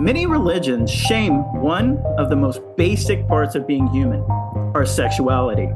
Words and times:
Many 0.00 0.24
religions 0.24 0.90
shame 0.90 1.42
one 1.60 2.02
of 2.16 2.30
the 2.30 2.34
most 2.34 2.62
basic 2.78 3.28
parts 3.28 3.54
of 3.54 3.66
being 3.66 3.86
human 3.88 4.22
our 4.74 4.86
sexuality. 4.86 5.68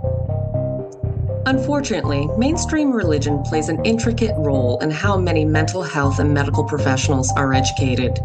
Unfortunately, 1.45 2.27
mainstream 2.39 2.91
religion 2.91 3.43
plays 3.43 3.69
an 3.69 3.85
intricate 3.85 4.35
role 4.39 4.79
in 4.79 4.91
how 4.91 5.19
many 5.19 5.45
mental 5.45 5.83
health 5.83 6.21
and 6.21 6.33
medical 6.33 6.65
professionals 6.65 7.31
are 7.37 7.53
educated. 7.53 8.19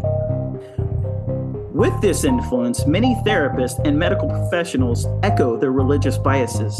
With 1.74 2.00
this 2.00 2.24
influence, 2.24 2.86
many 2.86 3.16
therapists 3.26 3.86
and 3.86 4.00
medical 4.00 4.30
professionals 4.30 5.06
echo 5.22 5.58
their 5.58 5.74
religious 5.74 6.18
biases. 6.18 6.80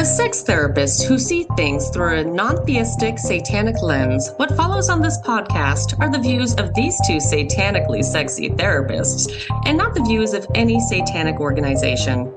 As 0.00 0.16
sex 0.16 0.42
therapists 0.42 1.06
who 1.06 1.18
see 1.18 1.44
things 1.58 1.90
through 1.90 2.20
a 2.20 2.24
non 2.24 2.64
theistic 2.64 3.18
satanic 3.18 3.82
lens, 3.82 4.30
what 4.36 4.56
follows 4.56 4.88
on 4.88 5.02
this 5.02 5.18
podcast 5.18 6.00
are 6.00 6.10
the 6.10 6.18
views 6.18 6.54
of 6.54 6.72
these 6.72 6.96
two 7.06 7.18
satanically 7.18 8.02
sexy 8.02 8.48
therapists, 8.48 9.30
and 9.66 9.76
not 9.76 9.94
the 9.94 10.02
views 10.02 10.32
of 10.32 10.46
any 10.54 10.80
satanic 10.80 11.38
organization. 11.38 12.32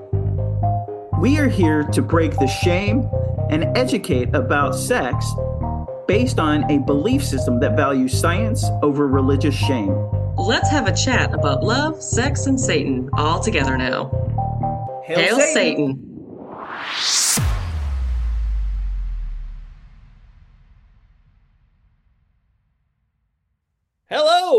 We 1.22 1.40
are 1.40 1.48
here 1.48 1.84
to 1.84 2.02
break 2.02 2.32
the 2.32 2.48
shame 2.48 3.10
and 3.50 3.78
educate 3.78 4.36
about 4.36 4.76
sex 4.76 5.26
based 6.06 6.40
on 6.40 6.70
a 6.70 6.80
belief 6.80 7.24
system 7.24 7.62
that 7.62 7.78
values 7.78 8.12
science 8.12 8.66
over 8.82 9.08
religious 9.08 9.56
shame. 9.56 9.96
Let's 10.36 10.70
have 10.70 10.88
a 10.88 10.94
chat 10.94 11.34
about 11.34 11.64
love, 11.64 12.04
sex, 12.04 12.46
and 12.46 12.60
Satan 12.60 13.10
all 13.14 13.40
together 13.40 13.78
now. 13.78 14.10
Hail, 15.06 15.18
Hail 15.18 15.40
Satan. 15.40 15.54
Satan. 15.54 16.10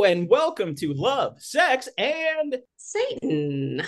Hello 0.04 0.12
and 0.12 0.28
welcome 0.28 0.74
to 0.74 0.92
Love, 0.92 1.40
Sex, 1.40 1.88
and 1.96 2.58
Satan. 2.76 3.82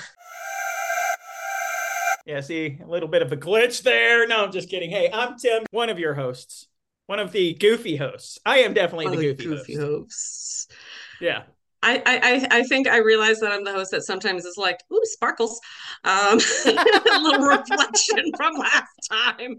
Yeah, 2.24 2.40
see, 2.40 2.78
a 2.82 2.88
little 2.88 3.10
bit 3.10 3.20
of 3.20 3.32
a 3.32 3.36
glitch 3.36 3.82
there. 3.82 4.26
No, 4.26 4.42
I'm 4.44 4.50
just 4.50 4.70
kidding. 4.70 4.88
Hey, 4.88 5.10
I'm 5.12 5.36
Tim, 5.36 5.66
one 5.72 5.90
of 5.90 5.98
your 5.98 6.14
hosts, 6.14 6.68
one 7.04 7.18
of 7.18 7.32
the 7.32 7.52
goofy 7.52 7.96
hosts. 7.96 8.38
I 8.46 8.60
am 8.60 8.72
definitely 8.72 9.14
the 9.14 9.34
goofy, 9.34 9.44
goofy 9.44 9.74
host. 9.74 9.90
hosts. 9.90 10.68
Yeah. 11.20 11.42
I, 11.86 12.02
I 12.06 12.58
I 12.58 12.62
think 12.64 12.88
I 12.88 12.98
realize 12.98 13.38
that 13.40 13.52
I'm 13.52 13.62
the 13.62 13.72
host 13.72 13.92
that 13.92 14.02
sometimes 14.02 14.44
is 14.44 14.56
like, 14.56 14.80
ooh, 14.92 15.00
sparkles. 15.04 15.60
Um, 16.04 16.38
a 16.66 17.20
little 17.20 17.46
reflection 17.46 18.32
from 18.36 18.54
last 18.54 19.08
time. 19.08 19.58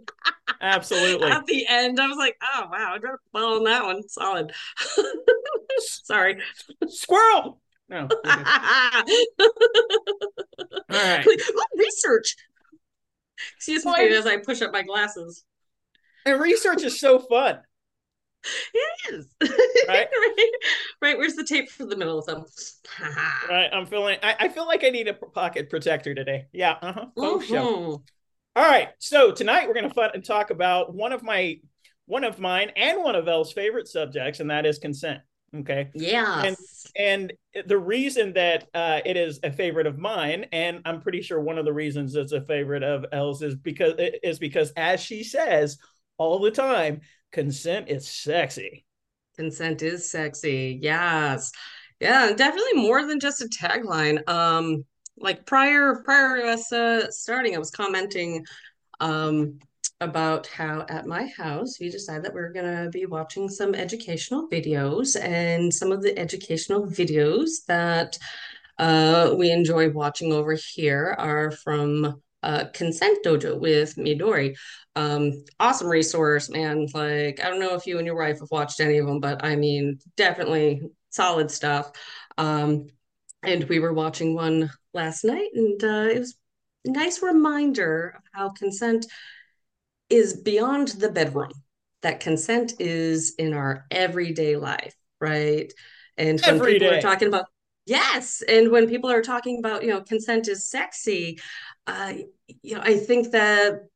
Absolutely. 0.61 1.30
At 1.30 1.45
the 1.45 1.66
end, 1.67 2.00
I 2.00 2.08
was 2.08 2.17
like, 2.17 2.36
oh 2.42 2.67
wow, 2.72 2.94
I 2.95 2.98
dropped 2.98 3.23
the 3.23 3.30
ball 3.39 3.58
on 3.58 3.64
that 3.64 3.86
one. 3.86 4.08
Solid. 4.09 4.52
Sorry. 5.80 6.39
Squirrel. 6.88 7.61
No. 7.89 8.09
All 8.11 8.31
right. 10.89 11.25
Ooh, 11.25 11.64
research. 11.78 12.36
Excuse 13.55 13.86
me 13.86 13.94
as 14.09 14.25
I 14.25 14.38
push 14.38 14.61
up 14.61 14.73
my 14.73 14.81
glasses. 14.81 15.45
And 16.25 16.42
research 16.42 16.83
is 16.83 17.00
so 17.00 17.20
fun. 17.20 17.59
It 18.73 19.13
is. 19.13 19.27
Right? 19.88 20.07
right? 20.11 20.52
right. 21.02 21.17
Where's 21.17 21.35
the 21.35 21.45
tape 21.45 21.69
for 21.69 21.85
the 21.85 21.95
middle 21.95 22.19
of 22.19 22.25
them? 22.25 22.43
right. 23.49 23.69
I'm 23.71 23.85
feeling 23.85 24.17
I, 24.21 24.35
I, 24.38 24.49
feel 24.49 24.67
like 24.67 24.83
I 24.83 24.89
need 24.89 25.07
a 25.07 25.13
pocket 25.13 25.69
protector 25.69 26.13
today. 26.13 26.47
Yeah. 26.52 26.75
Uh-huh. 26.81 27.05
Mm-hmm. 27.17 27.53
All 27.53 28.03
right. 28.55 28.89
So 28.99 29.31
tonight 29.31 29.67
we're 29.67 29.75
gonna 29.75 29.93
fun 29.93 30.11
and 30.13 30.25
talk 30.25 30.49
about 30.49 30.93
one 30.93 31.13
of 31.13 31.23
my 31.23 31.61
one 32.05 32.25
of 32.25 32.39
mine 32.39 32.71
and 32.75 33.02
one 33.02 33.15
of 33.15 33.30
Elle's 33.30 33.53
favorite 33.53 33.88
subjects, 33.88 34.41
and 34.41 34.49
that 34.49 34.65
is 34.65 34.77
consent. 34.77 35.21
Okay. 35.55 35.89
Yeah. 35.93 36.43
And 36.43 36.58
and 36.97 37.33
the 37.65 37.77
reason 37.77 38.33
that 38.33 38.67
uh, 38.73 38.99
it 39.05 39.15
is 39.15 39.39
a 39.43 39.52
favorite 39.52 39.88
of 39.88 39.97
mine, 39.97 40.47
and 40.52 40.81
I'm 40.85 41.02
pretty 41.02 41.21
sure 41.21 41.39
one 41.39 41.58
of 41.58 41.65
the 41.65 41.73
reasons 41.73 42.15
it's 42.15 42.33
a 42.33 42.41
favorite 42.41 42.83
of 42.83 43.05
Elle's 43.11 43.42
is 43.42 43.55
because 43.55 43.93
is 44.23 44.39
because 44.39 44.71
as 44.76 44.99
she 44.99 45.23
says 45.23 45.77
all 46.17 46.39
the 46.39 46.52
time, 46.52 47.02
consent 47.32 47.89
is 47.89 48.08
sexy. 48.08 48.86
Consent 49.36 49.82
is 49.82 50.10
sexy. 50.10 50.80
Yes. 50.82 51.52
Yeah, 51.99 52.32
definitely 52.36 52.73
more 52.73 53.05
than 53.05 53.20
just 53.20 53.42
a 53.42 53.45
tagline. 53.45 54.27
Um, 54.30 54.86
like 55.17 55.45
prior 55.45 56.02
prior 56.04 56.38
to 56.38 56.48
us 56.49 56.71
uh, 56.71 57.10
starting, 57.11 57.55
I 57.55 57.60
was 57.60 57.71
commenting 57.71 58.45
um 58.99 59.60
about 59.99 60.45
how 60.48 60.86
at 60.89 61.08
my 61.08 61.26
house 61.26 61.80
we 61.80 61.89
decided 61.89 62.23
that 62.23 62.33
we 62.33 62.39
are 62.39 62.52
going 62.52 62.83
to 62.83 62.89
be 62.92 63.05
watching 63.05 63.49
some 63.49 63.73
educational 63.73 64.48
videos 64.48 65.20
and 65.20 65.73
some 65.73 65.92
of 65.92 66.04
the 66.04 66.17
educational 66.20 66.86
videos 66.86 67.65
that 67.67 68.17
uh, 68.77 69.33
we 69.36 69.49
enjoy 69.49 69.89
watching 69.89 70.32
over 70.32 70.54
here 70.54 71.15
are 71.17 71.49
from 71.49 72.21
uh, 72.47 72.65
consent 72.73 73.23
dojo 73.23 73.59
with 73.59 73.95
midori 73.95 74.55
um, 74.95 75.43
awesome 75.59 75.87
resource 75.87 76.49
man 76.49 76.87
like 76.93 77.39
i 77.43 77.49
don't 77.49 77.59
know 77.59 77.75
if 77.75 77.85
you 77.85 77.97
and 77.97 78.08
your 78.08 78.17
wife 78.17 78.39
have 78.39 78.52
watched 78.52 78.80
any 78.80 78.97
of 78.97 79.05
them 79.05 79.19
but 79.19 79.43
i 79.43 79.55
mean 79.55 79.99
definitely 80.15 80.81
solid 81.09 81.52
stuff 81.52 81.91
um, 82.37 82.87
and 83.43 83.63
we 83.65 83.80
were 83.80 83.93
watching 83.93 84.33
one 84.33 84.71
last 84.93 85.23
night 85.23 85.49
and 85.53 85.83
uh, 85.83 86.08
it 86.09 86.19
was 86.19 86.35
a 86.85 86.91
nice 86.91 87.21
reminder 87.21 88.15
of 88.17 88.23
how 88.33 88.49
consent 88.49 89.05
is 90.09 90.35
beyond 90.41 90.89
the 90.89 91.09
bedroom, 91.09 91.52
that 92.02 92.19
consent 92.19 92.73
is 92.79 93.35
in 93.37 93.53
our 93.53 93.85
everyday 93.91 94.55
life, 94.55 94.95
right? 95.19 95.71
And 96.17 96.39
when 96.41 96.55
Every 96.55 96.73
people 96.73 96.89
day. 96.89 96.97
are 96.97 97.02
talking 97.02 97.27
about, 97.27 97.45
yes, 97.87 98.43
and 98.48 98.71
when 98.71 98.87
people 98.87 99.09
are 99.09 99.21
talking 99.21 99.59
about, 99.59 99.83
you 99.83 99.89
know, 99.89 100.02
consent 100.02 100.48
is 100.48 100.67
sexy, 100.67 101.39
uh, 101.87 102.14
you 102.61 102.75
know, 102.75 102.81
I 102.83 102.98
think 102.98 103.31
that 103.31 103.87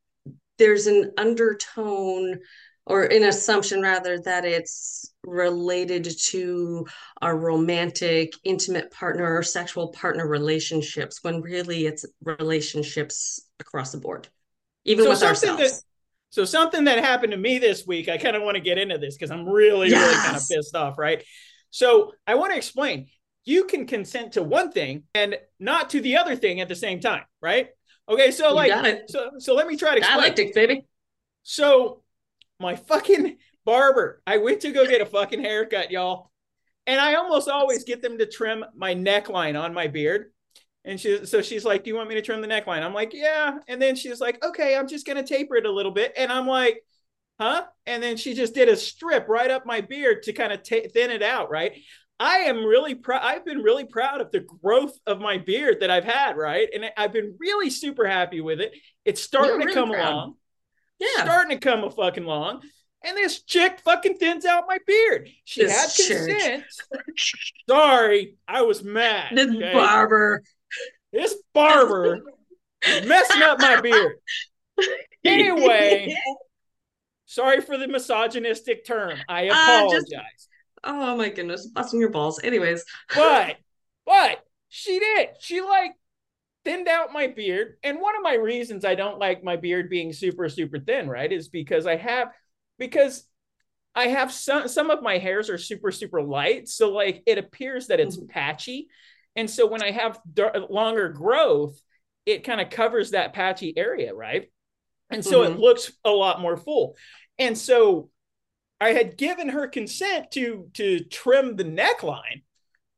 there's 0.57 0.87
an 0.87 1.11
undertone 1.17 2.39
or 2.85 3.03
an 3.03 3.23
assumption 3.23 3.81
rather 3.81 4.19
that 4.21 4.43
it's 4.43 5.13
related 5.23 6.09
to 6.29 6.87
our 7.21 7.37
romantic 7.37 8.33
intimate 8.43 8.91
partner 8.91 9.35
or 9.35 9.43
sexual 9.43 9.89
partner 9.89 10.27
relationships 10.27 11.19
when 11.21 11.41
really 11.41 11.85
it's 11.85 12.05
relationships 12.23 13.41
across 13.59 13.91
the 13.91 13.99
board 13.99 14.27
even 14.83 15.03
so 15.05 15.11
with 15.11 15.23
ourselves 15.23 15.61
that, 15.61 15.81
so 16.31 16.45
something 16.45 16.85
that 16.85 16.99
happened 16.99 17.31
to 17.33 17.37
me 17.37 17.59
this 17.59 17.85
week, 17.85 18.07
I 18.07 18.17
kind 18.17 18.37
of 18.37 18.41
want 18.41 18.55
to 18.55 18.61
get 18.61 18.77
into 18.77 18.97
this 18.97 19.15
because 19.15 19.31
I'm 19.31 19.47
really, 19.47 19.89
yes. 19.89 20.01
really 20.01 20.23
kind 20.23 20.37
of 20.37 20.43
pissed 20.49 20.75
off, 20.75 20.97
right? 20.97 21.23
So 21.71 22.13
I 22.25 22.35
want 22.35 22.53
to 22.53 22.57
explain. 22.57 23.07
You 23.45 23.65
can 23.65 23.87
consent 23.87 24.33
to 24.33 24.43
one 24.43 24.71
thing 24.71 25.03
and 25.15 25.37
not 25.59 25.89
to 25.91 26.01
the 26.01 26.17
other 26.17 26.35
thing 26.35 26.61
at 26.61 26.69
the 26.69 26.75
same 26.75 26.99
time, 26.99 27.23
right? 27.41 27.69
Okay, 28.07 28.31
so 28.31 28.49
you 28.49 28.55
like, 28.55 29.03
so 29.07 29.31
so 29.39 29.53
let 29.55 29.67
me 29.67 29.77
try 29.77 29.91
to 29.91 29.97
explain. 29.97 30.19
Dialectics, 30.19 30.53
baby. 30.53 30.85
So 31.43 32.03
my 32.59 32.75
fucking 32.75 33.37
barber, 33.65 34.21
I 34.27 34.37
went 34.37 34.61
to 34.61 34.71
go 34.71 34.85
get 34.85 35.01
a 35.01 35.05
fucking 35.05 35.41
haircut, 35.41 35.91
y'all, 35.91 36.31
and 36.85 36.99
I 36.99 37.15
almost 37.15 37.49
always 37.49 37.83
get 37.83 38.01
them 38.01 38.17
to 38.17 38.25
trim 38.25 38.65
my 38.75 38.93
neckline 38.93 39.59
on 39.59 39.73
my 39.73 39.87
beard. 39.87 40.31
And 40.83 40.99
she, 40.99 41.25
so 41.25 41.41
she's 41.41 41.63
like, 41.63 41.83
"Do 41.83 41.89
you 41.89 41.95
want 41.95 42.09
me 42.09 42.15
to 42.15 42.21
trim 42.21 42.41
the 42.41 42.47
neckline?" 42.47 42.81
I'm 42.81 42.93
like, 42.93 43.13
"Yeah." 43.13 43.59
And 43.67 43.81
then 43.81 43.95
she's 43.95 44.19
like, 44.19 44.43
"Okay, 44.43 44.75
I'm 44.75 44.87
just 44.87 45.05
gonna 45.05 45.23
taper 45.23 45.55
it 45.55 45.65
a 45.65 45.71
little 45.71 45.91
bit." 45.91 46.13
And 46.17 46.31
I'm 46.31 46.47
like, 46.47 46.83
"Huh?" 47.39 47.65
And 47.85 48.01
then 48.01 48.17
she 48.17 48.33
just 48.33 48.55
did 48.55 48.67
a 48.67 48.75
strip 48.75 49.27
right 49.29 49.51
up 49.51 49.65
my 49.65 49.81
beard 49.81 50.23
to 50.23 50.33
kind 50.33 50.51
of 50.51 50.63
t- 50.63 50.87
thin 50.87 51.11
it 51.11 51.21
out, 51.21 51.51
right? 51.51 51.73
I 52.21 52.37
am 52.41 52.63
really 52.63 52.93
proud. 52.93 53.21
I've 53.23 53.43
been 53.43 53.63
really 53.63 53.85
proud 53.85 54.21
of 54.21 54.31
the 54.31 54.41
growth 54.41 54.95
of 55.07 55.19
my 55.19 55.39
beard 55.39 55.79
that 55.79 55.89
I've 55.89 56.03
had, 56.03 56.37
right? 56.37 56.69
And 56.71 56.85
I've 56.95 57.11
been 57.11 57.35
really 57.39 57.71
super 57.71 58.05
happy 58.05 58.41
with 58.41 58.61
it. 58.61 58.75
It's 59.03 59.23
starting 59.23 59.67
to 59.67 59.73
come 59.73 59.89
proud. 59.91 60.13
along. 60.13 60.35
Yeah, 60.99 61.23
starting 61.23 61.57
to 61.57 61.59
come 61.59 61.83
a 61.83 61.89
fucking 61.89 62.25
long. 62.25 62.61
And 63.03 63.17
this 63.17 63.41
chick 63.41 63.79
fucking 63.79 64.17
thins 64.17 64.45
out 64.45 64.65
my 64.67 64.77
beard. 64.85 65.29
She 65.45 65.63
this 65.63 65.97
had 65.97 66.27
consent. 66.27 66.63
Sorry, 67.67 68.35
I 68.47 68.61
was 68.61 68.83
mad. 68.83 69.35
This 69.35 69.49
okay? 69.49 69.73
barber 69.73 70.43
this 71.11 71.35
barber 71.53 72.21
messing 73.05 73.41
up 73.41 73.59
my 73.59 73.81
beard. 73.81 74.15
Anyway, 75.23 76.15
sorry 77.27 77.61
for 77.61 77.77
the 77.77 77.87
misogynistic 77.87 78.83
term. 78.87 79.19
I 79.29 79.43
apologize. 79.43 79.93
Uh, 79.93 79.99
just, 79.99 80.47
oh 80.83 81.15
my 81.17 81.29
goodness, 81.29 81.67
busting 81.67 81.99
your 81.99 82.09
balls. 82.09 82.39
Anyways, 82.43 82.83
but 83.13 83.57
but 84.05 84.43
she 84.69 84.99
did. 84.99 85.29
She 85.39 85.61
like 85.61 85.91
thinned 86.63 86.87
out 86.87 87.13
my 87.13 87.27
beard, 87.27 87.75
and 87.83 87.99
one 87.99 88.15
of 88.15 88.23
my 88.23 88.35
reasons 88.35 88.85
I 88.85 88.95
don't 88.95 89.19
like 89.19 89.43
my 89.43 89.55
beard 89.55 89.89
being 89.89 90.13
super 90.13 90.49
super 90.49 90.79
thin, 90.79 91.09
right, 91.09 91.31
is 91.31 91.49
because 91.49 91.87
I 91.87 91.95
have 91.95 92.29
because 92.77 93.23
I 93.93 94.07
have 94.07 94.31
some 94.31 94.67
some 94.67 94.89
of 94.89 95.01
my 95.01 95.17
hairs 95.17 95.49
are 95.49 95.57
super 95.57 95.91
super 95.91 96.21
light, 96.21 96.67
so 96.67 96.91
like 96.91 97.23
it 97.25 97.37
appears 97.37 97.87
that 97.87 97.99
it's 97.99 98.17
mm-hmm. 98.17 98.27
patchy 98.27 98.87
and 99.35 99.49
so 99.49 99.67
when 99.67 99.81
I 99.81 99.91
have 99.91 100.19
longer 100.69 101.09
growth, 101.09 101.81
it 102.25 102.43
kind 102.43 102.61
of 102.61 102.69
covers 102.69 103.11
that 103.11 103.33
patchy 103.33 103.77
area, 103.77 104.13
right? 104.13 104.51
And 105.09 105.23
so 105.23 105.41
mm-hmm. 105.41 105.53
it 105.53 105.59
looks 105.59 105.91
a 106.05 106.09
lot 106.09 106.41
more 106.41 106.57
full. 106.57 106.95
And 107.39 107.57
so 107.57 108.09
I 108.81 108.93
had 108.93 109.15
given 109.15 109.49
her 109.49 109.67
consent 109.67 110.31
to 110.31 110.69
to 110.73 111.01
trim 111.05 111.55
the 111.55 111.63
neckline, 111.63 112.41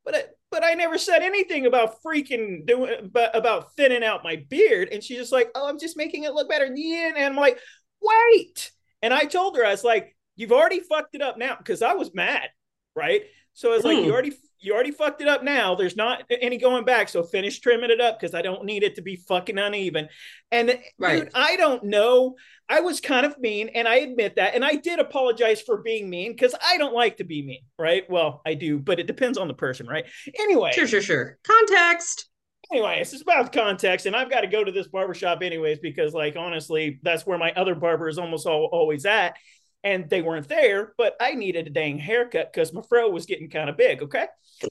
but 0.06 0.16
I, 0.16 0.24
but 0.50 0.64
I 0.64 0.76
never 0.76 0.98
said 0.98 1.22
anything 1.22 1.66
about 1.66 2.02
freaking 2.02 2.66
doing 2.66 3.10
but 3.12 3.36
about 3.36 3.76
thinning 3.76 4.04
out 4.04 4.24
my 4.24 4.38
beard. 4.50 4.90
And 4.92 5.04
she's 5.04 5.18
just 5.18 5.34
like, 5.34 5.52
oh, 5.54 5.68
I'm 5.68 5.78
just 5.78 5.98
making 5.98 6.24
it 6.24 6.34
look 6.34 6.50
better. 6.50 6.66
And 6.66 7.18
I'm 7.18 7.36
like, 7.36 7.60
wait. 8.02 8.72
And 9.02 9.14
I 9.14 9.26
told 9.26 9.58
her, 9.58 9.66
I 9.66 9.72
was 9.72 9.84
like, 9.84 10.16
you've 10.38 10.54
already 10.54 10.80
fucked 10.80 11.16
it 11.16 11.22
up 11.22 11.38
now 11.38 11.58
because 11.58 11.82
I 11.82 11.96
was 11.96 12.14
mad, 12.14 12.50
right? 12.96 13.24
So 13.54 13.72
I 13.72 13.76
was 13.76 13.84
like, 13.84 13.98
you 13.98 14.06
hmm. 14.06 14.12
already 14.12 14.34
you 14.64 14.74
already 14.74 14.92
fucked 14.92 15.22
it 15.22 15.28
up 15.28 15.44
now. 15.44 15.76
There's 15.76 15.96
not 15.96 16.24
any 16.30 16.58
going 16.58 16.86
back. 16.86 17.10
So 17.10 17.24
finish 17.24 17.60
trimming 17.60 17.92
it 17.92 18.02
up 18.02 18.20
because 18.20 18.34
I 18.34 18.42
don't 18.42 18.66
need 18.66 18.84
it 18.84 18.96
to 18.96 19.02
be 19.02 19.16
fucking 19.16 19.58
uneven. 19.58 20.10
And 20.52 20.80
right. 20.98 21.24
dude, 21.24 21.32
I 21.36 21.56
don't 21.58 21.84
know. 21.84 22.36
I 22.70 22.80
was 22.80 23.02
kind 23.02 23.26
of 23.26 23.38
mean, 23.40 23.70
and 23.70 23.88
I 23.88 23.98
admit 23.98 24.38
that. 24.38 24.56
And 24.56 24.64
I 24.64 24.76
did 24.76 25.00
apologize 25.00 25.62
for 25.62 25.82
being 25.82 26.10
mean 26.10 26.32
because 26.32 26.56
I 26.66 26.78
don't 26.78 26.94
like 26.94 27.18
to 27.18 27.24
be 27.24 27.46
mean, 27.46 27.64
right? 27.78 28.10
Well, 28.10 28.42
I 28.46 28.54
do, 28.54 28.80
but 28.80 29.00
it 29.00 29.08
depends 29.08 29.38
on 29.38 29.48
the 29.48 29.54
person, 29.54 29.86
right? 29.86 30.06
Anyway. 30.40 30.72
Sure, 30.74 30.88
sure, 30.88 31.02
sure. 31.02 31.38
Context. 31.46 32.30
Anyway, 32.72 33.00
it's 33.02 33.22
about 33.22 33.52
context, 33.52 34.06
and 34.06 34.16
I've 34.16 34.32
got 34.32 34.42
to 34.42 34.48
go 34.48 34.64
to 34.64 34.72
this 34.72 34.88
barbershop 34.88 35.44
anyways 35.44 35.80
because, 35.80 36.14
like, 36.14 36.36
honestly, 36.38 37.00
that's 37.04 37.26
where 37.26 37.38
my 37.38 37.52
other 37.52 37.76
barber 37.76 38.08
is 38.08 38.18
almost 38.18 38.48
all, 38.48 38.70
always 38.72 39.06
at 39.06 39.36
and 39.84 40.10
they 40.10 40.22
weren't 40.22 40.48
there, 40.48 40.94
but 40.98 41.16
I 41.20 41.34
needed 41.34 41.68
a 41.68 41.70
dang 41.70 42.00
haircut 42.00 42.52
because 42.54 42.74
my 42.74 42.82
fro 42.82 43.10
was 43.10 43.26
getting 43.26 43.50
kind 43.50 43.70
of 43.70 43.78
big. 43.78 44.02
Okay. 44.02 44.28
All 44.64 44.70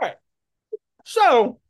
right. 0.00 0.16
So 1.04 1.60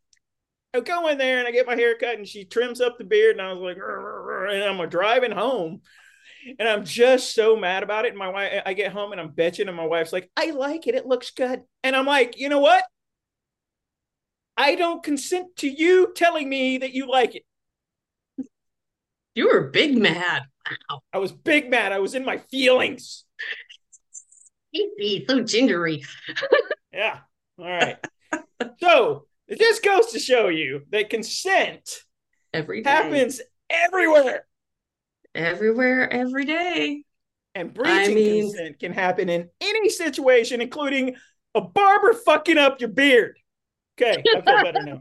I 0.73 0.81
go 0.81 1.09
in 1.09 1.19
there 1.19 1.39
and 1.39 1.49
I 1.49 1.51
get 1.51 1.67
my 1.67 1.75
hair 1.75 1.97
cut 1.97 2.17
and 2.17 2.27
she 2.27 2.45
trims 2.45 2.81
up 2.81 2.99
the 2.99 3.05
beard 3.05 3.37
and 3.37 3.47
I 3.47 3.53
was 3.53 3.63
like, 3.63 3.77
and 3.77 4.63
I'm 4.63 4.89
driving 4.89 5.33
home 5.33 5.81
and 6.59 6.69
I'm 6.69 6.85
just 6.85 7.35
so 7.35 7.57
mad 7.57 7.83
about 7.83 8.05
it. 8.05 8.11
And 8.11 8.19
my 8.19 8.29
wife, 8.29 8.63
I 8.65 8.75
get 8.75 8.93
home 8.93 9.13
and 9.13 9.21
I'm 9.21 9.31
bitching 9.31 9.67
and 9.67 9.77
my 9.77 9.87
wife's 9.87 10.13
like, 10.13 10.31
I 10.37 10.51
like 10.51 10.87
it. 10.87 10.95
It 10.95 11.07
looks 11.07 11.31
good. 11.31 11.63
And 11.83 11.97
I'm 11.97 12.07
like, 12.07 12.39
you 12.39 12.49
know 12.49 12.61
what? 12.61 12.85
I 14.57 14.77
don't 14.77 15.03
consent 15.03 15.57
to 15.57 15.69
you 15.69 16.13
telling 16.15 16.49
me 16.49 16.79
that 16.79 16.93
you 16.93 17.11
like 17.11 17.35
it. 17.35 17.45
You 19.35 19.49
were 19.49 19.71
big 19.71 19.99
mad. 19.99 20.43
Wow. 20.91 21.03
I 21.13 21.19
was 21.19 21.33
big 21.33 21.71
mad. 21.71 21.93
I 21.93 21.99
was 21.99 22.15
in 22.15 22.25
my 22.25 22.39
feelings. 22.39 23.25
so 25.29 25.41
gingery. 25.43 26.05
yeah. 26.93 27.19
All 27.59 27.67
right. 27.67 27.97
so 28.81 29.27
it 29.47 29.59
just 29.59 29.85
goes 29.85 30.13
to 30.13 30.19
show 30.19 30.49
you 30.49 30.83
that 30.91 31.11
consent 31.11 32.01
every 32.53 32.83
day. 32.83 32.91
happens 32.91 33.41
everywhere. 33.71 34.47
Everywhere, 35.35 36.11
every 36.11 36.45
day. 36.45 37.05
And 37.55 37.73
breaching 37.73 38.13
I 38.13 38.15
mean... 38.15 38.51
consent 38.51 38.81
can 38.81 38.93
happen 38.93 39.29
in 39.29 39.49
any 39.61 39.89
situation, 39.89 40.61
including 40.61 41.17
a 41.55 41.61
barber 41.61 42.15
fucking 42.15 42.59
up 42.59 42.81
your 42.81 42.91
beard. 42.91 43.39
Okay, 44.01 44.23
I 44.35 44.41
feel 44.41 44.43
better 44.43 44.83
now. 44.83 45.01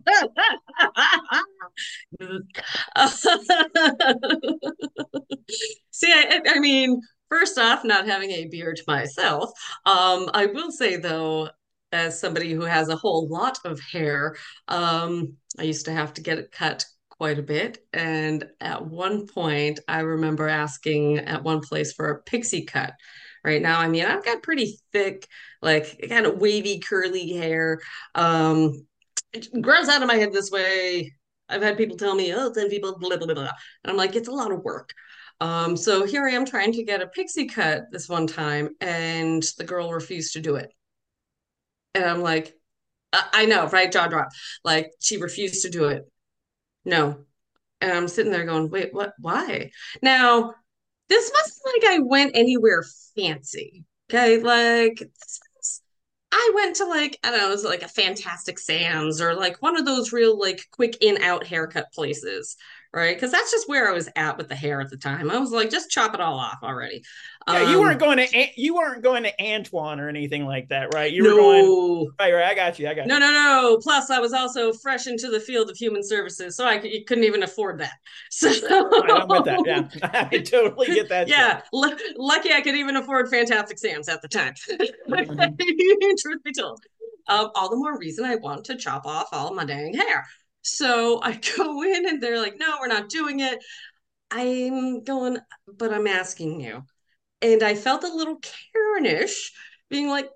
See, 5.92 6.12
I, 6.12 6.42
I, 6.48 6.60
mean, 6.60 7.02
first 7.30 7.58
off, 7.58 7.84
not 7.84 8.06
having 8.06 8.30
a 8.32 8.48
beard 8.48 8.80
myself, 8.88 9.50
um, 9.86 10.30
I 10.34 10.46
will 10.54 10.72
say 10.72 10.98
though, 10.98 11.50
as 11.92 12.20
somebody 12.20 12.54
who 12.54 12.62
has 12.62 12.90
a 12.90 12.96
whole 12.96 13.28
lot 13.28 13.58
of 13.66 13.80
hair, 13.80 14.36
um, 14.68 15.38
I 15.58 15.64
used 15.64 15.86
to 15.86 15.92
have 15.92 16.14
to 16.14 16.22
get 16.22 16.38
it 16.38 16.52
cut 16.52 16.86
quite 17.10 17.40
a 17.40 17.44
bit. 17.44 17.80
And 17.94 18.48
at 18.60 18.86
one 18.86 19.28
point, 19.28 19.80
I 19.88 20.02
remember 20.02 20.48
asking 20.48 21.20
at 21.20 21.44
one 21.44 21.62
place 21.62 21.94
for 21.94 22.10
a 22.10 22.22
pixie 22.24 22.66
cut. 22.66 22.94
Right 23.44 23.62
now, 23.62 23.80
I 23.80 23.90
mean, 23.90 24.06
I've 24.06 24.24
got 24.24 24.42
pretty 24.42 24.80
thick, 24.94 25.28
like 25.62 26.00
kind 26.08 26.26
of 26.26 26.40
wavy, 26.40 26.80
curly 26.80 27.34
hair. 27.34 27.82
Um, 28.16 28.88
it 29.34 29.50
grows 29.62 29.90
out 29.90 30.02
of 30.02 30.08
my 30.08 30.16
head 30.16 30.32
this 30.32 30.50
way. 30.50 31.14
I've 31.50 31.62
had 31.62 31.78
people 31.78 31.98
tell 31.98 32.16
me, 32.16 32.34
oh, 32.34 32.54
10 32.54 32.70
people, 32.70 32.98
blah, 32.98 33.18
blah, 33.18 33.34
blah. 33.34 33.44
And 33.44 33.92
I'm 33.92 33.98
like, 33.98 34.16
it's 34.16 34.30
a 34.30 34.32
lot 34.32 34.52
of 34.52 34.64
work. 34.64 34.92
Um, 35.42 35.76
so 35.76 36.06
here 36.06 36.26
I 36.26 36.32
am 36.32 36.46
trying 36.46 36.72
to 36.74 36.84
get 36.84 37.02
a 37.02 37.08
pixie 37.08 37.48
cut 37.48 37.84
this 37.92 38.08
one 38.08 38.28
time, 38.28 38.70
and 38.80 39.44
the 39.58 39.66
girl 39.66 39.92
refused 39.92 40.34
to 40.34 40.42
do 40.42 40.56
it. 40.56 40.72
And 41.96 42.06
I'm 42.06 42.22
like, 42.22 42.54
I, 43.12 43.24
I 43.34 43.46
know, 43.46 43.68
right? 43.68 43.92
Jaw 43.92 44.08
drop. 44.08 44.30
Like 44.64 44.92
she 45.00 45.18
refused 45.18 45.64
to 45.64 45.70
do 45.70 45.86
it. 45.86 46.04
No. 46.86 47.26
And 47.82 47.92
I'm 47.92 48.08
sitting 48.08 48.32
there 48.32 48.46
going, 48.46 48.70
wait, 48.70 48.94
what? 48.94 49.14
Why? 49.20 49.72
Now, 50.02 50.56
this 51.10 51.32
wasn't 51.34 51.84
like 51.84 51.94
I 51.94 52.00
went 52.00 52.36
anywhere 52.36 52.84
fancy. 53.16 53.86
Okay. 54.10 54.42
Like 54.42 54.98
this 54.98 55.40
I 56.36 56.52
went 56.56 56.78
to 56.78 56.86
like, 56.86 57.20
I 57.24 57.30
don't 57.30 57.40
know, 57.40 57.48
it 57.48 57.52
was 57.52 57.64
like 57.64 57.84
a 57.84 57.88
Fantastic 57.88 58.58
Sam's 58.58 59.22
or 59.22 59.36
like 59.36 59.62
one 59.62 59.78
of 59.78 59.86
those 59.86 60.12
real 60.12 60.38
like 60.38 60.66
quick 60.72 60.98
in 61.00 61.22
out 61.22 61.46
haircut 61.46 61.94
places 61.94 62.56
right? 62.94 63.16
Because 63.16 63.32
that's 63.32 63.52
just 63.52 63.68
where 63.68 63.90
I 63.90 63.94
was 63.94 64.08
at 64.16 64.38
with 64.38 64.50
the 64.50 64.56
hair 64.56 64.80
at 64.80 64.90
the 64.90 64.98
time. 64.98 65.32
I 65.32 65.38
was 65.40 65.52
like, 65.52 65.70
just 65.70 65.90
chop 65.90 66.14
it 66.14 66.22
all 66.22 66.38
off 66.38 66.60
already. 66.62 67.04
Yeah, 67.48 67.64
um, 67.64 67.70
you 67.72 67.80
weren't 67.80 68.02
um, 68.02 68.08
going 68.10 68.28
to 68.28 68.48
you 68.56 68.76
weren't 68.76 69.02
going 69.02 69.24
to 69.24 69.44
Antoine 69.44 70.00
or 70.00 70.08
anything 70.08 70.46
like 70.46 70.70
that, 70.70 70.94
right? 70.94 71.12
You 71.12 71.24
were 71.24 71.30
no. 71.30 71.36
going. 71.38 72.12
Right, 72.20 72.34
right. 72.34 72.46
I 72.46 72.56
got 72.56 72.80
you. 72.80 72.88
I 72.88 72.94
got 72.94 73.08
no, 73.08 73.16
you. 73.16 73.20
No, 73.20 73.32
no, 73.32 73.34
no. 73.34 73.78
Plus, 73.82 74.10
I 74.10 74.20
was 74.20 74.32
also 74.32 74.72
fresh 74.72 75.08
into 75.08 75.30
the 75.30 75.40
field 75.40 75.70
of 75.70 75.76
human 75.76 76.04
services, 76.04 76.56
so 76.56 76.66
I 76.66 76.78
couldn't 76.78 77.24
even 77.24 77.44
afford 77.44 77.80
that. 77.80 77.94
So 78.30 78.50
right, 78.50 79.22
I'm 79.22 79.28
with 79.28 79.46
that. 79.46 79.62
Yeah, 79.66 80.28
I 80.32 80.40
totally 80.40 80.88
get 80.88 81.10
that. 81.10 81.28
yeah, 81.28 81.62
l- 81.74 81.96
lucky 82.18 82.52
I 82.52 82.62
could 82.62 82.76
even 82.76 82.96
afford 82.98 83.30
Fantastic 83.30 83.78
Sam's 83.78 84.10
at 84.10 84.22
the 84.22 84.28
time. 84.28 84.54
Mm-hmm. 85.14 86.16
Truth 86.20 86.44
be 86.44 86.52
told. 86.52 86.80
Um, 87.28 87.52
all 87.56 87.70
the 87.70 87.76
more 87.76 87.98
reason 87.98 88.26
I 88.26 88.36
want 88.36 88.66
to 88.66 88.76
chop 88.76 89.06
off 89.06 89.28
all 89.32 89.54
my 89.54 89.66
dang 89.66 89.94
hair. 89.94 90.26
So 90.64 91.20
I 91.22 91.40
go 91.58 91.84
in 91.84 92.08
and 92.08 92.22
they're 92.22 92.42
like, 92.42 92.58
no, 92.58 92.78
we're 92.80 92.88
not 92.88 93.10
doing 93.10 93.40
it. 93.40 93.64
I'm 94.32 95.04
going, 95.04 95.38
but 95.68 95.94
I'm 95.94 96.08
asking 96.08 96.60
you. 96.60 96.84
And 97.42 97.64
I 97.64 97.76
felt 97.76 98.04
a 98.04 98.14
little 98.14 98.40
Karenish 98.40 99.52
being 99.90 100.10
like, 100.10 100.30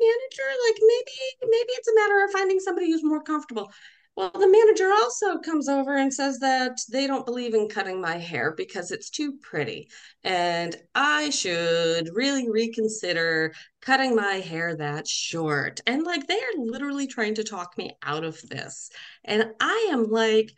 manager, 0.00 0.48
like 0.66 0.78
maybe, 0.80 1.50
maybe 1.50 1.72
it's 1.72 1.88
a 1.88 1.94
matter 1.94 2.24
of 2.24 2.30
finding 2.32 2.60
somebody 2.60 2.90
who's 2.90 3.04
more 3.04 3.22
comfortable. 3.22 3.70
Well, 4.14 4.30
the 4.30 4.46
manager 4.46 4.90
also 4.92 5.38
comes 5.38 5.70
over 5.70 5.96
and 5.96 6.12
says 6.12 6.38
that 6.40 6.78
they 6.90 7.06
don't 7.06 7.24
believe 7.24 7.54
in 7.54 7.68
cutting 7.68 7.98
my 7.98 8.18
hair 8.18 8.52
because 8.54 8.90
it's 8.90 9.08
too 9.08 9.38
pretty. 9.40 9.88
And 10.22 10.76
I 10.94 11.30
should 11.30 12.10
really 12.12 12.50
reconsider 12.50 13.54
cutting 13.80 14.14
my 14.14 14.34
hair 14.34 14.76
that 14.76 15.08
short. 15.08 15.80
And 15.86 16.02
like 16.04 16.26
they 16.26 16.36
are 16.36 16.58
literally 16.58 17.06
trying 17.06 17.36
to 17.36 17.44
talk 17.44 17.78
me 17.78 17.96
out 18.02 18.22
of 18.22 18.40
this. 18.42 18.90
And 19.24 19.52
I 19.60 19.88
am 19.90 20.10
like, 20.10 20.52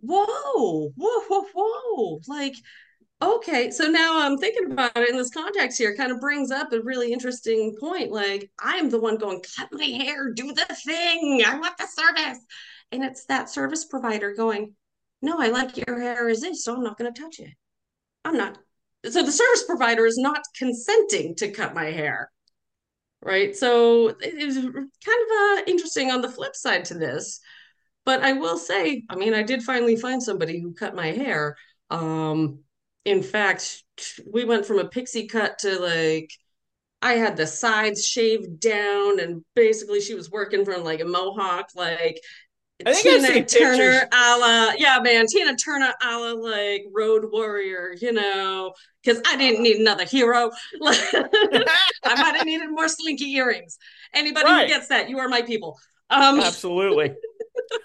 whoa, 0.00 0.90
whoa, 0.94 1.20
whoa, 1.28 1.44
whoa. 1.54 2.20
Like, 2.28 2.56
okay. 3.22 3.70
So 3.70 3.86
now 3.86 4.20
I'm 4.20 4.36
thinking 4.36 4.70
about 4.70 4.96
it 4.96 5.08
in 5.08 5.16
this 5.16 5.30
context 5.30 5.78
here, 5.78 5.96
kind 5.96 6.12
of 6.12 6.20
brings 6.20 6.50
up 6.50 6.74
a 6.74 6.82
really 6.82 7.12
interesting 7.12 7.74
point. 7.80 8.12
Like, 8.12 8.50
I'm 8.60 8.90
the 8.90 9.00
one 9.00 9.16
going, 9.16 9.42
cut 9.56 9.70
my 9.72 9.84
hair, 9.84 10.30
do 10.30 10.52
the 10.52 10.66
thing. 10.84 11.42
I 11.46 11.58
want 11.58 11.78
the 11.78 11.86
service. 11.86 12.44
And 12.92 13.04
it's 13.04 13.24
that 13.26 13.50
service 13.50 13.84
provider 13.84 14.34
going, 14.34 14.74
No, 15.22 15.40
I 15.40 15.48
like 15.48 15.76
your 15.76 16.00
hair 16.00 16.28
as 16.28 16.42
is, 16.42 16.64
so 16.64 16.74
I'm 16.74 16.82
not 16.82 16.98
going 16.98 17.12
to 17.12 17.20
touch 17.20 17.38
it. 17.40 17.54
I'm 18.24 18.36
not. 18.36 18.58
So 19.08 19.22
the 19.22 19.32
service 19.32 19.64
provider 19.64 20.06
is 20.06 20.18
not 20.18 20.42
consenting 20.56 21.34
to 21.36 21.50
cut 21.50 21.74
my 21.74 21.86
hair. 21.86 22.30
Right. 23.20 23.56
So 23.56 24.08
it 24.20 24.46
was 24.46 24.56
kind 24.56 24.76
of 24.76 25.58
uh, 25.58 25.62
interesting 25.66 26.10
on 26.10 26.20
the 26.22 26.30
flip 26.30 26.54
side 26.54 26.84
to 26.86 26.94
this. 26.94 27.40
But 28.04 28.22
I 28.22 28.32
will 28.32 28.56
say, 28.56 29.02
I 29.10 29.16
mean, 29.16 29.34
I 29.34 29.42
did 29.42 29.62
finally 29.62 29.96
find 29.96 30.22
somebody 30.22 30.60
who 30.60 30.72
cut 30.72 30.94
my 30.94 31.08
hair. 31.08 31.56
Um, 31.90 32.60
in 33.04 33.22
fact, 33.22 33.82
we 34.30 34.44
went 34.44 34.66
from 34.66 34.78
a 34.78 34.88
pixie 34.88 35.26
cut 35.26 35.58
to 35.60 35.78
like 35.78 36.30
I 37.00 37.14
had 37.14 37.36
the 37.36 37.46
sides 37.46 38.04
shaved 38.04 38.60
down, 38.60 39.20
and 39.20 39.44
basically 39.54 40.00
she 40.00 40.14
was 40.14 40.30
working 40.30 40.64
from 40.64 40.84
like 40.84 41.00
a 41.00 41.04
mohawk. 41.04 41.68
Like 41.74 42.20
I 42.86 42.92
think 42.92 43.22
Tina 43.22 43.44
Turner 43.44 44.00
pictures. 44.00 44.08
a 44.12 44.38
la 44.38 44.72
yeah, 44.78 45.00
man, 45.02 45.26
Tina 45.26 45.56
Turner 45.56 45.92
a 46.00 46.18
la 46.18 46.32
like 46.32 46.84
Road 46.92 47.24
Warrior, 47.32 47.94
you 48.00 48.12
know, 48.12 48.72
because 49.02 49.20
I 49.26 49.36
didn't 49.36 49.62
need 49.62 49.76
another 49.78 50.04
hero. 50.04 50.50
I 50.84 51.82
might 52.04 52.36
have 52.36 52.46
needed 52.46 52.70
more 52.70 52.88
slinky 52.88 53.32
earrings. 53.32 53.78
Anybody 54.14 54.46
right. 54.46 54.62
who 54.62 54.68
gets 54.68 54.88
that, 54.88 55.08
you 55.08 55.18
are 55.18 55.28
my 55.28 55.42
people. 55.42 55.78
Um 56.10 56.40
absolutely. 56.40 57.14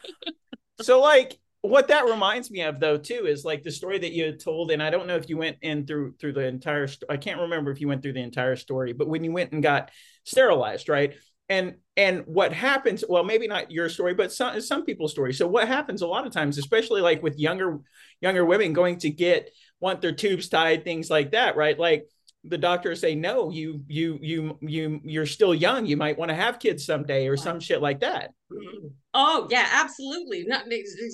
so 0.81 1.01
like 1.01 1.39
what 1.61 1.87
that 1.87 2.05
reminds 2.05 2.51
me 2.51 2.61
of 2.61 2.79
though 2.79 2.97
too 2.97 3.25
is 3.25 3.45
like 3.45 3.63
the 3.63 3.71
story 3.71 3.97
that 3.97 4.11
you 4.11 4.25
had 4.25 4.39
told 4.39 4.69
and 4.69 4.83
i 4.83 4.89
don't 4.89 5.07
know 5.07 5.15
if 5.15 5.29
you 5.29 5.37
went 5.37 5.57
in 5.61 5.87
through 5.87 6.13
through 6.19 6.33
the 6.33 6.45
entire 6.45 6.87
i 7.09 7.15
can't 7.15 7.39
remember 7.39 7.71
if 7.71 7.79
you 7.79 7.87
went 7.87 8.01
through 8.01 8.11
the 8.11 8.21
entire 8.21 8.57
story 8.57 8.91
but 8.91 9.07
when 9.07 9.23
you 9.23 9.31
went 9.31 9.53
and 9.53 9.63
got 9.63 9.89
sterilized 10.25 10.89
right 10.89 11.15
and 11.49 11.75
and 11.97 12.23
what 12.25 12.53
happens 12.53 13.03
well 13.07 13.23
maybe 13.23 13.47
not 13.47 13.69
your 13.69 13.89
story 13.89 14.13
but 14.13 14.31
some 14.31 14.59
some 14.61 14.85
people's 14.85 15.11
story. 15.11 15.33
So 15.33 15.47
what 15.47 15.67
happens 15.67 16.01
a 16.01 16.07
lot 16.07 16.25
of 16.25 16.33
times 16.33 16.57
especially 16.57 17.01
like 17.01 17.21
with 17.21 17.37
younger 17.37 17.79
younger 18.21 18.45
women 18.45 18.73
going 18.73 18.97
to 18.99 19.09
get 19.09 19.49
want 19.79 20.01
their 20.01 20.13
tubes 20.13 20.49
tied 20.49 20.83
things 20.83 21.09
like 21.09 21.31
that 21.31 21.55
right? 21.55 21.77
Like 21.77 22.07
the 22.45 22.57
doctors 22.57 22.99
say 22.99 23.15
no 23.15 23.51
you 23.51 23.83
you 23.87 24.19
you 24.21 24.57
you 24.61 25.01
you're 25.03 25.25
still 25.25 25.55
young. 25.55 25.85
You 25.85 25.97
might 25.97 26.17
want 26.17 26.29
to 26.29 26.35
have 26.35 26.59
kids 26.59 26.85
someday 26.85 27.27
or 27.27 27.37
some 27.37 27.59
shit 27.59 27.81
like 27.81 28.01
that. 28.01 28.31
Oh 29.13 29.47
yeah 29.49 29.67
absolutely. 29.71 30.43
Not 30.45 30.65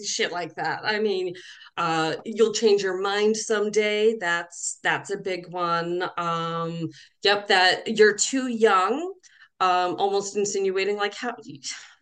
shit 0.05 0.31
like 0.31 0.55
that. 0.55 0.81
I 0.83 0.99
mean 0.99 1.33
uh 1.77 2.15
you'll 2.25 2.53
change 2.53 2.81
your 2.81 3.01
mind 3.01 3.35
someday. 3.35 4.17
That's 4.19 4.79
that's 4.83 5.11
a 5.11 5.17
big 5.17 5.51
one. 5.51 6.09
Um 6.17 6.89
yep 7.23 7.47
that 7.47 7.97
you're 7.97 8.15
too 8.15 8.47
young 8.47 9.13
um 9.59 9.95
almost 9.95 10.37
insinuating 10.37 10.97
like 10.97 11.13
how 11.13 11.35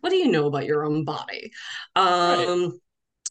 what 0.00 0.10
do 0.10 0.16
you 0.16 0.30
know 0.30 0.46
about 0.46 0.66
your 0.66 0.84
own 0.84 1.04
body? 1.04 1.50
Um 1.96 2.60
right 2.60 2.70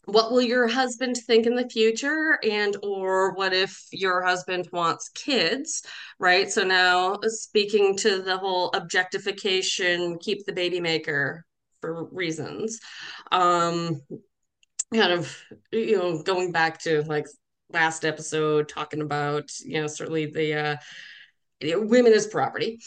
what 0.08 0.32
will 0.32 0.40
your 0.40 0.66
husband 0.66 1.18
think 1.26 1.44
in 1.46 1.54
the 1.54 1.68
future? 1.68 2.38
And 2.42 2.74
or 2.82 3.34
what 3.34 3.52
if 3.52 3.86
your 3.92 4.22
husband 4.22 4.66
wants 4.72 5.10
kids 5.10 5.82
right? 6.18 6.50
So 6.50 6.64
now 6.64 7.18
speaking 7.24 7.94
to 7.98 8.22
the 8.22 8.38
whole 8.38 8.70
objectification 8.70 10.18
keep 10.18 10.46
the 10.46 10.52
baby 10.52 10.80
maker 10.80 11.44
for 11.80 12.06
reasons 12.06 12.80
um 13.30 14.00
kind 14.94 15.12
of 15.12 15.36
you 15.70 15.96
know 15.96 16.22
going 16.22 16.50
back 16.50 16.80
to 16.80 17.02
like 17.02 17.26
last 17.70 18.04
episode 18.04 18.68
talking 18.68 19.02
about 19.02 19.50
you 19.60 19.80
know 19.80 19.86
certainly 19.86 20.26
the 20.26 20.54
uh 20.54 20.76
women 21.62 22.12
as 22.12 22.26
property 22.26 22.80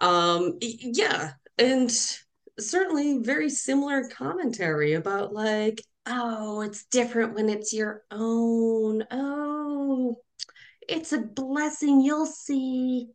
um 0.00 0.58
yeah 0.60 1.32
and 1.58 1.90
certainly 2.58 3.18
very 3.18 3.50
similar 3.50 4.08
commentary 4.08 4.94
about 4.94 5.32
like 5.32 5.82
oh, 6.06 6.62
it's 6.62 6.84
different 6.84 7.34
when 7.34 7.48
it's 7.48 7.72
your 7.72 8.02
own. 8.10 9.04
Oh, 9.10 10.16
it's 10.88 11.12
a 11.12 11.18
blessing. 11.18 12.00
You'll 12.00 12.26
see. 12.26 13.08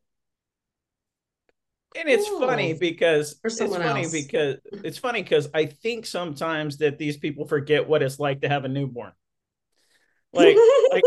And 1.97 2.07
it's 2.07 2.27
Ooh. 2.27 2.39
funny 2.39 2.73
because 2.73 3.39
it's 3.43 3.59
funny 3.59 4.03
else. 4.03 4.11
because 4.11 4.57
it's 4.71 4.99
funny 4.99 5.23
because 5.23 5.49
I 5.53 5.65
think 5.65 6.05
sometimes 6.05 6.77
that 6.77 6.99
these 6.99 7.17
people 7.17 7.47
forget 7.47 7.87
what 7.87 8.03
it's 8.03 8.19
like 8.19 8.41
to 8.41 8.49
have 8.49 8.65
a 8.65 8.69
newborn. 8.69 9.13
Like, 10.33 10.55
like 10.91 11.03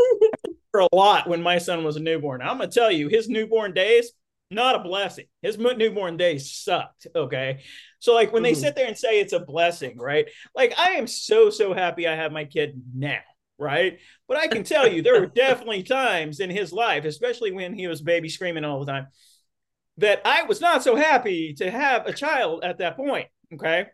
for 0.71 0.81
a 0.81 0.89
lot 0.95 1.29
when 1.29 1.43
my 1.43 1.59
son 1.59 1.85
was 1.85 1.97
a 1.97 2.00
newborn. 2.00 2.43
I'm 2.43 2.59
gonna 2.59 2.69
tell 2.69 2.91
you, 2.91 3.09
his 3.09 3.29
newborn 3.29 3.73
days 3.73 4.12
not 4.50 4.75
a 4.75 4.81
blessing. 4.81 5.27
His 5.43 5.59
newborn 5.59 6.17
days 6.17 6.50
sucked. 6.50 7.07
Okay. 7.15 7.62
So, 8.00 8.15
like, 8.15 8.33
when 8.33 8.43
mm-hmm. 8.43 8.55
they 8.55 8.61
sit 8.61 8.75
there 8.75 8.89
and 8.89 8.99
say 8.99 9.21
it's 9.21 9.33
a 9.33 9.41
blessing, 9.41 9.97
right? 9.97 10.29
Like, 10.55 10.75
I 10.79 10.93
am 10.93 11.07
so, 11.07 11.50
so 11.50 11.73
happy 11.73 12.09
I 12.09 12.17
have 12.17 12.33
my 12.33 12.45
kid 12.45 12.81
now, 12.95 13.21
right? 13.59 13.99
But 14.27 14.39
I 14.39 14.49
can 14.49 14.65
tell 14.65 14.91
you, 14.91 15.03
there 15.03 15.21
were 15.21 15.27
definitely 15.35 15.85
times 15.85 16.41
in 16.41 16.50
his 16.50 16.73
life, 16.73 17.05
especially 17.05 17.53
when 17.53 17.75
he 17.75 17.87
was 17.87 18.03
baby 18.03 18.29
screaming 18.29 18.65
all 18.65 18.85
the 18.85 18.91
time, 18.91 19.07
that 19.99 20.23
I 20.25 20.43
was 20.45 20.61
not 20.61 20.83
so 20.83 20.97
happy 20.97 21.55
to 21.55 21.71
have 21.71 22.07
a 22.07 22.12
child 22.12 22.65
at 22.65 22.79
that 22.79 22.97
point. 22.97 23.29
Okay. 23.55 23.87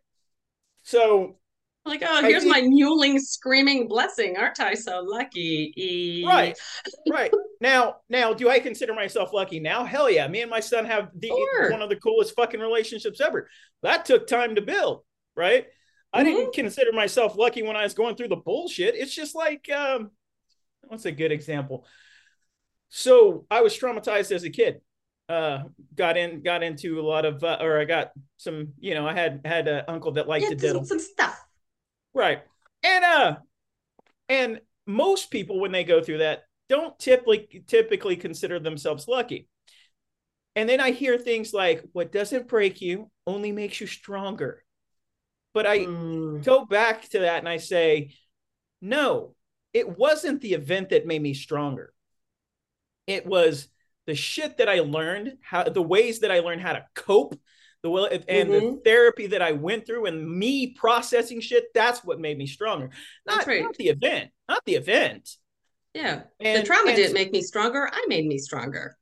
So, 0.84 1.38
like, 1.86 2.02
oh, 2.04 2.22
here's 2.22 2.44
my 2.44 2.60
mewling, 2.60 3.18
screaming 3.20 3.88
blessing. 3.88 4.36
Aren't 4.36 4.60
I 4.60 4.74
so 4.74 5.00
lucky? 5.00 6.24
Right, 6.26 6.56
right. 7.08 7.32
Now, 7.60 7.96
now, 8.08 8.34
do 8.34 8.48
I 8.48 8.58
consider 8.58 8.94
myself 8.94 9.32
lucky 9.32 9.60
now? 9.60 9.84
Hell 9.84 10.10
yeah. 10.10 10.28
Me 10.28 10.42
and 10.42 10.50
my 10.50 10.60
son 10.60 10.84
have 10.84 11.10
the 11.14 11.28
sure. 11.28 11.70
one 11.70 11.82
of 11.82 11.88
the 11.88 11.96
coolest 11.96 12.34
fucking 12.34 12.60
relationships 12.60 13.20
ever. 13.20 13.48
That 13.82 14.04
took 14.04 14.26
time 14.26 14.56
to 14.56 14.62
build, 14.62 15.02
right? 15.34 15.64
Mm-hmm. 15.64 16.18
I 16.18 16.24
didn't 16.24 16.42
mm-hmm. 16.42 16.60
consider 16.60 16.92
myself 16.92 17.36
lucky 17.36 17.62
when 17.62 17.76
I 17.76 17.84
was 17.84 17.94
going 17.94 18.16
through 18.16 18.28
the 18.28 18.36
bullshit. 18.36 18.94
It's 18.94 19.14
just 19.14 19.34
like, 19.34 19.68
um, 19.70 20.10
what's 20.82 21.04
a 21.04 21.12
good 21.12 21.32
example? 21.32 21.86
So 22.88 23.46
I 23.50 23.62
was 23.62 23.76
traumatized 23.78 24.32
as 24.32 24.44
a 24.44 24.50
kid. 24.50 24.80
Uh, 25.28 25.64
got 25.94 26.16
in, 26.16 26.42
got 26.42 26.62
into 26.62 27.00
a 27.00 27.02
lot 27.02 27.24
of, 27.24 27.42
uh, 27.42 27.58
or 27.60 27.80
I 27.80 27.84
got 27.84 28.12
some, 28.36 28.68
you 28.78 28.94
know, 28.94 29.08
I 29.08 29.12
had 29.12 29.40
had 29.44 29.66
an 29.66 29.84
uncle 29.88 30.12
that 30.12 30.28
liked 30.28 30.44
yeah, 30.44 30.50
to 30.50 30.54
diddle 30.54 30.84
some 30.84 31.00
stuff 31.00 31.45
Right. 32.16 32.42
And 32.82 33.04
uh 33.04 33.36
and 34.30 34.60
most 34.86 35.30
people 35.30 35.60
when 35.60 35.70
they 35.70 35.84
go 35.84 36.02
through 36.02 36.18
that 36.18 36.44
don't 36.68 36.98
typically 36.98 37.62
typically 37.66 38.16
consider 38.16 38.58
themselves 38.58 39.06
lucky. 39.06 39.48
And 40.54 40.66
then 40.66 40.80
I 40.80 40.92
hear 40.92 41.18
things 41.18 41.52
like 41.52 41.84
what 41.92 42.12
doesn't 42.12 42.48
break 42.48 42.80
you 42.80 43.10
only 43.26 43.52
makes 43.52 43.82
you 43.82 43.86
stronger. 43.86 44.64
But 45.52 45.66
I 45.66 45.80
mm. 45.80 46.42
go 46.42 46.64
back 46.64 47.06
to 47.10 47.20
that 47.20 47.40
and 47.40 47.48
I 47.48 47.58
say, 47.58 48.14
no, 48.80 49.34
it 49.74 49.98
wasn't 49.98 50.40
the 50.40 50.54
event 50.54 50.88
that 50.90 51.06
made 51.06 51.20
me 51.20 51.34
stronger. 51.34 51.92
It 53.06 53.26
was 53.26 53.68
the 54.06 54.14
shit 54.14 54.56
that 54.56 54.70
I 54.70 54.80
learned, 54.80 55.36
how 55.42 55.64
the 55.64 55.82
ways 55.82 56.20
that 56.20 56.30
I 56.30 56.40
learned 56.40 56.62
how 56.62 56.72
to 56.72 56.86
cope, 56.94 57.38
the 57.86 57.90
will 57.90 58.06
and 58.06 58.24
mm-hmm. 58.24 58.50
the 58.50 58.80
therapy 58.84 59.28
that 59.28 59.40
I 59.40 59.52
went 59.52 59.86
through 59.86 60.06
and 60.06 60.28
me 60.28 60.72
processing 60.72 61.40
shit, 61.40 61.66
that's 61.72 62.02
what 62.02 62.18
made 62.18 62.36
me 62.36 62.48
stronger. 62.48 62.90
Not, 63.24 63.46
right. 63.46 63.62
not 63.62 63.76
the 63.76 63.90
event, 63.90 64.30
not 64.48 64.60
the 64.66 64.74
event. 64.74 65.30
Yeah. 65.94 66.22
And, 66.40 66.62
the 66.62 66.66
trauma 66.66 66.88
and, 66.88 66.96
didn't 66.96 67.14
make 67.14 67.30
me 67.30 67.42
stronger. 67.42 67.88
I 67.90 68.04
made 68.08 68.26
me 68.26 68.38
stronger. 68.38 68.96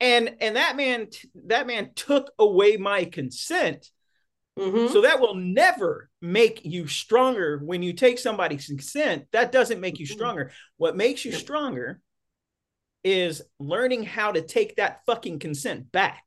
And 0.00 0.36
and 0.40 0.56
that 0.56 0.76
man 0.76 1.08
that 1.46 1.66
man 1.66 1.90
took 1.94 2.30
away 2.38 2.78
my 2.78 3.04
consent. 3.04 3.90
Mm-hmm. 4.58 4.90
So 4.90 5.02
that 5.02 5.20
will 5.20 5.34
never 5.34 6.08
make 6.22 6.64
you 6.64 6.86
stronger 6.86 7.60
when 7.62 7.82
you 7.82 7.92
take 7.92 8.18
somebody's 8.18 8.66
consent. 8.66 9.26
That 9.32 9.52
doesn't 9.52 9.80
make 9.80 9.98
you 9.98 10.06
mm-hmm. 10.06 10.14
stronger. 10.14 10.52
What 10.78 10.96
makes 10.96 11.26
you 11.26 11.32
stronger 11.32 12.00
is 13.04 13.42
learning 13.58 14.04
how 14.04 14.32
to 14.32 14.40
take 14.40 14.76
that 14.76 15.02
fucking 15.04 15.40
consent 15.40 15.92
back. 15.92 16.24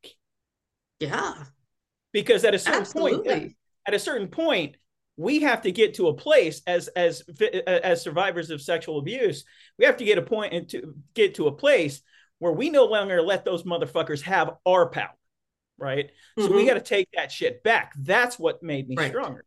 Yeah 1.00 1.34
because 2.14 2.44
at 2.44 2.54
a 2.54 2.58
certain 2.58 2.80
Absolutely. 2.80 3.28
point 3.28 3.56
at 3.86 3.92
a 3.92 3.98
certain 3.98 4.28
point 4.28 4.76
we 5.16 5.40
have 5.40 5.62
to 5.62 5.70
get 5.70 5.94
to 5.94 6.08
a 6.08 6.14
place 6.14 6.62
as 6.66 6.88
as 6.88 7.22
as 7.66 8.02
survivors 8.02 8.48
of 8.48 8.62
sexual 8.62 8.98
abuse 8.98 9.44
we 9.78 9.84
have 9.84 9.98
to 9.98 10.04
get 10.06 10.16
a 10.16 10.36
and 10.38 10.70
to 10.70 10.94
get 11.12 11.34
to 11.34 11.48
a 11.48 11.52
place 11.52 12.00
where 12.38 12.52
we 12.52 12.70
no 12.70 12.86
longer 12.86 13.20
let 13.20 13.44
those 13.44 13.64
motherfuckers 13.64 14.22
have 14.22 14.54
our 14.64 14.88
power 14.88 15.14
right 15.76 16.06
mm-hmm. 16.06 16.42
so 16.42 16.52
we 16.52 16.60
mm-hmm. 16.60 16.68
got 16.68 16.74
to 16.74 16.80
take 16.80 17.08
that 17.14 17.30
shit 17.30 17.62
back 17.62 17.92
that's 17.98 18.38
what 18.38 18.62
made 18.62 18.88
me 18.88 18.96
right. 18.96 19.10
stronger 19.10 19.44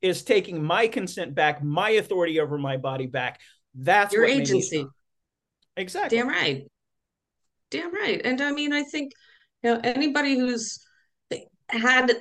is 0.00 0.24
taking 0.24 0.62
my 0.62 0.88
consent 0.88 1.34
back 1.34 1.62
my 1.62 1.90
authority 1.90 2.40
over 2.40 2.58
my 2.58 2.76
body 2.76 3.06
back 3.06 3.40
that's 3.74 4.12
your 4.12 4.24
agency 4.24 4.86
exactly 5.76 6.18
damn 6.18 6.28
right 6.28 6.66
damn 7.70 7.94
right 7.94 8.20
and 8.24 8.40
i 8.40 8.50
mean 8.50 8.72
i 8.72 8.82
think 8.82 9.12
you 9.62 9.72
know 9.72 9.80
anybody 9.84 10.38
who's 10.38 10.84
had 11.72 12.12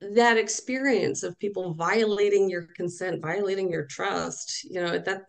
that 0.00 0.38
experience 0.38 1.22
of 1.22 1.38
people 1.38 1.74
violating 1.74 2.48
your 2.48 2.62
consent, 2.74 3.20
violating 3.20 3.70
your 3.70 3.84
trust, 3.84 4.64
you 4.64 4.80
know, 4.80 4.98
that 4.98 5.24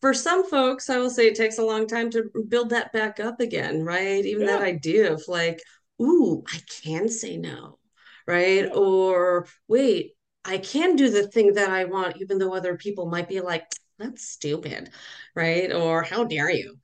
for 0.00 0.12
some 0.12 0.48
folks, 0.48 0.90
I 0.90 0.98
will 0.98 1.10
say 1.10 1.28
it 1.28 1.36
takes 1.36 1.58
a 1.58 1.64
long 1.64 1.86
time 1.86 2.10
to 2.10 2.30
build 2.48 2.70
that 2.70 2.92
back 2.92 3.20
up 3.20 3.40
again, 3.40 3.84
right? 3.84 4.24
Even 4.24 4.42
yeah. 4.42 4.58
that 4.58 4.62
idea 4.62 5.12
of 5.12 5.22
like, 5.28 5.60
ooh, 6.00 6.42
I 6.52 6.60
can 6.82 7.08
say 7.08 7.36
no, 7.36 7.78
right? 8.26 8.64
Yeah. 8.64 8.74
Or 8.74 9.46
wait, 9.68 10.16
I 10.44 10.58
can 10.58 10.96
do 10.96 11.08
the 11.08 11.28
thing 11.28 11.54
that 11.54 11.70
I 11.70 11.84
want, 11.84 12.16
even 12.20 12.38
though 12.38 12.52
other 12.52 12.76
people 12.76 13.06
might 13.06 13.28
be 13.28 13.40
like, 13.40 13.64
that's 13.98 14.28
stupid, 14.28 14.90
right? 15.36 15.72
Or 15.72 16.02
how 16.02 16.24
dare 16.24 16.50
you? 16.50 16.78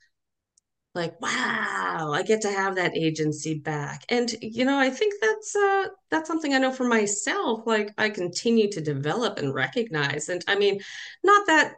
Like 0.95 1.21
wow 1.21 2.11
i 2.13 2.23
get 2.23 2.41
to 2.43 2.51
have 2.51 2.75
that 2.77 2.97
agency 2.97 3.59
back. 3.59 4.05
And 4.09 4.35
you 4.41 4.65
know 4.65 4.79
i 4.79 4.91
think 4.91 5.15
that's 5.21 5.55
uh 5.55 5.87
that's 6.11 6.29
something 6.29 6.55
i 6.55 6.59
know 6.59 6.73
for 6.73 6.85
myself 6.85 7.63
like 7.67 7.93
i 7.99 8.09
continue 8.11 8.71
to 8.73 8.81
develop 8.81 9.39
and 9.39 9.55
recognize. 9.55 10.29
And 10.29 10.43
i 10.49 10.57
mean 10.57 10.81
not 11.23 11.47
that 11.47 11.75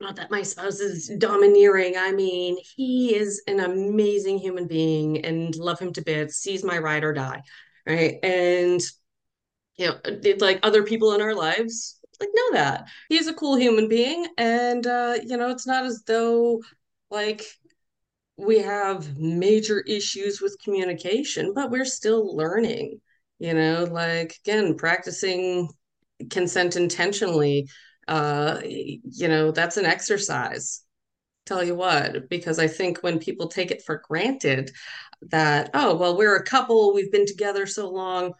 not 0.00 0.16
that 0.16 0.30
my 0.30 0.42
spouse 0.42 0.80
is 0.80 1.10
domineering. 1.18 1.94
I 1.96 2.12
mean 2.12 2.56
he 2.76 3.14
is 3.16 3.42
an 3.46 3.60
amazing 3.60 4.38
human 4.38 4.66
being 4.66 5.24
and 5.24 5.54
love 5.56 5.78
him 5.78 5.92
to 5.94 6.02
bits. 6.02 6.36
Sees 6.36 6.64
my 6.64 6.78
ride 6.78 7.04
or 7.04 7.12
die 7.12 7.42
right? 7.86 8.18
And 8.24 8.80
you 9.76 9.88
know 9.88 9.96
like 10.40 10.60
other 10.62 10.82
people 10.82 11.12
in 11.12 11.20
our 11.20 11.34
lives 11.34 11.98
like 12.20 12.30
know 12.34 12.52
that. 12.52 12.88
He's 13.08 13.26
a 13.26 13.34
cool 13.34 13.56
human 13.56 13.88
being 13.88 14.26
and 14.38 14.86
uh 14.86 15.16
you 15.22 15.36
know 15.36 15.50
it's 15.50 15.66
not 15.66 15.84
as 15.84 16.02
though 16.06 16.62
like 17.10 17.44
we 18.36 18.58
have 18.58 19.18
major 19.18 19.80
issues 19.80 20.40
with 20.40 20.58
communication, 20.62 21.52
but 21.54 21.70
we're 21.70 21.84
still 21.84 22.36
learning, 22.36 23.00
you 23.38 23.54
know, 23.54 23.84
like 23.90 24.36
again, 24.44 24.76
practicing 24.76 25.68
consent 26.30 26.76
intentionally. 26.76 27.68
Uh, 28.08 28.60
you 28.64 29.28
know, 29.28 29.50
that's 29.50 29.76
an 29.76 29.86
exercise. 29.86 30.82
Tell 31.46 31.62
you 31.62 31.74
what, 31.74 32.28
because 32.28 32.58
I 32.58 32.66
think 32.66 32.98
when 32.98 33.18
people 33.18 33.48
take 33.48 33.70
it 33.70 33.82
for 33.84 34.02
granted 34.06 34.70
that, 35.22 35.70
oh, 35.74 35.96
well, 35.96 36.16
we're 36.16 36.36
a 36.36 36.44
couple, 36.44 36.92
we've 36.92 37.12
been 37.12 37.26
together 37.26 37.66
so 37.66 37.88
long, 37.88 38.34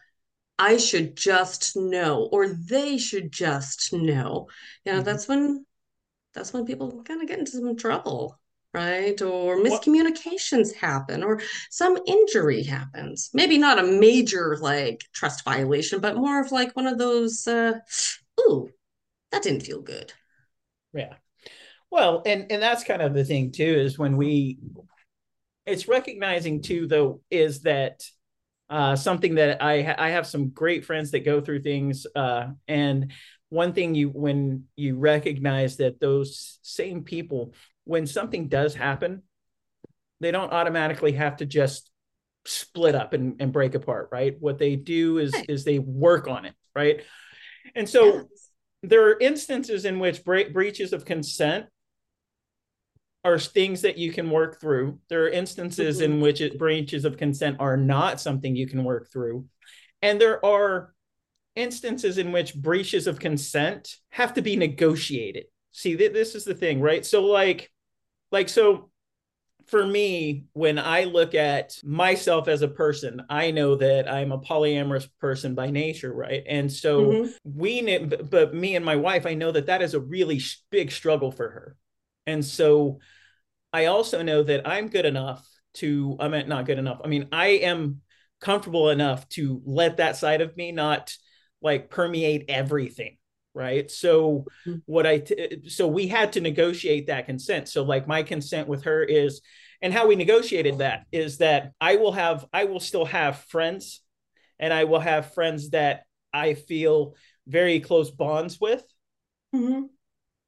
I 0.59 0.77
should 0.77 1.15
just 1.15 1.75
know, 1.75 2.29
or 2.31 2.47
they 2.49 2.97
should 2.97 3.31
just 3.31 3.93
know. 3.93 4.47
You 4.85 4.91
know, 4.91 4.97
mm-hmm. 4.99 5.05
that's 5.05 5.27
when 5.27 5.65
that's 6.33 6.53
when 6.53 6.65
people 6.65 7.03
kind 7.03 7.21
of 7.21 7.27
get 7.27 7.39
into 7.39 7.51
some 7.51 7.75
trouble 7.75 8.37
right? 8.77 9.21
Or 9.21 9.57
miscommunications 9.57 10.67
what? 10.67 10.75
happen, 10.75 11.23
or 11.23 11.41
some 11.69 11.97
injury 12.05 12.63
happens. 12.63 13.29
Maybe 13.33 13.57
not 13.57 13.79
a 13.79 13.83
major 13.83 14.57
like 14.61 15.03
trust 15.13 15.43
violation, 15.43 15.99
but 15.99 16.15
more 16.15 16.39
of 16.39 16.51
like 16.51 16.75
one 16.75 16.87
of 16.87 16.97
those, 16.97 17.47
uh, 17.47 17.73
ooh, 18.41 18.69
that 19.31 19.43
didn't 19.43 19.61
feel 19.63 19.81
good. 19.81 20.13
Yeah. 20.93 21.15
Well, 21.89 22.21
and 22.25 22.51
and 22.51 22.61
that's 22.61 22.83
kind 22.83 23.01
of 23.01 23.13
the 23.13 23.25
thing 23.25 23.51
too 23.51 23.63
is 23.63 23.97
when 23.97 24.17
we 24.17 24.59
it's 25.65 25.87
recognizing 25.87 26.61
too 26.61 26.87
though 26.87 27.21
is 27.29 27.61
that 27.61 28.03
uh, 28.69 28.95
something 28.95 29.35
that 29.35 29.63
I 29.63 29.95
I 29.97 30.09
have 30.09 30.27
some 30.27 30.49
great 30.49 30.85
friends 30.85 31.11
that 31.11 31.25
go 31.25 31.41
through 31.41 31.61
things 31.61 32.05
uh, 32.15 32.49
and 32.67 33.11
one 33.49 33.73
thing 33.73 33.95
you 33.95 34.09
when 34.09 34.65
you 34.75 34.97
recognize 34.97 35.77
that 35.77 35.99
those 35.99 36.59
same 36.61 37.03
people 37.03 37.53
when 37.87 38.05
something 38.05 38.47
does 38.47 38.75
happen 38.75 39.23
they 40.19 40.31
don't 40.31 40.51
automatically 40.51 41.11
have 41.11 41.37
to 41.37 41.45
just 41.45 41.91
split 42.45 42.95
up 42.95 43.13
and, 43.13 43.35
and 43.39 43.51
break 43.51 43.75
apart 43.75 44.09
right 44.11 44.35
what 44.39 44.57
they 44.57 44.75
do 44.75 45.17
is 45.17 45.33
is 45.49 45.63
they 45.63 45.79
work 45.79 46.27
on 46.27 46.45
it 46.45 46.53
right 46.75 47.01
and 47.75 47.87
so 47.87 48.05
yes. 48.05 48.49
there 48.83 49.09
are 49.09 49.19
instances 49.19 49.85
in 49.85 49.99
which 49.99 50.23
bre- 50.23 50.51
breaches 50.51 50.93
of 50.93 51.05
consent 51.05 51.65
are 53.27 53.37
things 53.37 53.81
that 53.81 53.97
you 53.97 54.11
can 54.11 54.29
work 54.29 54.59
through. 54.59 54.99
There 55.09 55.23
are 55.23 55.29
instances 55.29 55.97
mm-hmm. 55.97 56.13
in 56.13 56.21
which 56.21 56.39
it, 56.39 56.57
breaches 56.57 57.03
of 57.03 57.17
consent 57.17 57.57
are 57.59 57.75
not 57.75 58.21
something 58.21 58.55
you 58.55 58.67
can 58.67 58.85
work 58.85 59.11
through. 59.11 59.45
And 60.01 60.21
there 60.21 60.43
are 60.45 60.93
instances 61.55 62.17
in 62.17 62.31
which 62.31 62.55
breaches 62.55 63.05
of 63.05 63.19
consent 63.19 63.95
have 64.11 64.33
to 64.35 64.41
be 64.41 64.55
negotiated. 64.55 65.45
See, 65.71 65.97
th- 65.97 66.13
this 66.13 66.35
is 66.35 66.45
the 66.45 66.53
thing, 66.53 66.79
right? 66.79 67.05
So 67.05 67.25
like 67.25 67.69
like 68.31 68.49
so 68.49 68.89
for 69.67 69.85
me, 69.85 70.45
when 70.53 70.79
I 70.79 71.03
look 71.03 71.35
at 71.35 71.77
myself 71.83 72.47
as 72.47 72.61
a 72.61 72.69
person, 72.69 73.23
I 73.29 73.51
know 73.51 73.75
that 73.75 74.09
I'm 74.09 74.31
a 74.31 74.39
polyamorous 74.39 75.09
person 75.19 75.55
by 75.55 75.71
nature, 75.71 76.13
right? 76.13 76.43
And 76.47 76.71
so 76.71 77.05
mm-hmm. 77.05 77.29
we, 77.43 77.97
but 78.05 78.55
me 78.55 78.77
and 78.77 78.85
my 78.85 78.95
wife, 78.95 79.25
I 79.25 79.33
know 79.33 79.51
that 79.51 79.65
that 79.65 79.81
is 79.81 79.93
a 79.93 79.99
really 79.99 80.41
big 80.71 80.91
struggle 80.91 81.31
for 81.31 81.49
her. 81.49 81.75
And 82.25 82.43
so 82.45 82.99
I 83.73 83.85
also 83.85 84.23
know 84.23 84.43
that 84.43 84.65
I'm 84.67 84.87
good 84.87 85.05
enough 85.05 85.45
to, 85.75 86.15
I 86.19 86.29
mean, 86.29 86.47
not 86.47 86.65
good 86.65 86.79
enough. 86.79 87.01
I 87.03 87.07
mean, 87.07 87.27
I 87.33 87.47
am 87.47 88.01
comfortable 88.39 88.89
enough 88.89 89.27
to 89.29 89.61
let 89.65 89.97
that 89.97 90.15
side 90.15 90.41
of 90.41 90.55
me 90.55 90.71
not 90.71 91.13
like 91.61 91.89
permeate 91.89 92.45
everything. 92.47 93.17
Right. 93.57 93.89
So, 93.89 94.45
mm-hmm. 94.67 94.77
what 94.85 95.07
I, 95.07 95.17
t- 95.17 95.67
so 95.67 95.87
we 95.87 96.07
had 96.07 96.33
to 96.33 96.41
negotiate 96.41 97.07
that 97.07 97.25
consent. 97.25 97.67
So, 97.67 97.81
like, 97.81 98.07
my 98.07 98.21
consent 98.21 98.67
with 98.67 98.83
her 98.83 99.03
is, 99.03 99.41
and 99.81 99.91
how 99.91 100.05
we 100.05 100.15
negotiated 100.15 100.77
that 100.77 101.05
is 101.11 101.39
that 101.39 101.71
I 101.81 101.95
will 101.95 102.11
have, 102.11 102.45
I 102.53 102.65
will 102.65 102.79
still 102.79 103.05
have 103.05 103.39
friends 103.45 104.01
and 104.59 104.71
I 104.71 104.83
will 104.83 104.99
have 104.99 105.33
friends 105.33 105.71
that 105.71 106.03
I 106.31 106.53
feel 106.53 107.15
very 107.47 107.79
close 107.79 108.11
bonds 108.11 108.61
with. 108.61 108.83
Mm-hmm. 109.55 109.85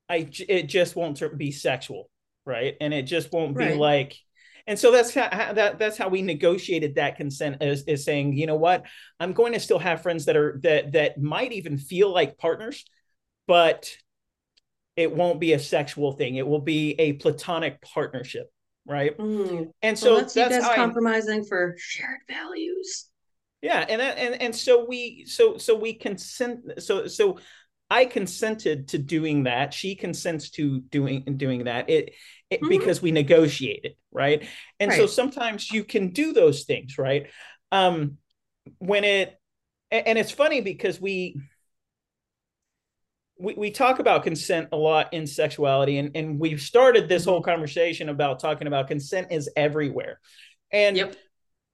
I 0.07 0.29
it 0.47 0.63
just 0.63 0.95
won't 0.95 1.19
be 1.35 1.51
sexual, 1.51 2.11
right? 2.45 2.75
And 2.79 2.93
it 2.93 3.03
just 3.03 3.31
won't 3.31 3.57
be 3.57 3.73
like 3.73 4.17
and 4.69 4.77
so 4.77 4.91
that's 4.91 5.15
how, 5.15 5.53
that 5.53 5.79
that's 5.79 5.97
how 5.97 6.09
we 6.09 6.21
negotiated 6.21 6.95
that 6.95 7.15
consent 7.17 7.63
is, 7.63 7.83
is 7.85 8.05
saying, 8.05 8.37
you 8.37 8.45
know 8.45 8.55
what, 8.55 8.85
I'm 9.19 9.33
going 9.33 9.53
to 9.53 9.59
still 9.59 9.79
have 9.79 10.03
friends 10.03 10.25
that 10.25 10.37
are 10.37 10.59
that 10.61 10.91
that 10.91 11.19
might 11.19 11.51
even 11.53 11.79
feel 11.79 12.13
like 12.13 12.37
partners, 12.37 12.85
but 13.49 13.89
it 14.95 15.11
won't 15.11 15.39
be 15.39 15.53
a 15.53 15.59
sexual 15.59 16.11
thing. 16.11 16.35
It 16.35 16.47
will 16.47 16.61
be 16.61 16.91
a 16.99 17.13
platonic 17.13 17.81
partnership, 17.81 18.45
right? 18.85 19.17
Mm. 19.17 19.71
And 19.81 19.97
so 19.97 20.11
well, 20.11 20.19
that's, 20.19 20.35
that's 20.35 20.67
you 20.67 20.75
compromising 20.75 21.41
I, 21.41 21.47
for 21.49 21.75
shared 21.79 22.19
values. 22.29 23.07
Yeah, 23.63 23.83
and 23.89 23.99
and 24.01 24.39
and 24.39 24.55
so 24.55 24.85
we 24.85 25.25
so 25.25 25.57
so 25.57 25.75
we 25.75 25.95
consent 25.95 26.59
so 26.77 27.07
so 27.07 27.39
I 27.89 28.05
consented 28.05 28.89
to 28.89 28.99
doing 28.99 29.43
that. 29.45 29.73
She 29.73 29.95
consents 29.95 30.51
to 30.51 30.81
doing 30.81 31.23
doing 31.37 31.63
that. 31.63 31.89
It, 31.89 32.13
it 32.51 32.61
mm-hmm. 32.61 32.69
because 32.69 33.01
we 33.01 33.11
negotiated, 33.11 33.93
right? 34.11 34.47
And 34.79 34.91
right. 34.91 34.97
so 34.97 35.07
sometimes 35.07 35.71
you 35.71 35.83
can 35.83 36.09
do 36.11 36.33
those 36.33 36.65
things, 36.65 36.99
right? 36.99 37.31
Um, 37.71 38.17
when 38.77 39.05
it 39.05 39.39
and 39.89 40.19
it's 40.19 40.31
funny 40.31 40.61
because 40.61 41.01
we 41.01 41.41
we, 43.39 43.53
we 43.55 43.71
talk 43.71 43.99
about 43.99 44.23
consent 44.23 44.69
a 44.71 44.77
lot 44.77 45.13
in 45.13 45.25
sexuality 45.25 45.97
and, 45.97 46.11
and 46.15 46.39
we've 46.39 46.61
started 46.61 47.07
this 47.07 47.23
mm-hmm. 47.23 47.31
whole 47.31 47.41
conversation 47.41 48.09
about 48.09 48.39
talking 48.39 48.67
about 48.67 48.87
consent 48.87 49.31
is 49.31 49.49
everywhere 49.55 50.19
and 50.71 50.97
yep. 50.97 51.15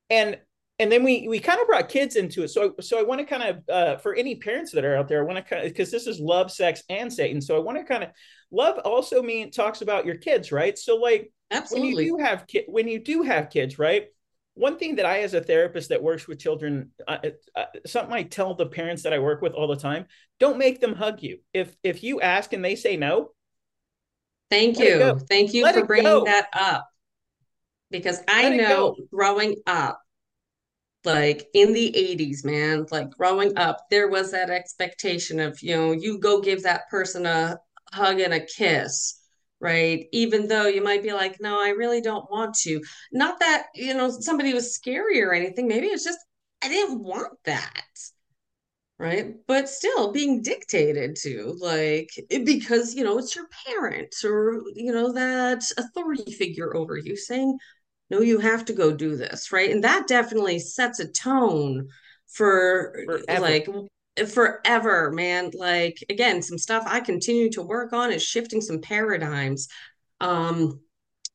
and 0.09 0.37
and 0.77 0.91
then 0.91 1.03
we 1.03 1.27
we 1.27 1.39
kind 1.39 1.61
of 1.61 1.67
brought 1.67 1.87
kids 1.87 2.15
into 2.15 2.43
it. 2.43 2.49
So 2.49 2.75
so 2.81 2.99
I 2.99 3.03
want 3.03 3.19
to 3.19 3.25
kind 3.25 3.43
of 3.43 3.69
uh, 3.69 3.97
for 3.97 4.13
any 4.13 4.35
parents 4.35 4.71
that 4.73 4.83
are 4.83 4.95
out 4.95 5.07
there, 5.07 5.21
I 5.21 5.25
want 5.25 5.37
to 5.37 5.43
kind 5.43 5.65
of 5.65 5.71
because 5.71 5.89
this 5.89 6.05
is 6.05 6.19
love, 6.19 6.51
sex, 6.51 6.83
and 6.89 7.11
Satan. 7.11 7.41
So 7.41 7.55
I 7.55 7.59
want 7.59 7.77
to 7.77 7.85
kind 7.85 8.03
of 8.03 8.09
love 8.51 8.79
also 8.79 9.21
mean 9.21 9.51
talks 9.51 9.81
about 9.81 10.05
your 10.05 10.15
kids, 10.15 10.51
right? 10.51 10.77
So 10.77 10.97
like 10.97 11.31
Absolutely. 11.51 11.95
when 11.95 12.05
you 12.05 12.17
do 12.17 12.23
have 12.23 12.47
ki- 12.47 12.65
when 12.67 12.87
you 12.87 12.99
do 12.99 13.21
have 13.21 13.49
kids, 13.49 13.79
right? 13.79 14.07
One 14.55 14.77
thing 14.77 14.95
that 14.95 15.05
I, 15.05 15.19
as 15.19 15.33
a 15.33 15.41
therapist 15.41 15.89
that 15.89 16.01
works 16.01 16.27
with 16.27 16.39
children, 16.39 16.91
uh, 17.07 17.17
uh, 17.55 17.65
something 17.85 18.13
I 18.13 18.23
tell 18.23 18.53
the 18.53 18.65
parents 18.65 19.03
that 19.03 19.13
I 19.13 19.19
work 19.19 19.41
with 19.41 19.53
all 19.53 19.67
the 19.67 19.75
time: 19.75 20.05
don't 20.39 20.57
make 20.57 20.79
them 20.79 20.95
hug 20.95 21.21
you. 21.21 21.39
If 21.53 21.75
if 21.83 22.03
you 22.03 22.21
ask 22.21 22.53
and 22.53 22.63
they 22.63 22.75
say 22.75 22.95
no, 22.95 23.31
thank 24.49 24.79
you, 24.79 25.19
thank 25.29 25.53
you 25.53 25.63
let 25.63 25.75
for 25.75 25.85
bringing 25.85 26.05
go. 26.05 26.25
that 26.25 26.47
up. 26.53 26.87
Because 27.91 28.21
I 28.27 28.49
let 28.49 28.57
know 28.57 28.95
growing 29.11 29.55
up 29.67 30.01
like 31.05 31.47
in 31.53 31.71
the 31.71 31.93
80s 31.95 32.43
man 32.43 32.85
like 32.91 33.11
growing 33.11 33.55
up 33.57 33.85
there 33.89 34.07
was 34.07 34.31
that 34.31 34.49
expectation 34.49 35.39
of 35.39 35.61
you 35.61 35.75
know 35.75 35.91
you 35.91 36.17
go 36.17 36.41
give 36.41 36.63
that 36.63 36.89
person 36.89 37.25
a 37.25 37.57
hug 37.93 38.19
and 38.19 38.33
a 38.33 38.39
kiss 38.39 39.21
right? 39.65 40.05
Even 40.13 40.47
though 40.47 40.67
you 40.67 40.83
might 40.83 41.03
be 41.03 41.13
like 41.13 41.37
no 41.41 41.59
i 41.61 41.69
really 41.69 42.01
don't 42.01 42.29
want 42.31 42.53
to. 42.55 42.81
Not 43.11 43.39
that 43.39 43.67
you 43.75 43.93
know 43.93 44.09
somebody 44.09 44.53
was 44.53 44.75
scary 44.75 45.21
or 45.21 45.33
anything. 45.33 45.67
Maybe 45.67 45.87
it's 45.87 46.03
just 46.05 46.19
i 46.63 46.69
didn't 46.69 47.03
want 47.03 47.33
that 47.45 47.83
right? 48.97 49.35
But 49.47 49.69
still 49.69 50.11
being 50.11 50.41
dictated 50.41 51.17
to 51.23 51.57
like 51.59 52.09
because 52.29 52.95
you 52.95 53.03
know 53.03 53.17
it's 53.17 53.35
your 53.35 53.47
parents 53.67 54.23
or 54.23 54.61
you 54.75 54.91
know 54.93 55.11
that 55.13 55.63
authority 55.77 56.31
figure 56.31 56.75
over 56.75 56.97
you 56.97 57.15
saying 57.17 57.57
no 58.09 58.21
you 58.21 58.39
have 58.39 58.65
to 58.65 58.73
go 58.73 58.93
do 58.93 59.15
this 59.15 59.51
right? 59.51 59.71
And 59.71 59.83
that 59.83 60.07
definitely 60.07 60.59
sets 60.59 60.99
a 60.99 61.07
tone 61.11 61.87
for 62.27 62.95
forever. 63.05 63.41
like 63.41 63.67
forever 64.27 65.11
man. 65.11 65.51
Like 65.53 66.03
again 66.09 66.41
some 66.41 66.57
stuff 66.57 66.83
i 66.87 66.99
continue 66.99 67.49
to 67.51 67.61
work 67.61 67.93
on 67.93 68.11
is 68.11 68.23
shifting 68.23 68.61
some 68.61 68.81
paradigms. 68.81 69.67
Um 70.19 70.79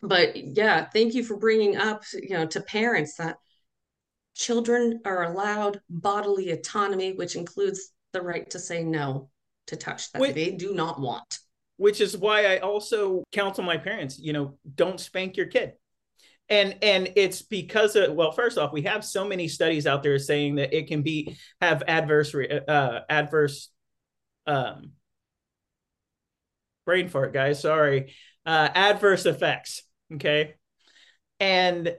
but 0.02 0.56
yeah 0.56 0.86
thank 0.92 1.14
you 1.14 1.22
for 1.24 1.36
bringing 1.36 1.76
up 1.76 2.04
you 2.14 2.30
know 2.30 2.46
to 2.46 2.60
parents 2.60 3.16
that 3.16 3.36
children 4.34 5.00
are 5.04 5.24
allowed 5.24 5.80
bodily 5.88 6.50
autonomy 6.50 7.12
which 7.12 7.36
includes 7.36 7.92
the 8.12 8.22
right 8.22 8.48
to 8.50 8.58
say 8.58 8.82
no 8.82 9.28
to 9.66 9.76
touch 9.76 10.10
that 10.12 10.22
Wait. 10.22 10.34
they 10.34 10.50
do 10.50 10.74
not 10.74 11.00
want. 11.00 11.38
which 11.76 12.00
is 12.00 12.16
why 12.16 12.46
i 12.46 12.58
also 12.58 13.22
counsel 13.32 13.64
my 13.64 13.76
parents 13.76 14.18
you 14.18 14.32
know 14.32 14.56
don't 14.74 15.00
spank 15.00 15.36
your 15.36 15.46
kid 15.46 15.72
and 16.50 16.76
and 16.82 17.12
it's 17.16 17.42
because 17.42 17.96
of 17.96 18.12
well 18.12 18.32
first 18.32 18.58
off 18.58 18.72
we 18.72 18.82
have 18.82 19.04
so 19.04 19.24
many 19.24 19.48
studies 19.48 19.86
out 19.86 20.02
there 20.02 20.18
saying 20.18 20.56
that 20.56 20.76
it 20.76 20.88
can 20.88 21.02
be 21.02 21.36
have 21.60 21.82
adverse 21.86 22.34
uh 22.34 23.00
adverse 23.08 23.70
um 24.46 24.90
brain 26.84 27.08
fart 27.08 27.32
guys 27.32 27.60
sorry 27.60 28.12
uh 28.44 28.68
adverse 28.74 29.24
effects 29.26 29.82
okay? 30.12 30.54
And 31.38 31.94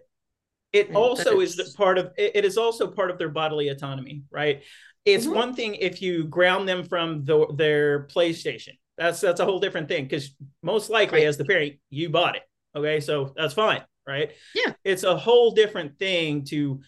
it 0.74 0.96
also 0.96 1.42
is 1.42 1.56
the 1.58 1.74
part 1.76 1.98
of 1.98 2.12
it 2.18 2.46
is 2.46 2.58
also 2.58 2.88
part 2.88 3.12
of 3.12 3.18
their 3.18 3.30
bodily 3.30 3.70
autonomy 3.70 4.24
right? 4.30 4.64
It's 5.04 5.26
mm-hmm. 5.26 5.36
one 5.36 5.56
thing 5.56 5.76
if 5.76 6.02
you 6.02 6.26
ground 6.26 6.70
them 6.70 6.84
from 6.84 7.26
the, 7.26 7.48
their 7.56 8.06
playstation. 8.08 8.78
That's 8.98 9.20
that's 9.20 9.40
a 9.40 9.46
whole 9.46 9.60
different 9.60 9.88
thing 9.88 10.04
because 10.04 10.36
most 10.62 10.90
likely 10.90 11.22
right. 11.22 11.28
as 11.28 11.38
the 11.38 11.46
parent 11.46 11.74
you 11.90 12.10
bought 12.10 12.36
it 12.36 12.44
okay? 12.76 13.00
So 13.00 13.34
that's 13.36 13.54
fine 13.54 13.84
right? 14.08 14.32
Yeah. 14.56 14.74
It's 14.84 15.04
a 15.04 15.18
whole 15.18 15.52
different 15.52 15.98
thing 15.98 16.46
to 16.46 16.82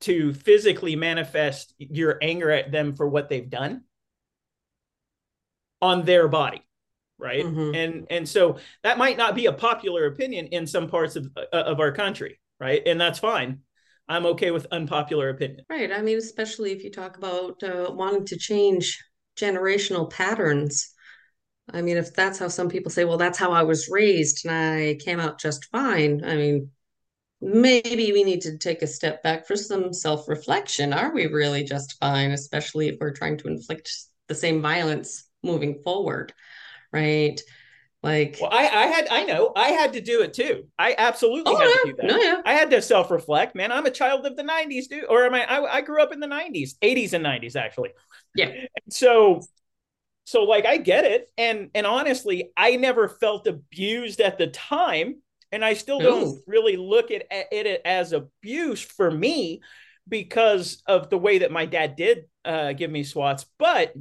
to 0.00 0.32
physically 0.32 0.96
manifest 0.96 1.74
your 1.78 2.18
anger 2.22 2.50
at 2.50 2.70
them 2.70 2.94
for 2.94 3.08
what 3.08 3.28
they've 3.28 3.50
done 3.50 3.82
on 5.82 6.04
their 6.04 6.28
body 6.28 6.62
right 7.18 7.44
mm-hmm. 7.44 7.74
and 7.74 8.06
and 8.10 8.28
so 8.28 8.58
that 8.82 8.98
might 8.98 9.16
not 9.16 9.34
be 9.34 9.46
a 9.46 9.52
popular 9.52 10.06
opinion 10.06 10.46
in 10.46 10.66
some 10.66 10.88
parts 10.88 11.16
of 11.16 11.28
uh, 11.36 11.56
of 11.56 11.80
our 11.80 11.92
country 11.92 12.40
right 12.60 12.82
and 12.86 13.00
that's 13.00 13.18
fine 13.18 13.60
i'm 14.08 14.26
okay 14.26 14.50
with 14.50 14.66
unpopular 14.70 15.28
opinion 15.28 15.64
right 15.68 15.92
i 15.92 16.00
mean 16.00 16.18
especially 16.18 16.72
if 16.72 16.82
you 16.82 16.90
talk 16.90 17.16
about 17.16 17.62
uh, 17.62 17.90
wanting 17.92 18.24
to 18.24 18.36
change 18.36 19.02
generational 19.36 20.10
patterns 20.10 20.93
I 21.72 21.82
mean, 21.82 21.96
if 21.96 22.14
that's 22.14 22.38
how 22.38 22.48
some 22.48 22.68
people 22.68 22.90
say, 22.90 23.04
well, 23.04 23.16
that's 23.16 23.38
how 23.38 23.52
I 23.52 23.62
was 23.62 23.88
raised 23.88 24.44
and 24.44 24.54
I 24.54 24.96
came 24.96 25.18
out 25.18 25.40
just 25.40 25.64
fine. 25.66 26.22
I 26.24 26.36
mean, 26.36 26.70
maybe 27.40 28.12
we 28.12 28.22
need 28.22 28.42
to 28.42 28.58
take 28.58 28.82
a 28.82 28.86
step 28.86 29.22
back 29.22 29.46
for 29.46 29.56
some 29.56 29.92
self-reflection. 29.92 30.92
Are 30.92 31.12
we 31.14 31.26
really 31.26 31.64
just 31.64 31.98
fine, 31.98 32.32
especially 32.32 32.88
if 32.88 32.96
we're 33.00 33.12
trying 33.12 33.38
to 33.38 33.48
inflict 33.48 33.90
the 34.28 34.34
same 34.34 34.60
violence 34.60 35.24
moving 35.42 35.80
forward, 35.82 36.32
right? 36.92 37.40
Like, 38.02 38.36
well, 38.38 38.50
I, 38.52 38.68
I 38.68 38.86
had, 38.86 39.08
I 39.10 39.24
know, 39.24 39.52
I 39.56 39.68
had 39.68 39.94
to 39.94 40.00
do 40.02 40.20
it 40.20 40.34
too. 40.34 40.66
I 40.78 40.94
absolutely 40.98 41.54
oh, 41.54 41.58
had 41.58 41.68
yeah. 41.68 41.74
to 41.74 41.84
do 41.84 41.96
that. 41.96 42.06
No, 42.06 42.16
yeah. 42.18 42.42
I 42.44 42.52
had 42.52 42.70
to 42.70 42.82
self-reflect, 42.82 43.54
man. 43.54 43.72
I'm 43.72 43.86
a 43.86 43.90
child 43.90 44.26
of 44.26 44.36
the 44.36 44.42
'90s, 44.42 44.88
dude. 44.90 45.06
Or 45.08 45.24
am 45.24 45.32
I? 45.32 45.44
I, 45.46 45.76
I 45.76 45.80
grew 45.80 46.02
up 46.02 46.12
in 46.12 46.20
the 46.20 46.26
'90s, 46.26 46.72
'80s, 46.82 47.14
and 47.14 47.24
'90s, 47.24 47.56
actually. 47.56 47.90
Yeah. 48.34 48.52
So, 48.90 49.40
so 50.24 50.44
like, 50.44 50.66
I 50.66 50.78
get 50.78 51.04
it, 51.04 51.30
and 51.36 51.70
and 51.74 51.86
honestly, 51.86 52.50
I 52.56 52.76
never 52.76 53.08
felt 53.08 53.46
abused 53.46 54.20
at 54.20 54.38
the 54.38 54.46
time, 54.48 55.16
and 55.52 55.64
I 55.64 55.74
still 55.74 56.00
don't 56.00 56.28
Ooh. 56.28 56.42
really 56.46 56.76
look 56.76 57.10
at, 57.10 57.26
at 57.30 57.46
it 57.52 57.82
as 57.84 58.12
abuse 58.12 58.82
for 58.82 59.10
me 59.10 59.60
because 60.08 60.82
of 60.86 61.10
the 61.10 61.18
way 61.18 61.38
that 61.38 61.52
my 61.52 61.66
dad 61.66 61.96
did 61.96 62.24
uh, 62.44 62.72
give 62.72 62.90
me 62.90 63.04
swats, 63.04 63.46
but 63.58 63.94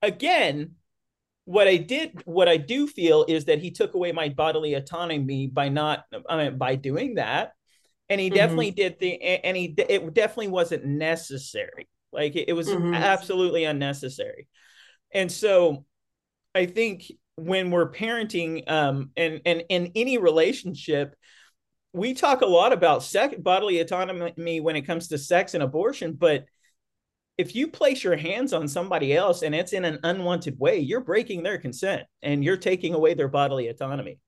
again 0.00 0.76
what 1.44 1.66
I 1.66 1.76
did, 1.76 2.22
what 2.24 2.48
I 2.48 2.56
do 2.56 2.86
feel 2.86 3.24
is 3.28 3.46
that 3.46 3.58
he 3.58 3.70
took 3.70 3.94
away 3.94 4.12
my 4.12 4.28
bodily 4.28 4.74
autonomy 4.74 5.48
by 5.48 5.68
not, 5.68 6.04
I 6.28 6.36
mean, 6.36 6.58
by 6.58 6.76
doing 6.76 7.16
that, 7.16 7.52
and 8.08 8.20
he 8.20 8.28
mm-hmm. 8.28 8.36
definitely 8.36 8.70
did 8.70 8.98
the, 9.00 9.20
and 9.22 9.56
he, 9.56 9.74
it 9.76 10.14
definitely 10.14 10.48
wasn't 10.48 10.84
necessary. 10.84 11.88
Like 12.12 12.36
it, 12.36 12.48
it 12.48 12.52
was 12.52 12.68
mm-hmm. 12.68 12.94
absolutely 12.94 13.64
unnecessary, 13.64 14.48
and 15.12 15.30
so, 15.30 15.84
I 16.54 16.66
think 16.66 17.10
when 17.36 17.70
we're 17.70 17.90
parenting, 17.90 18.70
um, 18.70 19.10
and 19.16 19.40
and 19.44 19.64
in 19.68 19.92
any 19.94 20.18
relationship, 20.18 21.14
we 21.92 22.14
talk 22.14 22.40
a 22.40 22.46
lot 22.46 22.72
about 22.72 23.02
sex, 23.02 23.34
bodily 23.38 23.80
autonomy 23.80 24.60
when 24.60 24.76
it 24.76 24.82
comes 24.82 25.08
to 25.08 25.18
sex 25.18 25.54
and 25.54 25.62
abortion, 25.62 26.14
but 26.14 26.46
if 27.38 27.56
you 27.56 27.68
place 27.68 28.04
your 28.04 28.16
hands 28.16 28.52
on 28.52 28.68
somebody 28.68 29.14
else 29.14 29.42
and 29.42 29.54
it's 29.54 29.72
in 29.72 29.84
an 29.84 29.98
unwanted 30.02 30.58
way, 30.58 30.78
you're 30.78 31.00
breaking 31.00 31.42
their 31.42 31.58
consent 31.58 32.02
and 32.22 32.44
you're 32.44 32.56
taking 32.56 32.94
away 32.94 33.14
their 33.14 33.28
bodily 33.28 33.68
autonomy. 33.68 34.18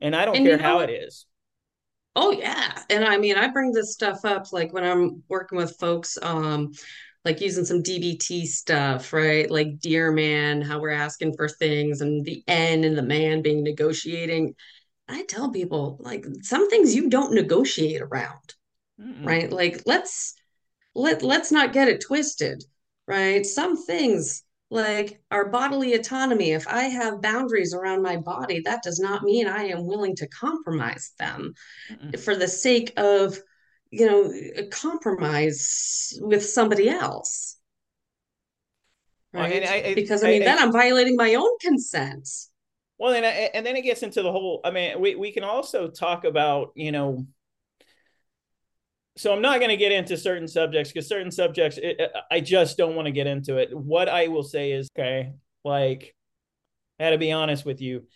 And 0.00 0.16
I 0.16 0.24
don't 0.24 0.36
and 0.36 0.44
care 0.44 0.56
you 0.56 0.62
know, 0.62 0.68
how 0.68 0.78
it 0.80 0.90
is. 0.90 1.26
Oh 2.14 2.32
yeah. 2.32 2.82
And 2.88 3.04
I 3.04 3.18
mean, 3.18 3.36
I 3.36 3.48
bring 3.48 3.72
this 3.72 3.92
stuff 3.92 4.24
up 4.24 4.52
like 4.52 4.72
when 4.72 4.84
I'm 4.84 5.22
working 5.28 5.58
with 5.58 5.76
folks, 5.78 6.18
um, 6.20 6.72
like 7.26 7.42
using 7.42 7.66
some 7.66 7.82
DBT 7.82 8.46
stuff, 8.46 9.12
right? 9.12 9.50
Like 9.50 9.80
DEAR 9.80 10.12
MAN, 10.12 10.62
how 10.62 10.80
we're 10.80 10.90
asking 10.90 11.34
for 11.36 11.48
things 11.48 12.00
and 12.02 12.24
the 12.24 12.44
N 12.48 12.84
and 12.84 12.98
the 12.98 13.02
man 13.02 13.42
being 13.42 13.64
negotiating. 13.64 14.54
I 15.08 15.24
tell 15.24 15.50
people 15.50 15.98
like 16.00 16.26
some 16.42 16.70
things 16.70 16.94
you 16.96 17.10
don't 17.10 17.34
negotiate 17.34 18.02
around, 18.02 18.54
Mm-mm. 19.00 19.26
right? 19.26 19.50
Like 19.50 19.82
let's 19.86 20.34
let 20.94 21.22
let's 21.22 21.52
not 21.52 21.72
get 21.72 21.88
it 21.88 22.02
twisted, 22.02 22.64
right? 23.06 23.44
Some 23.46 23.76
things 23.84 24.44
like 24.70 25.20
our 25.30 25.48
bodily 25.48 25.94
autonomy, 25.94 26.52
if 26.52 26.66
I 26.68 26.84
have 26.84 27.22
boundaries 27.22 27.74
around 27.74 28.02
my 28.02 28.16
body, 28.16 28.60
that 28.64 28.82
does 28.82 28.98
not 29.00 29.22
mean 29.22 29.46
I 29.46 29.64
am 29.66 29.86
willing 29.86 30.16
to 30.16 30.28
compromise 30.28 31.12
them 31.18 31.54
Mm-mm. 31.90 32.18
for 32.20 32.36
the 32.36 32.48
sake 32.48 32.92
of, 32.96 33.38
you 33.98 34.06
know, 34.06 34.32
a 34.56 34.66
compromise 34.68 36.18
with 36.20 36.44
somebody 36.44 36.88
else. 36.88 37.56
Right. 39.32 39.62
Well, 39.62 39.72
I, 39.72 39.88
I, 39.88 39.94
because 39.94 40.24
I 40.24 40.28
mean, 40.28 40.42
I, 40.42 40.44
then 40.46 40.58
I'm 40.58 40.72
violating 40.72 41.16
my 41.16 41.34
own 41.34 41.58
consent. 41.60 42.28
Well, 42.98 43.12
and 43.12 43.24
and 43.24 43.66
then 43.66 43.76
it 43.76 43.82
gets 43.82 44.02
into 44.02 44.22
the 44.22 44.32
whole. 44.32 44.60
I 44.64 44.70
mean, 44.70 45.00
we 45.00 45.14
we 45.14 45.32
can 45.32 45.44
also 45.44 45.88
talk 45.88 46.24
about 46.24 46.72
you 46.74 46.92
know 46.92 47.26
so 49.16 49.32
I'm 49.32 49.40
not 49.40 49.58
going 49.58 49.70
to 49.70 49.76
get 49.76 49.92
into 49.92 50.16
certain 50.16 50.46
subjects 50.46 50.92
because 50.92 51.08
certain 51.08 51.30
subjects 51.30 51.78
it, 51.82 52.00
uh, 52.00 52.20
I 52.30 52.40
just 52.40 52.76
don't 52.76 52.94
want 52.94 53.06
to 53.06 53.12
get 53.12 53.26
into 53.26 53.56
it. 53.56 53.76
What 53.76 54.08
I 54.08 54.28
will 54.28 54.42
say 54.42 54.72
is 54.72 54.88
okay, 54.96 55.32
like 55.64 56.14
I 57.00 57.04
had 57.04 57.10
to 57.10 57.18
be 57.18 57.32
honest 57.32 57.64
with 57.64 57.80
you. 57.80 58.06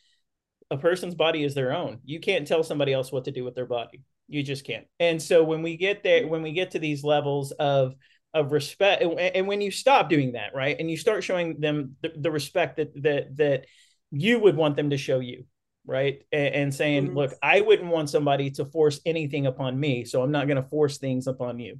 A 0.70 0.76
person's 0.76 1.16
body 1.16 1.42
is 1.42 1.54
their 1.54 1.74
own. 1.74 1.98
You 2.04 2.20
can't 2.20 2.46
tell 2.46 2.62
somebody 2.62 2.92
else 2.92 3.10
what 3.10 3.24
to 3.24 3.32
do 3.32 3.44
with 3.44 3.56
their 3.56 3.66
body. 3.66 4.02
You 4.30 4.42
just 4.42 4.64
can't. 4.64 4.86
And 4.98 5.20
so 5.20 5.44
when 5.44 5.62
we 5.62 5.76
get 5.76 6.02
there, 6.02 6.26
when 6.26 6.42
we 6.42 6.52
get 6.52 6.72
to 6.72 6.78
these 6.78 7.04
levels 7.04 7.52
of 7.52 7.94
of 8.32 8.52
respect, 8.52 9.02
and 9.02 9.46
when 9.48 9.60
you 9.60 9.70
stop 9.70 10.08
doing 10.08 10.32
that, 10.32 10.54
right, 10.54 10.76
and 10.78 10.90
you 10.90 10.96
start 10.96 11.24
showing 11.24 11.60
them 11.60 11.96
the, 12.00 12.12
the 12.16 12.30
respect 12.30 12.76
that 12.76 13.02
that 13.02 13.36
that 13.36 13.66
you 14.10 14.38
would 14.38 14.56
want 14.56 14.76
them 14.76 14.90
to 14.90 14.96
show 14.96 15.18
you, 15.20 15.44
right 15.86 16.22
and, 16.30 16.54
and 16.54 16.74
saying 16.74 17.06
mm-hmm. 17.06 17.16
look 17.16 17.32
i 17.42 17.60
wouldn't 17.60 17.90
want 17.90 18.10
somebody 18.10 18.50
to 18.50 18.64
force 18.64 19.00
anything 19.06 19.46
upon 19.46 19.78
me 19.78 20.04
so 20.04 20.22
i'm 20.22 20.30
not 20.30 20.46
going 20.46 20.62
to 20.62 20.68
force 20.68 20.98
things 20.98 21.26
upon 21.26 21.58
you 21.58 21.78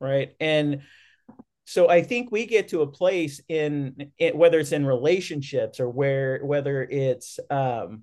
right 0.00 0.34
and 0.40 0.82
so 1.64 1.88
i 1.88 2.02
think 2.02 2.32
we 2.32 2.46
get 2.46 2.68
to 2.68 2.82
a 2.82 2.86
place 2.86 3.40
in 3.48 4.10
it, 4.18 4.34
whether 4.34 4.58
it's 4.58 4.72
in 4.72 4.86
relationships 4.86 5.80
or 5.80 5.88
where 5.88 6.40
whether 6.44 6.82
it's 6.82 7.38
um 7.50 8.02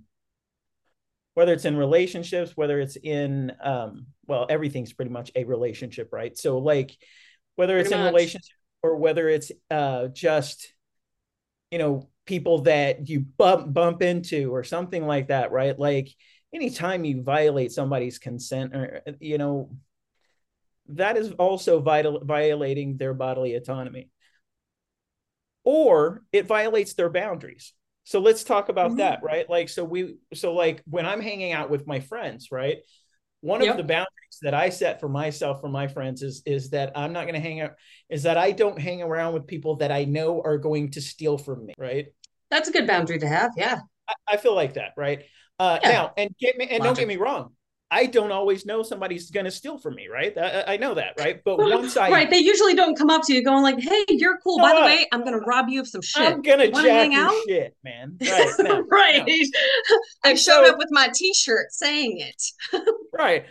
whether 1.36 1.54
it's 1.54 1.66
in 1.66 1.78
relationships 1.78 2.54
whether 2.56 2.80
it's 2.80 2.96
in 2.96 3.52
um 3.62 4.08
well 4.26 4.48
everything's 4.50 4.94
pretty 4.94 5.12
much 5.12 5.32
a 5.36 5.44
relationship 5.44 6.10
right? 6.12 6.38
So 6.38 6.58
like 6.58 6.98
whether 7.56 7.78
it's 7.78 7.90
pretty 7.90 8.02
in 8.02 8.08
relationships 8.08 8.50
or 8.82 8.98
whether 8.98 9.30
it's 9.30 9.52
uh 9.70 10.08
just 10.08 10.74
you 11.70 11.78
know 11.78 12.10
people 12.26 12.64
that 12.64 13.08
you 13.08 13.20
bump 13.20 13.72
bump 13.72 14.02
into 14.02 14.54
or 14.54 14.64
something 14.64 15.06
like 15.06 15.28
that 15.28 15.52
right? 15.52 15.78
Like 15.78 16.10
anytime 16.54 17.06
you 17.06 17.22
violate 17.22 17.72
somebody's 17.72 18.18
consent 18.18 18.76
or 18.76 19.02
you 19.20 19.38
know 19.38 19.70
that 20.90 21.18
is 21.18 21.32
also 21.34 21.80
vital 21.82 22.20
violating 22.24 22.98
their 22.98 23.14
bodily 23.14 23.56
autonomy. 23.56 24.10
Or 25.64 26.24
it 26.32 26.46
violates 26.46 26.94
their 26.94 27.10
boundaries 27.10 27.74
so 28.06 28.20
let's 28.20 28.46
talk 28.46 28.70
about 28.70 28.92
mm-hmm. 28.92 29.00
that 29.00 29.22
right 29.22 29.50
like 29.50 29.68
so 29.68 29.84
we 29.84 30.16
so 30.34 30.54
like 30.54 30.82
when 30.90 31.06
i'm 31.06 31.22
hanging 31.22 31.52
out 31.52 31.70
with 31.70 31.86
my 31.86 32.00
friends 32.00 32.48
right 32.52 32.78
one 33.42 33.62
yep. 33.62 33.72
of 33.72 33.78
the 33.78 33.84
boundaries 33.84 34.40
that 34.42 34.54
i 34.54 34.70
set 34.70 35.00
for 35.00 35.10
myself 35.10 35.60
for 35.60 35.70
my 35.70 35.88
friends 35.88 36.24
is 36.24 36.42
is 36.46 36.70
that 36.70 36.92
i'm 36.96 37.12
not 37.12 37.24
going 37.24 37.36
to 37.36 37.40
hang 37.40 37.60
out 37.60 37.74
is 38.10 38.24
that 38.24 38.38
i 38.38 38.52
don't 38.52 38.80
hang 38.80 39.02
around 39.02 39.34
with 39.34 39.46
people 39.46 39.76
that 39.76 39.92
i 39.92 40.06
know 40.06 40.42
are 40.42 40.58
going 40.58 40.90
to 40.90 41.02
steal 41.02 41.38
from 41.38 41.66
me 41.66 41.74
right 41.78 42.08
that's 42.52 42.70
a 42.70 42.72
good 42.72 42.88
boundary 42.88 43.20
to 43.20 43.28
have. 43.28 43.52
Yeah. 43.58 43.80
I, 44.08 44.34
I 44.34 44.38
feel 44.38 44.56
like 44.56 44.76
that, 44.76 44.92
right? 44.96 45.24
Uh, 45.60 45.80
yeah. 45.84 45.92
Now, 45.92 46.14
and 46.18 46.36
get 46.40 46.58
me, 46.58 46.66
and 46.66 46.80
Logic. 46.80 46.84
don't 46.84 46.98
get 46.98 47.08
me 47.08 47.18
wrong. 47.18 47.54
I 47.96 48.08
don't 48.08 48.34
always 48.34 48.66
know 48.66 48.84
somebody's 48.84 49.32
going 49.32 49.46
to 49.46 49.52
steal 49.52 49.78
from 49.78 49.96
me, 49.96 50.10
right? 50.10 50.38
I, 50.38 50.74
I, 50.74 50.78
know 50.78 50.96
that, 50.96 51.14
right? 51.18 51.42
But 51.46 51.58
once 51.60 51.96
I 51.96 52.12
right, 52.12 52.30
they 52.30 52.40
usually 52.40 52.74
don't 52.74 52.98
come 52.98 53.10
up 53.10 53.22
to 53.26 53.34
you 53.34 53.42
going 53.42 53.64
like, 53.64 53.80
"Hey, 53.80 54.04
you're 54.10 54.38
cool. 54.40 54.60
By 54.60 54.74
the 54.74 54.82
way, 54.82 55.08
I'm 55.14 55.22
going 55.22 55.40
to 55.40 55.46
rob 55.46 55.70
you 55.70 55.80
of 55.80 55.88
some 55.88 56.02
shit. 56.02 56.22
I'm 56.22 56.42
going 56.42 56.60
to 56.60 56.72
jack 56.72 57.12
your 57.14 57.26
out? 57.26 57.34
shit, 57.48 57.76
man." 57.84 58.18
Right, 58.26 58.52
no, 58.60 58.82
right. 58.92 59.24
No. 59.26 59.98
I 60.26 60.34
showed 60.34 60.66
so, 60.66 60.72
up 60.72 60.78
with 60.78 60.90
my 60.92 61.10
T-shirt 61.14 61.72
saying 61.72 62.20
it. 62.20 62.44
right, 63.14 63.46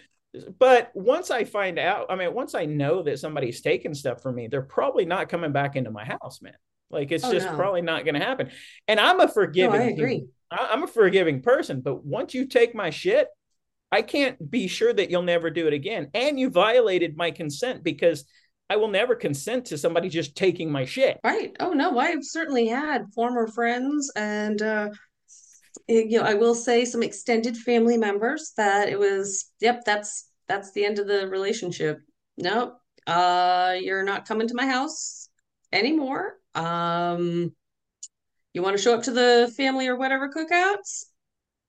but 0.59 0.90
once 0.92 1.30
I 1.30 1.44
find 1.44 1.78
out, 1.78 2.07
I 2.11 2.16
mean, 2.16 2.35
once 2.35 2.54
I 2.54 2.66
know 2.66 3.02
that 3.02 3.18
somebody's 3.18 3.62
taking 3.62 3.94
stuff 3.94 4.22
from 4.22 4.35
me, 4.35 4.48
they're 4.48 4.61
probably 4.61 5.07
not 5.07 5.30
coming 5.30 5.52
back 5.52 5.74
into 5.74 5.90
my 5.90 6.04
house, 6.04 6.42
man. 6.42 6.57
Like 6.90 7.12
it's 7.12 7.24
oh, 7.24 7.33
just 7.33 7.46
no. 7.46 7.57
probably 7.57 7.80
not 7.80 8.04
going 8.04 8.14
to 8.14 8.20
happen. 8.20 8.50
And 8.88 9.00
I'm 9.00 9.20
a 9.20 9.28
forgiving. 9.28 9.80
I 9.80 9.85
agree. 9.85 10.26
I'm 10.50 10.83
a 10.83 10.87
forgiving 10.87 11.40
person, 11.40 11.80
but 11.80 12.04
once 12.04 12.35
you 12.35 12.46
take 12.46 12.74
my 12.74 12.90
shit, 12.90 13.28
I 13.94 14.02
can't 14.02 14.50
be 14.50 14.66
sure 14.66 14.92
that 14.92 15.09
you'll 15.09 15.22
never 15.22 15.50
do 15.50 15.68
it 15.68 15.72
again. 15.72 16.11
And 16.14 16.38
you 16.38 16.50
violated 16.50 17.16
my 17.16 17.30
consent 17.30 17.85
because 17.85 18.24
I 18.68 18.74
will 18.74 18.88
never 18.88 19.14
consent 19.14 19.66
to 19.66 19.78
somebody 19.78 20.09
just 20.09 20.35
taking 20.35 20.72
my 20.72 20.85
shit. 20.85 21.20
Right. 21.22 21.54
Oh 21.61 21.74
no, 21.74 21.96
I've 21.96 22.24
certainly 22.24 22.66
had 22.66 23.12
former 23.14 23.46
friends 23.46 24.11
and 24.16 24.61
uh 24.61 24.88
you 25.87 26.18
know, 26.18 26.24
I 26.24 26.35
will 26.35 26.57
say 26.57 26.85
some 26.85 27.04
extended 27.04 27.57
family 27.57 27.96
members 27.96 28.52
that 28.57 28.88
it 28.88 28.98
was, 28.98 29.52
yep, 29.61 29.85
that's 29.85 30.28
that's 30.48 30.72
the 30.72 30.85
end 30.85 30.98
of 30.98 31.07
the 31.07 31.28
relationship. 31.28 32.00
Nope. 32.37 32.76
Uh 33.07 33.76
you're 33.80 34.02
not 34.02 34.26
coming 34.26 34.48
to 34.48 34.54
my 34.57 34.66
house 34.66 35.28
anymore. 35.72 36.35
Um, 36.57 37.54
you 38.54 38.62
want 38.62 38.76
to 38.76 38.83
show 38.83 38.96
up 38.96 39.04
to 39.04 39.12
the 39.12 39.54
family 39.57 39.87
or 39.87 39.96
whatever 39.96 40.33
cookouts? 40.33 41.04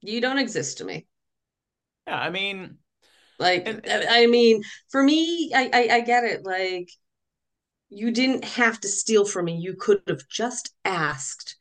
You 0.02 0.22
don't 0.22 0.40
exist 0.40 0.80
to 0.80 0.86
me. 0.86 1.06
Yeah, 2.08 2.20
I 2.20 2.30
mean, 2.30 2.78
like, 3.40 3.68
and, 3.68 3.82
I 3.88 4.28
mean, 4.28 4.64
for 4.90 5.02
me, 5.02 5.52
I, 5.54 5.70
I, 5.74 5.96
I 5.96 6.00
get 6.02 6.24
it. 6.24 6.46
Like, 6.46 6.90
you 7.90 8.12
didn't 8.12 8.46
have 8.46 8.80
to 8.82 8.88
steal 8.88 9.26
from 9.26 9.46
me. 9.46 9.58
You 9.58 9.76
could 9.76 10.02
have 10.08 10.28
just 10.30 10.74
asked. 10.84 11.58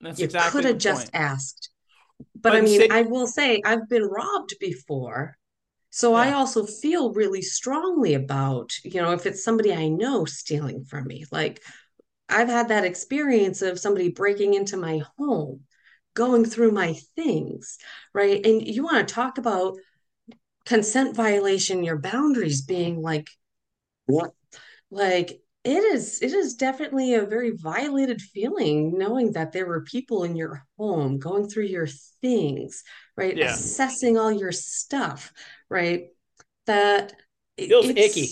That's 0.00 0.18
you 0.18 0.26
exactly 0.26 0.62
could 0.62 0.68
have 0.68 0.78
just 0.78 1.10
asked. 1.14 1.70
But, 2.34 2.50
but 2.50 2.56
I 2.56 2.60
mean, 2.60 2.80
say- 2.80 2.88
I 2.90 3.02
will 3.02 3.26
say 3.26 3.60
I've 3.64 3.88
been 3.88 4.04
robbed 4.04 4.54
before. 4.60 5.36
So 5.90 6.12
yeah. 6.12 6.18
I 6.18 6.32
also 6.32 6.66
feel 6.66 7.12
really 7.14 7.42
strongly 7.42 8.14
about, 8.14 8.72
you 8.84 9.00
know, 9.00 9.12
if 9.12 9.26
it's 9.26 9.42
somebody 9.42 9.72
I 9.72 9.88
know 9.88 10.24
stealing 10.26 10.84
from 10.84 11.06
me, 11.06 11.24
like 11.32 11.62
I've 12.28 12.48
had 12.48 12.68
that 12.68 12.84
experience 12.84 13.62
of 13.62 13.78
somebody 13.78 14.10
breaking 14.10 14.54
into 14.54 14.76
my 14.76 15.02
home, 15.16 15.62
going 16.24 16.44
through 16.44 16.72
my 16.72 16.94
things, 17.16 17.78
right? 18.12 18.44
And 18.44 18.60
you 18.66 18.82
want 18.82 19.06
to 19.06 19.14
talk 19.14 19.38
about 19.38 19.74
consent 20.66 21.14
violation, 21.16 21.84
your 21.84 21.98
boundaries 21.98 22.62
being 22.62 23.00
like, 23.00 23.28
what? 24.06 24.32
Like 24.90 25.40
it 25.64 25.82
is, 25.94 26.20
it 26.22 26.32
is 26.32 26.54
definitely 26.54 27.14
a 27.14 27.24
very 27.26 27.52
violated 27.54 28.20
feeling 28.20 28.98
knowing 28.98 29.32
that 29.32 29.52
there 29.52 29.66
were 29.66 29.82
people 29.82 30.24
in 30.24 30.34
your 30.34 30.64
home 30.78 31.18
going 31.18 31.48
through 31.48 31.66
your 31.66 31.88
things, 32.20 32.82
right? 33.16 33.36
Yeah. 33.36 33.52
Assessing 33.54 34.18
all 34.18 34.32
your 34.32 34.52
stuff, 34.52 35.32
right? 35.70 36.08
That 36.66 37.14
Feels 37.56 37.88
it's- 37.88 38.16
icky. 38.16 38.28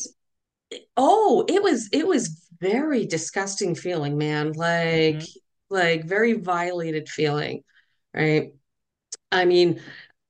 Oh, 0.96 1.44
it 1.48 1.62
was 1.62 1.88
it 1.92 2.06
was 2.06 2.24
very 2.60 3.06
disgusting 3.06 3.74
feeling, 3.74 4.18
man. 4.18 4.52
Like 4.52 5.16
Mhm. 5.16 5.36
like 5.70 6.04
very 6.04 6.32
violated 6.34 7.08
feeling, 7.08 7.62
right? 8.16 8.52
I 9.30 9.44
mean, 9.44 9.80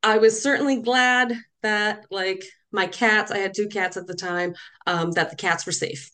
I 0.03 0.19
was 0.19 0.43
certainly 0.43 0.83
glad 0.83 1.33
that 1.63 2.07
like 2.11 2.45
my 2.73 2.87
cats, 2.87 3.31
I 3.31 3.39
had 3.39 3.55
two 3.55 3.69
cats 3.69 3.97
at 3.97 4.07
the 4.07 4.15
time, 4.15 4.55
um, 4.87 5.13
that 5.13 5.31
the 5.31 5.37
cats 5.37 5.67
were 5.67 5.73
safe. 5.73 6.11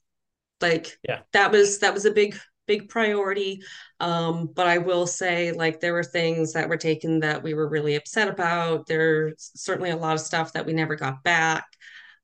Like 0.60 0.98
Yeah. 1.08 1.20
that 1.32 1.50
was 1.50 1.80
that 1.80 1.94
was 1.94 2.04
a 2.04 2.12
big 2.12 2.38
big 2.66 2.88
priority. 2.88 3.62
Um, 4.00 4.46
but 4.54 4.66
I 4.66 4.78
will 4.78 5.06
say 5.06 5.52
like 5.52 5.80
there 5.80 5.92
were 5.92 6.04
things 6.04 6.52
that 6.52 6.68
were 6.68 6.76
taken 6.76 7.20
that 7.20 7.42
we 7.42 7.54
were 7.54 7.68
really 7.68 7.96
upset 7.96 8.28
about. 8.28 8.86
There's 8.86 9.50
certainly 9.56 9.90
a 9.90 9.96
lot 9.96 10.14
of 10.14 10.20
stuff 10.20 10.52
that 10.52 10.66
we 10.66 10.72
never 10.72 10.94
got 10.94 11.24
back. 11.24 11.64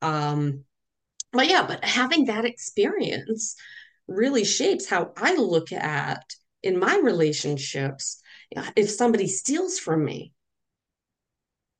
Um, 0.01 0.65
but 1.33 1.49
yeah, 1.49 1.67
but 1.67 1.85
having 1.85 2.27
that 2.27 2.45
experience 2.45 3.57
really 4.07 4.45
shapes 4.45 4.89
how 4.89 5.13
I 5.17 5.35
look 5.37 5.73
at 5.73 6.25
in 6.63 6.79
my 6.79 6.99
relationships 7.03 8.23
if 8.77 8.91
somebody 8.91 9.29
steals 9.29 9.79
from 9.79 10.05
me, 10.05 10.33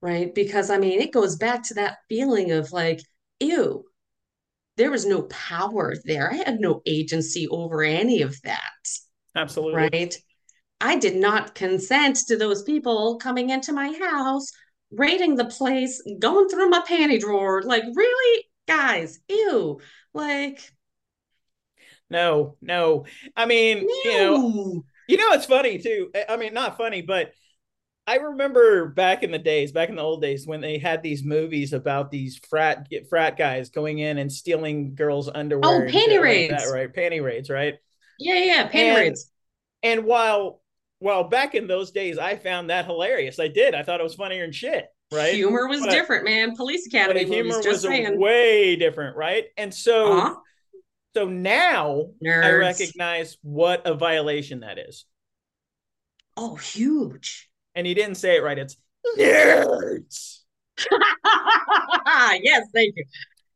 right? 0.01 0.35
Because 0.35 0.71
I 0.71 0.79
mean, 0.79 1.01
it 1.01 1.13
goes 1.13 1.37
back 1.37 1.63
to 1.65 1.75
that 1.75 1.99
feeling 2.09 2.53
of 2.53 2.73
like, 2.73 3.01
ew, 3.41 3.85
there 4.77 4.91
was 4.91 5.07
no 5.07 5.23
power 5.25 5.95
there. 6.05 6.31
I 6.33 6.37
had 6.37 6.61
no 6.61 6.83
agency 6.87 7.49
over 7.49 7.83
any 7.83 8.23
of 8.23 8.41
that, 8.43 8.89
Absolutely. 9.35 9.91
right? 9.93 10.17
I 10.81 10.97
did 10.99 11.17
not 11.17 11.55
consent 11.55 12.19
to 12.29 12.37
those 12.37 12.63
people 12.65 13.19
coming 13.19 13.51
into 13.51 13.73
my 13.73 13.93
house, 14.01 14.53
raiding 14.93 15.37
the 15.37 15.47
place, 15.47 16.03
going 16.21 16.49
through 16.49 16.71
my 16.71 16.81
panty 16.89 17.21
drawer. 17.21 17.63
Like, 17.63 17.85
really? 17.95 18.45
Guys, 18.69 19.21
ew. 19.29 19.81
Like, 20.15 20.73
No, 22.11 22.57
no. 22.61 23.05
I 23.37 23.47
mean, 23.47 23.89
you 24.03 24.13
know, 24.13 24.45
no. 24.45 24.85
You 25.09 25.17
know, 25.17 25.33
it's 25.33 25.47
funny 25.47 25.79
too. 25.79 26.11
I- 26.29 26.37
mean, 26.37 26.55
not 26.55 26.77
funny, 26.77 27.03
but 27.03 27.33
I 28.07 28.17
remember 28.17 28.87
back 28.87 29.23
in 29.23 29.31
the 29.31 29.39
days, 29.39 29.71
back 29.73 29.89
in 29.91 29.97
the 29.97 30.03
old 30.03 30.23
days, 30.23 30.47
when 30.47 30.61
they 30.63 30.79
had 30.79 31.03
these 31.03 31.23
movies 31.25 31.73
about 31.75 32.11
these 32.11 32.41
frat 32.49 32.87
frat 33.11 33.37
guys 33.37 33.69
going 33.71 33.99
in 33.99 34.17
and 34.19 34.33
stealing 34.33 34.95
girls' 34.95 35.29
underwear. 35.29 35.63
Oh, 35.65 35.81
panty 35.87 35.93
shit 35.93 36.11
like 36.13 36.21
raids. 36.23 36.65
that, 36.65 36.73
right? 36.73 36.93
Panty 36.93 37.23
raids, 37.23 37.51
right? 37.51 37.75
Yeah, 38.19 38.39
yeah, 38.39 38.69
panty 38.69 38.75
And- 38.77 38.97
raids. 38.97 39.31
And 39.83 40.05
while 40.05 40.63
while 41.01 41.25
back 41.25 41.55
in 41.55 41.67
those 41.69 41.91
days, 41.93 42.19
I 42.19 42.35
found 42.37 42.71
that 42.71 42.85
hilarious. 42.87 43.39
I 43.39 43.47
did. 43.49 43.75
I 43.75 43.83
thought 43.85 44.01
it 44.01 44.03
was 44.03 44.15
funnier 44.17 44.43
and 44.43 44.55
shit, 44.55 44.87
right? 45.13 45.35
Humor 45.35 45.69
was 45.69 45.81
But- 45.81 45.91
different, 45.91 46.25
man. 46.25 46.57
Police 46.57 46.87
Academy 46.89 47.25
humor 47.25 47.51
movies, 47.51 47.57
just 47.65 47.69
was 47.69 47.83
saying. 47.83 48.19
way 48.19 48.75
different, 48.75 49.17
right? 49.17 49.45
And 49.57 49.73
so, 49.73 50.13
Uh-huh. 50.13 50.35
So 51.15 51.27
now 51.27 52.07
I 52.25 52.51
recognize 52.53 53.37
what 53.43 53.87
a 53.87 53.95
violation 53.95 54.61
that 54.61 54.79
is. 54.79 55.05
Oh, 56.37 56.55
huge. 56.57 57.51
And 57.75 57.87
he 57.87 57.95
didn't 57.95 58.17
say 58.17 58.37
it 58.37 58.43
right. 58.43 58.59
It's 58.59 58.77
nerds. 59.19 60.41
yes, 62.43 62.67
thank 62.73 62.95
you. 62.97 63.05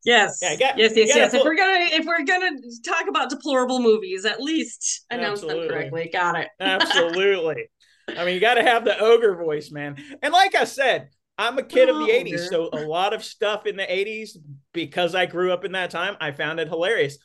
Yes. 0.04 0.38
Yeah, 0.42 0.56
got- 0.56 0.78
yes, 0.78 0.92
yes, 0.96 1.12
yes. 1.14 1.34
If 1.34 1.44
we're 1.44 1.56
gonna 1.56 1.86
if 1.92 2.04
we're 2.06 2.24
gonna 2.24 2.50
talk 2.84 3.06
about 3.08 3.30
deplorable 3.30 3.80
movies, 3.80 4.24
at 4.24 4.40
least 4.40 5.04
announce 5.10 5.40
Absolutely. 5.42 5.68
them 5.68 5.76
correctly. 5.76 6.10
Got 6.12 6.40
it. 6.40 6.48
Absolutely. 6.60 7.68
I 8.08 8.24
mean, 8.24 8.34
you 8.34 8.40
got 8.40 8.54
to 8.54 8.62
have 8.62 8.84
the 8.84 8.98
ogre 8.98 9.36
voice, 9.36 9.70
man. 9.70 9.96
And 10.22 10.32
like 10.32 10.56
I 10.56 10.64
said, 10.64 11.10
I'm 11.38 11.56
a 11.58 11.62
kid 11.62 11.88
of 11.88 11.96
the 11.96 12.02
Oh, 12.02 12.06
80s. 12.08 12.32
ogre. 12.34 12.38
So 12.38 12.68
a 12.72 12.82
lot 12.84 13.12
of 13.14 13.22
stuff 13.22 13.64
in 13.64 13.76
the 13.76 13.84
80s, 13.84 14.36
because 14.72 15.14
I 15.14 15.26
grew 15.26 15.52
up 15.52 15.64
in 15.64 15.72
that 15.72 15.90
time, 15.90 16.16
I 16.20 16.32
found 16.32 16.58
it 16.58 16.66
hilarious. 16.68 17.18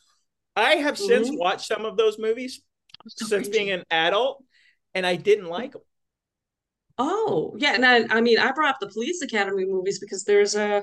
I 0.58 0.76
have 0.76 0.98
since 0.98 1.30
Mhm. 1.30 1.38
watched 1.38 1.66
some 1.66 1.84
of 1.84 1.96
those 1.96 2.18
movies 2.18 2.60
So 3.08 3.26
since 3.26 3.48
being 3.48 3.70
an 3.70 3.84
adult, 3.90 4.44
and 4.94 5.06
I 5.06 5.16
didn't 5.16 5.46
like 5.48 5.72
them. 5.72 5.82
Oh, 6.98 7.54
yeah. 7.58 7.74
And 7.74 7.84
I, 7.86 8.04
I 8.10 8.20
mean, 8.20 8.38
I 8.38 8.50
brought 8.52 8.70
up 8.74 8.80
the 8.80 8.88
Police 8.88 9.22
Academy 9.22 9.64
movies 9.64 9.98
because 10.00 10.24
there's 10.24 10.56
a, 10.56 10.82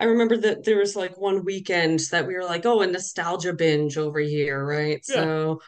I 0.00 0.04
remember 0.04 0.36
that 0.38 0.64
there 0.64 0.78
was 0.78 0.96
like 0.96 1.18
one 1.18 1.44
weekend 1.44 2.00
that 2.12 2.26
we 2.26 2.34
were 2.34 2.44
like, 2.44 2.66
oh, 2.66 2.82
a 2.82 2.86
nostalgia 2.86 3.52
binge 3.52 3.98
over 3.98 4.20
here, 4.20 4.64
right? 4.64 5.04
Yeah. 5.08 5.26
So, 5.26 5.60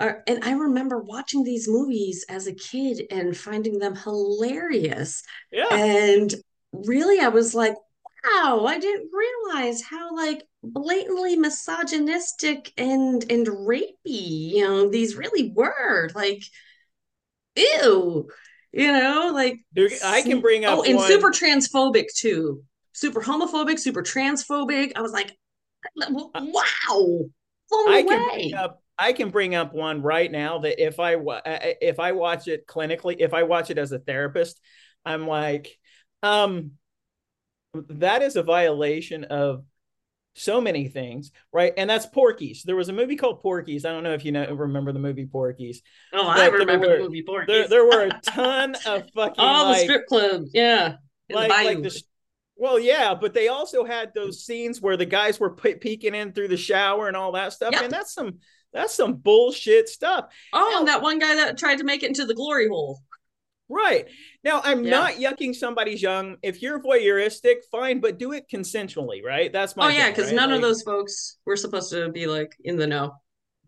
uh, 0.00 0.14
and 0.26 0.44
I 0.44 0.52
remember 0.52 1.00
watching 1.00 1.44
these 1.44 1.68
movies 1.68 2.24
as 2.28 2.46
a 2.46 2.54
kid 2.54 3.02
and 3.10 3.36
finding 3.36 3.78
them 3.78 3.96
hilarious. 3.96 5.22
Yeah. 5.52 5.64
And 5.70 6.34
really, 6.72 7.20
I 7.20 7.28
was 7.28 7.54
like, 7.54 7.74
wow, 8.24 8.66
I 8.66 8.78
didn't 8.78 9.10
realize 9.12 9.82
how 9.82 10.14
like 10.16 10.44
blatantly 10.62 11.36
misogynistic 11.36 12.72
and 12.76 13.24
and 13.30 13.46
rapey, 13.46 13.94
you 14.04 14.64
know, 14.64 14.88
these 14.88 15.16
really 15.16 15.52
were. 15.54 16.10
Like, 16.14 16.42
ew, 17.56 18.28
you 18.72 18.92
know, 18.92 19.30
like 19.34 19.60
Dude, 19.74 19.92
I 20.04 20.22
can 20.22 20.40
bring 20.40 20.64
up 20.64 20.78
oh, 20.78 20.82
and 20.82 20.96
one- 20.96 21.06
super 21.08 21.30
transphobic 21.30 22.06
too. 22.14 22.62
Super 22.92 23.20
homophobic, 23.20 23.78
super 23.78 24.02
transphobic. 24.02 24.92
I 24.96 25.00
was 25.00 25.12
like, 25.12 25.32
wow, 25.96 26.10
blown 26.40 27.88
I 27.88 28.00
away. 28.00 28.06
can 28.06 28.28
bring 28.28 28.54
up 28.54 28.82
I 28.98 29.12
can 29.14 29.30
bring 29.30 29.54
up 29.54 29.72
one 29.72 30.02
right 30.02 30.30
now 30.30 30.58
that 30.58 30.84
if 30.84 31.00
I 31.00 31.14
I- 31.14 31.76
if 31.80 31.98
I 31.98 32.12
watch 32.12 32.48
it 32.48 32.66
clinically, 32.66 33.16
if 33.18 33.32
I 33.32 33.44
watch 33.44 33.70
it 33.70 33.78
as 33.78 33.92
a 33.92 33.98
therapist, 33.98 34.60
I'm 35.06 35.26
like, 35.26 35.74
um, 36.22 36.72
that 37.88 38.22
is 38.22 38.36
a 38.36 38.42
violation 38.42 39.24
of 39.24 39.64
so 40.34 40.60
many 40.60 40.88
things, 40.88 41.32
right? 41.52 41.72
And 41.76 41.88
that's 41.90 42.06
Porky's. 42.06 42.62
There 42.62 42.76
was 42.76 42.88
a 42.88 42.92
movie 42.92 43.16
called 43.16 43.40
Porky's. 43.40 43.84
I 43.84 43.90
don't 43.90 44.04
know 44.04 44.14
if 44.14 44.24
you 44.24 44.32
know 44.32 44.50
remember 44.52 44.92
the 44.92 44.98
movie 44.98 45.26
Porky's. 45.26 45.82
oh, 46.12 46.26
I 46.26 46.46
remember 46.46 46.88
were- 46.88 46.96
the 46.98 47.02
movie 47.04 47.22
There, 47.26 47.44
Porky's. 47.46 47.68
there 47.70 47.84
were 47.84 48.06
a 48.06 48.20
ton 48.24 48.74
of 48.86 49.10
fucking 49.14 49.34
All 49.38 49.72
the 49.72 49.78
strip 49.80 50.06
clubs, 50.06 50.50
yeah. 50.54 50.86
in 50.88 50.94
the 51.28 51.34
like, 51.34 51.48
like 51.50 51.82
the 51.82 52.02
well, 52.56 52.78
yeah, 52.78 53.14
but 53.14 53.32
they 53.32 53.48
also 53.48 53.84
had 53.84 54.12
those 54.14 54.44
scenes 54.44 54.82
where 54.82 54.96
the 54.98 55.06
guys 55.06 55.40
were 55.40 55.50
pe- 55.54 55.76
peeking 55.78 56.14
in 56.14 56.32
through 56.32 56.48
the 56.48 56.58
shower 56.58 57.08
and 57.08 57.16
all 57.16 57.32
that 57.32 57.54
stuff, 57.54 57.72
Yep. 57.72 57.82
and 57.84 57.92
that's 57.92 58.12
some 58.12 58.38
that's 58.72 58.94
some 58.94 59.14
bullshit 59.14 59.88
stuff. 59.88 60.26
Oh, 60.52 60.76
and 60.78 60.86
that 60.88 61.02
one 61.02 61.18
guy 61.18 61.34
that 61.36 61.58
tried 61.58 61.78
to 61.78 61.84
make 61.84 62.02
it 62.02 62.08
into 62.08 62.24
the 62.26 62.34
glory 62.34 62.68
hole. 62.68 63.00
Right. 63.70 64.06
Now, 64.42 64.60
I'm 64.64 64.84
Yeah. 64.84 64.90
not 64.90 65.12
yucking 65.14 65.54
somebody's 65.54 66.02
young. 66.02 66.38
If 66.42 66.60
you're 66.60 66.82
voyeuristic, 66.82 67.64
fine, 67.70 68.00
but 68.00 68.18
do 68.18 68.32
it 68.32 68.48
consensually, 68.52 69.22
right? 69.22 69.52
That's 69.52 69.76
my 69.76 69.86
oh 69.86 69.88
yeah, 69.88 70.10
because 70.10 70.26
right? 70.26 70.34
none 70.36 70.52
of 70.52 70.60
those 70.60 70.82
folks 70.82 71.38
were 71.46 71.56
supposed 71.56 71.90
to 71.92 72.10
be 72.10 72.26
like 72.26 72.56
in 72.64 72.76
the 72.76 72.86
know. 72.88 73.14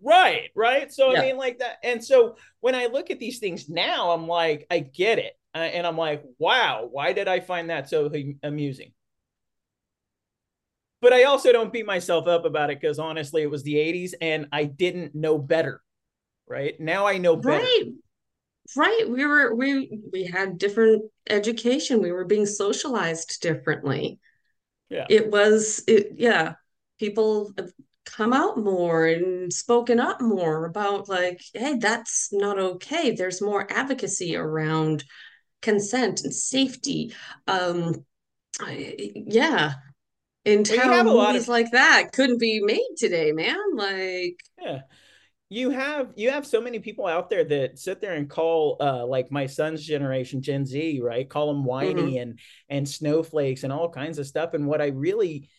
Right, 0.02 0.50
right. 0.56 0.92
So 0.92 1.12
Yeah. 1.12 1.20
I 1.20 1.22
mean, 1.22 1.36
like 1.36 1.60
that. 1.60 1.76
And 1.84 2.04
so 2.04 2.36
when 2.60 2.74
I 2.74 2.86
look 2.86 3.12
at 3.12 3.20
these 3.20 3.38
things 3.38 3.68
now, 3.68 4.10
I'm 4.10 4.26
like, 4.26 4.66
I 4.68 4.80
get 4.80 5.20
it, 5.20 5.38
uh, 5.54 5.58
and 5.58 5.86
I'm 5.86 5.96
like, 5.96 6.24
wow, 6.38 6.88
why 6.90 7.12
did 7.12 7.28
I 7.28 7.38
find 7.38 7.70
that 7.70 7.88
so 7.88 8.10
amusing? 8.42 8.92
But 11.00 11.12
I 11.12 11.24
also 11.24 11.52
don't 11.52 11.72
beat 11.72 11.86
myself 11.86 12.26
up 12.26 12.44
about 12.44 12.70
it 12.70 12.80
because 12.80 12.98
honestly, 12.98 13.42
it 13.42 13.50
was 13.50 13.62
the 13.62 13.76
'80s, 13.76 14.14
and 14.20 14.48
I 14.50 14.64
didn't 14.64 15.14
know 15.14 15.38
better. 15.38 15.80
Right 16.48 16.78
now, 16.80 17.06
I 17.06 17.18
know 17.18 17.36
better. 17.36 17.64
Right. 17.64 17.92
Right. 18.76 19.04
We 19.08 19.26
were 19.26 19.54
we 19.54 20.00
we 20.12 20.24
had 20.24 20.58
different 20.58 21.04
education. 21.28 22.00
We 22.02 22.12
were 22.12 22.24
being 22.24 22.46
socialized 22.46 23.40
differently. 23.40 24.18
Yeah. 24.88 25.06
It 25.08 25.30
was 25.30 25.82
it 25.86 26.12
yeah. 26.16 26.54
People 26.98 27.52
have 27.58 27.70
come 28.04 28.32
out 28.32 28.58
more 28.58 29.06
and 29.06 29.52
spoken 29.52 30.00
up 30.00 30.20
more 30.20 30.66
about 30.66 31.08
like, 31.08 31.40
hey, 31.54 31.76
that's 31.78 32.28
not 32.32 32.58
okay. 32.58 33.12
There's 33.12 33.40
more 33.40 33.66
advocacy 33.72 34.36
around 34.36 35.04
consent 35.62 36.22
and 36.24 36.34
safety. 36.34 37.14
Um 37.46 38.04
yeah. 38.68 39.74
And 40.44 40.66
Well, 40.68 40.76
you 40.76 40.82
how 40.82 40.92
have 40.92 41.06
a 41.06 41.10
lot 41.10 41.28
movies 41.28 41.42
of- 41.44 41.48
like 41.48 41.70
that 41.70 42.10
couldn't 42.12 42.40
be 42.40 42.60
made 42.60 42.94
today, 42.96 43.32
man. 43.32 43.58
Like 43.74 44.36
Yeah. 44.60 44.80
You 45.52 45.68
have 45.68 46.14
you 46.16 46.30
have 46.30 46.46
so 46.46 46.62
many 46.62 46.78
people 46.78 47.06
out 47.06 47.28
there 47.28 47.44
that 47.44 47.78
sit 47.78 48.00
there 48.00 48.14
and 48.14 48.28
call 48.28 48.78
uh 48.80 49.04
like 49.04 49.30
my 49.30 49.46
son's 49.46 49.84
generation 49.84 50.40
Gen 50.40 50.64
Z, 50.64 51.00
right? 51.02 51.28
Call 51.28 51.48
them 51.48 51.62
whiny 51.62 52.16
and 52.16 52.38
and 52.70 52.88
snowflakes 52.88 53.62
and 53.62 53.70
all 53.70 53.90
kinds 53.90 54.18
of 54.18 54.26
stuff 54.26 54.54
and 54.54 54.66
what 54.66 54.80
I 54.80 54.86
really 54.86 55.50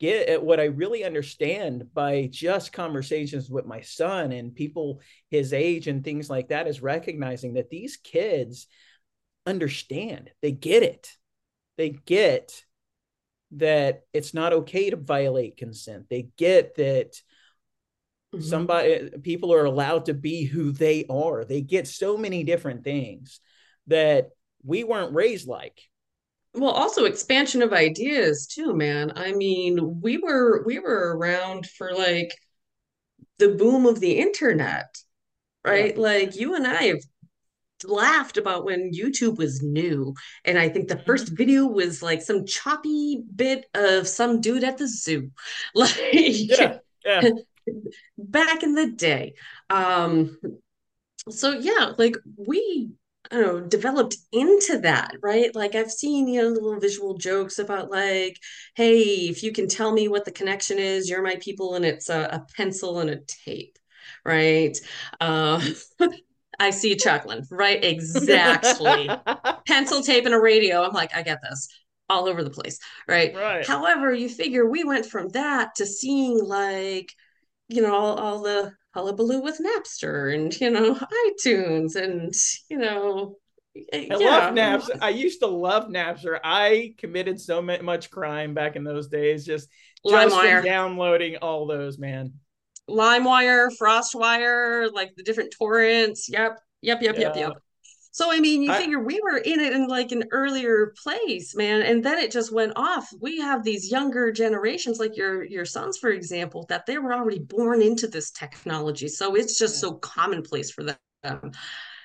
get 0.00 0.42
what 0.42 0.58
I 0.58 0.64
really 0.64 1.04
understand 1.04 1.92
by 1.92 2.30
just 2.32 2.72
conversations 2.72 3.50
with 3.50 3.66
my 3.66 3.82
son 3.82 4.32
and 4.32 4.54
people 4.54 5.02
his 5.28 5.52
age 5.52 5.86
and 5.86 6.02
things 6.02 6.30
like 6.30 6.48
that 6.48 6.66
is 6.66 6.80
recognizing 6.80 7.54
that 7.54 7.68
these 7.68 7.98
kids 7.98 8.68
understand. 9.44 10.30
They 10.40 10.52
get 10.52 10.82
it. 10.82 11.10
They 11.76 11.90
get 11.90 12.64
that 13.50 14.04
it's 14.14 14.32
not 14.32 14.54
okay 14.54 14.88
to 14.88 14.96
violate 14.96 15.58
consent. 15.58 16.06
They 16.08 16.28
get 16.38 16.76
that 16.76 17.20
mm-hmm. 18.34 18.44
somebody 18.44 19.10
people 19.22 19.52
are 19.52 19.64
allowed 19.64 20.06
to 20.06 20.14
be 20.14 20.44
who 20.44 20.72
they 20.72 21.04
are. 21.08 21.44
They 21.44 21.60
get 21.60 21.86
so 21.86 22.16
many 22.16 22.44
different 22.44 22.84
things 22.84 23.40
that 23.88 24.30
we 24.64 24.84
weren't 24.84 25.14
raised 25.14 25.48
like 25.48 25.80
well 26.54 26.70
also 26.70 27.04
expansion 27.04 27.62
of 27.62 27.72
ideas 27.72 28.46
too 28.46 28.74
man 28.74 29.12
i 29.16 29.32
mean 29.32 30.00
we 30.00 30.18
were 30.18 30.62
we 30.64 30.78
were 30.78 31.16
around 31.16 31.66
for 31.66 31.92
like 31.92 32.36
the 33.38 33.48
boom 33.48 33.86
of 33.86 34.00
the 34.00 34.18
internet 34.18 34.96
right 35.64 35.96
yeah. 35.96 36.02
like 36.02 36.36
you 36.36 36.54
and 36.54 36.66
i 36.66 36.84
have 36.84 37.00
laughed 37.84 38.36
about 38.36 38.64
when 38.64 38.92
youtube 38.92 39.36
was 39.38 39.62
new 39.62 40.14
and 40.44 40.58
i 40.58 40.68
think 40.68 40.88
the 40.88 40.94
mm-hmm. 40.94 41.04
first 41.04 41.28
video 41.28 41.66
was 41.66 42.02
like 42.02 42.22
some 42.22 42.46
choppy 42.46 43.24
bit 43.34 43.64
of 43.74 44.06
some 44.06 44.40
dude 44.40 44.62
at 44.62 44.78
the 44.78 44.86
zoo 44.86 45.30
like 45.74 45.96
yeah, 46.12 46.78
yeah. 47.04 47.30
Back 48.18 48.62
in 48.62 48.74
the 48.74 48.90
day 48.90 49.34
um 49.70 50.38
so 51.28 51.50
yeah 51.50 51.92
like 51.98 52.16
we 52.36 52.90
I 53.30 53.36
don't 53.36 53.46
know, 53.46 53.60
developed 53.66 54.16
into 54.32 54.78
that, 54.80 55.14
right? 55.22 55.54
Like 55.54 55.74
I've 55.74 55.90
seen, 55.90 56.28
you 56.28 56.42
know, 56.42 56.48
little 56.48 56.78
visual 56.78 57.16
jokes 57.16 57.58
about 57.58 57.90
like, 57.90 58.38
hey, 58.74 59.00
if 59.00 59.42
you 59.42 59.52
can 59.52 59.68
tell 59.68 59.92
me 59.92 60.08
what 60.08 60.26
the 60.26 60.32
connection 60.32 60.78
is, 60.78 61.08
you're 61.08 61.22
my 61.22 61.36
people, 61.36 61.74
and 61.74 61.84
it's 61.84 62.10
a, 62.10 62.22
a 62.24 62.46
pencil 62.56 62.98
and 62.98 63.08
a 63.08 63.20
tape, 63.46 63.78
right? 64.24 64.76
Uh, 65.18 65.64
I 66.58 66.70
see 66.70 66.94
chuckling, 66.96 67.46
right? 67.50 67.82
Exactly. 67.82 69.08
pencil, 69.66 70.02
tape, 70.02 70.26
and 70.26 70.34
a 70.34 70.40
radio. 70.40 70.82
I'm 70.82 70.92
like, 70.92 71.16
I 71.16 71.22
get 71.22 71.38
this 71.42 71.68
all 72.10 72.28
over 72.28 72.44
the 72.44 72.50
place, 72.50 72.78
right? 73.08 73.34
Right. 73.34 73.66
However, 73.66 74.12
you 74.12 74.28
figure 74.28 74.68
we 74.68 74.84
went 74.84 75.06
from 75.06 75.28
that 75.30 75.74
to 75.76 75.86
seeing 75.86 76.38
like, 76.44 77.14
you 77.72 77.82
know, 77.82 77.94
all, 77.94 78.18
all 78.18 78.42
the 78.42 78.72
hullabaloo 78.94 79.42
with 79.42 79.58
Napster 79.58 80.34
and 80.34 80.58
you 80.60 80.70
know 80.70 80.94
iTunes 81.28 81.96
and 81.96 82.34
you 82.68 82.78
know 82.78 83.36
I 83.92 84.08
yeah. 84.10 84.16
love 84.16 84.54
Napster. 84.54 84.98
I 85.00 85.08
used 85.10 85.40
to 85.40 85.46
love 85.46 85.88
Napster. 85.88 86.38
I 86.44 86.94
committed 86.98 87.40
so 87.40 87.62
much 87.62 88.10
crime 88.10 88.52
back 88.52 88.76
in 88.76 88.84
those 88.84 89.08
days, 89.08 89.46
just 89.46 89.68
just 90.06 90.64
downloading 90.64 91.36
all 91.36 91.66
those, 91.66 91.98
man. 91.98 92.34
LimeWire, 92.90 93.70
FrostWire, 93.80 94.92
like 94.92 95.14
the 95.16 95.22
different 95.22 95.54
torrents. 95.56 96.28
Yep, 96.28 96.58
yep, 96.82 97.00
yep, 97.00 97.16
yeah. 97.16 97.20
yep, 97.20 97.36
yep. 97.36 97.52
So 98.14 98.30
I 98.30 98.40
mean, 98.40 98.62
you 98.62 98.70
I, 98.70 98.78
figure 98.78 99.00
we 99.00 99.20
were 99.22 99.38
in 99.38 99.58
it 99.58 99.72
in 99.72 99.88
like 99.88 100.12
an 100.12 100.24
earlier 100.32 100.94
place, 101.02 101.56
man, 101.56 101.80
and 101.80 102.04
then 102.04 102.18
it 102.18 102.30
just 102.30 102.52
went 102.52 102.74
off. 102.76 103.08
We 103.20 103.40
have 103.40 103.64
these 103.64 103.90
younger 103.90 104.30
generations, 104.30 104.98
like 104.98 105.16
your 105.16 105.44
your 105.44 105.64
sons, 105.64 105.96
for 105.96 106.10
example, 106.10 106.66
that 106.68 106.84
they 106.84 106.98
were 106.98 107.14
already 107.14 107.38
born 107.38 107.80
into 107.80 108.06
this 108.06 108.30
technology, 108.30 109.08
so 109.08 109.34
it's 109.34 109.58
just 109.58 109.80
so 109.80 109.94
commonplace 109.94 110.70
for 110.70 110.84
them. 110.84 111.52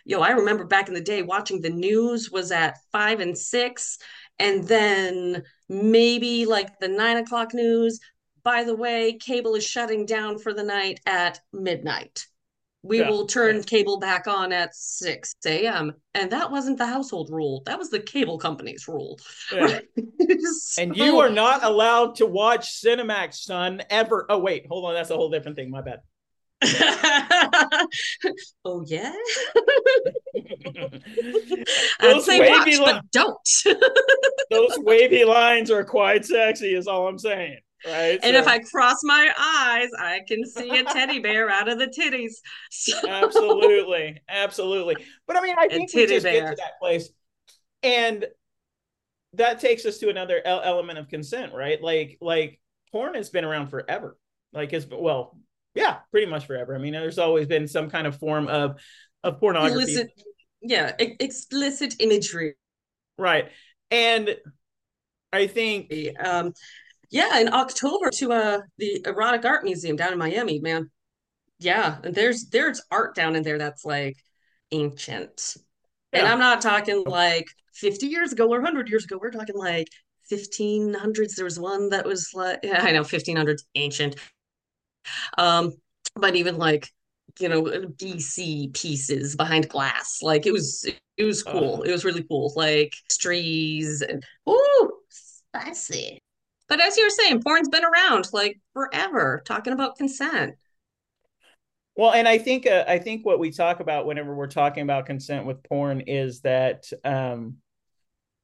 Yo, 0.05 0.21
I 0.21 0.29
remember 0.29 0.63
back 0.63 0.87
in 0.87 0.93
the 0.93 1.01
day 1.01 1.23
watching 1.23 1.59
the 1.59 1.69
news 1.69 2.31
was 2.31 2.53
at 2.53 2.77
five 2.93 3.19
and 3.19 3.37
six, 3.37 3.97
and 4.39 4.63
then 4.63 5.43
maybe 5.67 6.45
like 6.45 6.79
the 6.79 6.87
nine 6.87 7.17
o'clock 7.17 7.53
news. 7.53 7.99
By 8.43 8.63
the 8.63 8.77
way, 8.77 9.17
cable 9.19 9.55
is 9.55 9.67
shutting 9.67 10.05
down 10.05 10.39
for 10.39 10.53
the 10.53 10.63
night 10.63 11.01
at 11.05 11.41
midnight 11.51 12.27
we 12.87 12.99
yeah. 12.99 13.09
will 13.09 13.25
turn 13.25 13.63
cable 13.63 13.99
back 13.99 14.27
on 14.27 14.51
at 14.53 14.73
6 14.73 15.35
a.m. 15.45 15.93
And 16.13 16.31
that 16.31 16.49
wasn't 16.49 16.77
the 16.77 16.87
household 16.87 17.29
rule. 17.29 17.61
That 17.65 17.77
was 17.77 17.89
the 17.89 17.99
cable 17.99 18.37
company's 18.37 18.87
rule. 18.87 19.19
Yeah. 19.53 19.79
so... 20.51 20.81
And 20.81 20.95
you 20.95 21.19
are 21.19 21.29
not 21.29 21.63
allowed 21.63 22.15
to 22.15 22.25
watch 22.25 22.81
Cinemax, 22.81 23.35
son, 23.35 23.83
ever. 23.89 24.25
Oh, 24.29 24.39
wait, 24.39 24.65
hold 24.67 24.85
on. 24.85 24.93
That's 24.93 25.09
a 25.09 25.15
whole 25.15 25.29
different 25.29 25.57
thing. 25.57 25.69
My 25.69 25.81
bad. 25.81 25.99
oh 28.65 28.83
yeah. 28.87 29.13
I'd 31.99 32.21
say 32.23 32.49
watch, 32.49 32.65
li- 32.65 32.79
but 32.83 33.03
don't. 33.11 33.37
those 34.49 34.79
wavy 34.79 35.23
lines 35.23 35.69
are 35.69 35.83
quite 35.83 36.25
sexy, 36.25 36.73
is 36.73 36.87
all 36.87 37.07
I'm 37.07 37.19
saying. 37.19 37.59
Right. 37.85 38.19
And 38.23 38.33
so. 38.33 38.39
if 38.39 38.47
I 38.47 38.59
cross 38.59 38.97
my 39.03 39.31
eyes, 39.37 39.89
I 39.99 40.21
can 40.27 40.45
see 40.45 40.69
a 40.77 40.83
teddy 40.83 41.19
bear 41.21 41.49
out 41.49 41.69
of 41.69 41.79
the 41.79 41.87
titties. 41.87 42.33
So. 42.71 43.07
Absolutely. 43.07 44.21
Absolutely. 44.27 44.95
But 45.27 45.37
I 45.37 45.41
mean, 45.41 45.55
I 45.57 45.67
think 45.67 45.93
we 45.93 46.07
just 46.07 46.23
bear. 46.23 46.41
get 46.41 46.49
to 46.49 46.55
that 46.57 46.79
place. 46.81 47.09
And 47.83 48.25
that 49.33 49.59
takes 49.59 49.85
us 49.85 49.99
to 49.99 50.09
another 50.09 50.41
element 50.43 50.97
of 50.97 51.07
consent, 51.07 51.53
right? 51.53 51.81
Like, 51.81 52.17
like 52.21 52.59
porn 52.91 53.13
has 53.13 53.29
been 53.29 53.45
around 53.45 53.67
forever. 53.67 54.17
Like, 54.53 54.73
it's 54.73 54.87
well, 54.89 55.37
yeah, 55.75 55.97
pretty 56.11 56.25
much 56.27 56.47
forever. 56.47 56.73
I 56.73 56.79
mean, 56.79 56.93
there's 56.93 57.19
always 57.19 57.45
been 57.45 57.67
some 57.67 57.89
kind 57.89 58.07
of 58.07 58.17
form 58.17 58.47
of 58.47 58.79
of 59.23 59.39
pornography. 59.39 59.75
Illicit, 59.75 60.07
yeah, 60.61 60.93
explicit 60.97 61.95
imagery. 61.99 62.55
Right. 63.17 63.51
And 63.91 64.35
I 65.31 65.47
think 65.47 65.93
um 66.23 66.53
yeah, 67.09 67.39
in 67.39 67.53
October 67.53 68.09
to 68.11 68.33
uh 68.33 68.59
the 68.77 69.01
Erotic 69.05 69.45
Art 69.45 69.63
Museum 69.63 69.95
down 69.95 70.13
in 70.13 70.19
Miami, 70.19 70.59
man. 70.59 70.89
Yeah, 71.59 71.97
and 72.03 72.13
there's 72.13 72.45
there's 72.49 72.81
art 72.91 73.15
down 73.15 73.35
in 73.35 73.43
there 73.43 73.57
that's 73.57 73.85
like 73.85 74.17
ancient. 74.71 75.55
Yeah. 76.13 76.19
And 76.19 76.27
I'm 76.27 76.39
not 76.39 76.61
talking 76.61 77.03
like 77.05 77.47
50 77.73 78.07
years 78.07 78.31
ago 78.33 78.45
or 78.45 78.59
100 78.59 78.89
years 78.89 79.05
ago. 79.05 79.19
We're 79.21 79.31
talking 79.31 79.55
like 79.57 79.87
1500s. 80.31 81.35
There 81.35 81.45
was 81.45 81.59
one 81.59 81.89
that 81.89 82.05
was 82.05 82.31
like 82.33 82.59
yeah, 82.63 82.81
I 82.83 82.91
know 82.91 83.03
1500s 83.03 83.63
ancient. 83.75 84.15
Um 85.37 85.73
but 86.15 86.35
even 86.35 86.57
like 86.57 86.89
you 87.39 87.49
know 87.49 87.63
BC 87.63 88.73
pieces 88.73 89.35
behind 89.35 89.69
glass. 89.69 90.19
Like 90.21 90.45
it 90.45 90.51
was 90.51 90.85
it 91.17 91.23
was 91.23 91.43
cool. 91.43 91.83
It 91.83 91.91
was 91.91 92.05
really 92.05 92.23
cool. 92.23 92.53
Like 92.55 92.93
trees 93.09 94.01
and 94.01 94.23
oh 94.45 94.91
spicy. 95.09 96.21
But 96.67 96.81
as 96.81 96.97
you 96.97 97.05
were 97.05 97.09
saying, 97.09 97.41
porn's 97.43 97.69
been 97.69 97.85
around 97.85 98.27
like 98.33 98.59
forever, 98.73 99.41
talking 99.45 99.73
about 99.73 99.97
consent. 99.97 100.55
Well, 101.95 102.11
and 102.11 102.27
I 102.27 102.37
think 102.37 102.67
uh, 102.67 102.85
I 102.87 102.99
think 102.99 103.25
what 103.25 103.39
we 103.39 103.51
talk 103.51 103.79
about 103.79 104.05
whenever 104.05 104.35
we're 104.35 104.47
talking 104.47 104.83
about 104.83 105.07
consent 105.07 105.45
with 105.45 105.63
porn 105.63 106.01
is 106.01 106.41
that 106.41 106.85
um, 107.03 107.57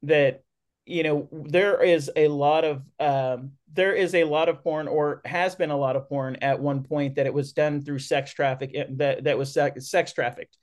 that 0.02 0.44
you 0.86 1.04
know 1.04 1.30
there 1.32 1.82
is 1.84 2.10
a 2.16 2.28
lot 2.30 2.64
of 2.64 2.82
um, 3.00 3.52
there 3.74 3.94
is 3.94 4.16
a 4.16 4.24
lot 4.24 4.50
of 4.50 4.64
porn 4.64 4.88
or 4.88 5.22
has 5.26 5.56
been 5.56 5.72
a 5.72 5.78
lot 5.78 5.96
of 5.96 6.08
porn 6.08 6.38
at 6.38 6.60
one 6.60 6.84
point 6.84 7.16
that 7.16 7.26
it 7.26 7.34
was 7.34 7.54
done 7.54 7.82
through 7.82 8.00
sex 8.00 8.34
traffic 8.34 8.72
eh, 8.74 8.86
that 8.92 9.24
that 9.26 9.38
was 9.38 9.54
sex, 9.54 9.90
sex 9.90 10.14
trafficked 10.14 10.58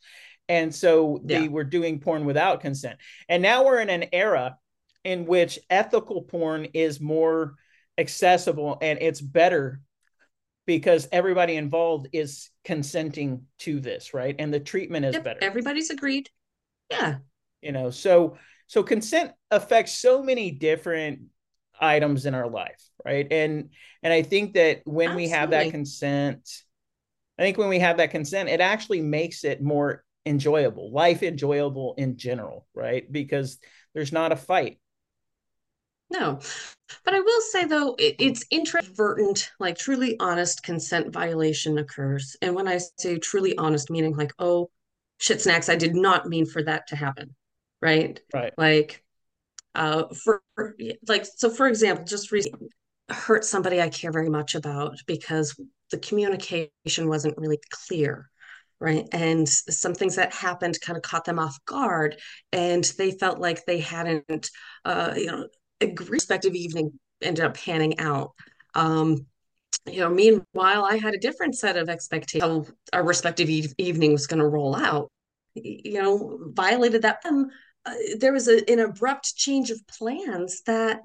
and 0.48 0.74
so 0.74 1.20
yeah. 1.24 1.40
they 1.40 1.48
were 1.48 1.64
doing 1.64 2.00
porn 2.00 2.24
without 2.24 2.60
consent 2.60 2.98
and 3.28 3.42
now 3.42 3.64
we're 3.64 3.80
in 3.80 3.90
an 3.90 4.06
era 4.12 4.56
in 5.04 5.26
which 5.26 5.58
ethical 5.68 6.22
porn 6.22 6.66
is 6.74 7.00
more 7.00 7.54
accessible 7.98 8.78
and 8.80 8.98
it's 9.00 9.20
better 9.20 9.80
because 10.66 11.08
everybody 11.10 11.56
involved 11.56 12.08
is 12.12 12.50
consenting 12.64 13.46
to 13.58 13.80
this, 13.80 14.14
right? 14.14 14.36
And 14.38 14.52
the 14.52 14.60
treatment 14.60 15.04
is 15.04 15.14
yep, 15.14 15.24
better. 15.24 15.40
Everybody's 15.42 15.90
agreed. 15.90 16.30
Yeah. 16.90 17.18
You 17.60 17.72
know, 17.72 17.90
so 17.90 18.36
so 18.66 18.82
consent 18.82 19.32
affects 19.50 19.92
so 19.92 20.22
many 20.22 20.52
different 20.52 21.22
items 21.80 22.26
in 22.26 22.34
our 22.34 22.48
life, 22.48 22.80
right? 23.04 23.26
And 23.30 23.70
and 24.02 24.12
I 24.12 24.22
think 24.22 24.54
that 24.54 24.82
when 24.84 25.08
Absolutely. 25.08 25.24
we 25.24 25.28
have 25.30 25.50
that 25.50 25.70
consent, 25.70 26.48
I 27.38 27.42
think 27.42 27.58
when 27.58 27.68
we 27.68 27.80
have 27.80 27.96
that 27.96 28.10
consent, 28.10 28.48
it 28.48 28.60
actually 28.60 29.00
makes 29.00 29.44
it 29.44 29.62
more 29.62 30.04
enjoyable, 30.26 30.92
life 30.92 31.22
enjoyable 31.22 31.94
in 31.96 32.16
general, 32.16 32.66
right? 32.74 33.10
Because 33.10 33.58
there's 33.94 34.12
not 34.12 34.32
a 34.32 34.36
fight 34.36 34.78
no. 36.10 36.40
But 37.04 37.14
I 37.14 37.20
will 37.20 37.40
say 37.52 37.64
though, 37.64 37.94
it, 37.98 38.16
it's 38.18 38.44
introvertent, 38.50 39.50
like 39.60 39.78
truly 39.78 40.16
honest 40.18 40.62
consent 40.62 41.12
violation 41.12 41.78
occurs. 41.78 42.36
And 42.42 42.54
when 42.54 42.68
I 42.68 42.80
say 42.98 43.18
truly 43.18 43.56
honest, 43.56 43.90
meaning 43.90 44.16
like, 44.16 44.32
oh, 44.38 44.70
shit 45.18 45.40
snacks, 45.40 45.68
I 45.68 45.76
did 45.76 45.94
not 45.94 46.28
mean 46.28 46.46
for 46.46 46.62
that 46.64 46.88
to 46.88 46.96
happen. 46.96 47.34
Right. 47.80 48.20
Right. 48.34 48.52
Like, 48.58 49.04
uh, 49.74 50.04
for 50.14 50.42
like, 51.08 51.26
so 51.36 51.48
for 51.48 51.68
example, 51.68 52.04
just 52.04 52.32
recently 52.32 52.68
hurt 53.08 53.44
somebody 53.44 53.80
I 53.80 53.88
care 53.88 54.12
very 54.12 54.28
much 54.28 54.54
about 54.54 54.98
because 55.06 55.58
the 55.90 55.98
communication 55.98 56.70
wasn't 57.08 57.38
really 57.38 57.58
clear 57.70 58.30
right 58.80 59.06
and 59.12 59.48
some 59.48 59.94
things 59.94 60.16
that 60.16 60.32
happened 60.32 60.80
kind 60.80 60.96
of 60.96 61.02
caught 61.02 61.24
them 61.24 61.38
off 61.38 61.58
guard 61.66 62.16
and 62.52 62.84
they 62.96 63.10
felt 63.10 63.38
like 63.38 63.66
they 63.66 63.78
hadn't 63.78 64.50
uh, 64.84 65.12
you 65.16 65.26
know 65.26 65.46
a 65.80 65.94
respective 66.08 66.54
evening 66.54 66.98
ended 67.22 67.44
up 67.44 67.56
panning 67.56 67.98
out. 67.98 68.32
Um, 68.74 69.26
you 69.86 70.00
know, 70.00 70.10
meanwhile, 70.10 70.84
I 70.84 70.96
had 70.96 71.14
a 71.14 71.18
different 71.18 71.56
set 71.56 71.76
of 71.76 71.88
expectations 71.88 72.70
our 72.92 73.04
respective 73.04 73.48
e- 73.48 73.72
evening 73.78 74.12
was 74.12 74.26
going 74.26 74.40
to 74.40 74.48
roll 74.48 74.76
out. 74.76 75.10
You 75.54 76.02
know, 76.02 76.38
violated 76.52 77.02
that. 77.02 77.20
Um, 77.26 77.50
uh, 77.86 77.94
there 78.18 78.32
was 78.32 78.48
a, 78.48 78.68
an 78.70 78.80
abrupt 78.80 79.34
change 79.36 79.70
of 79.70 79.86
plans 79.86 80.62
that 80.66 81.00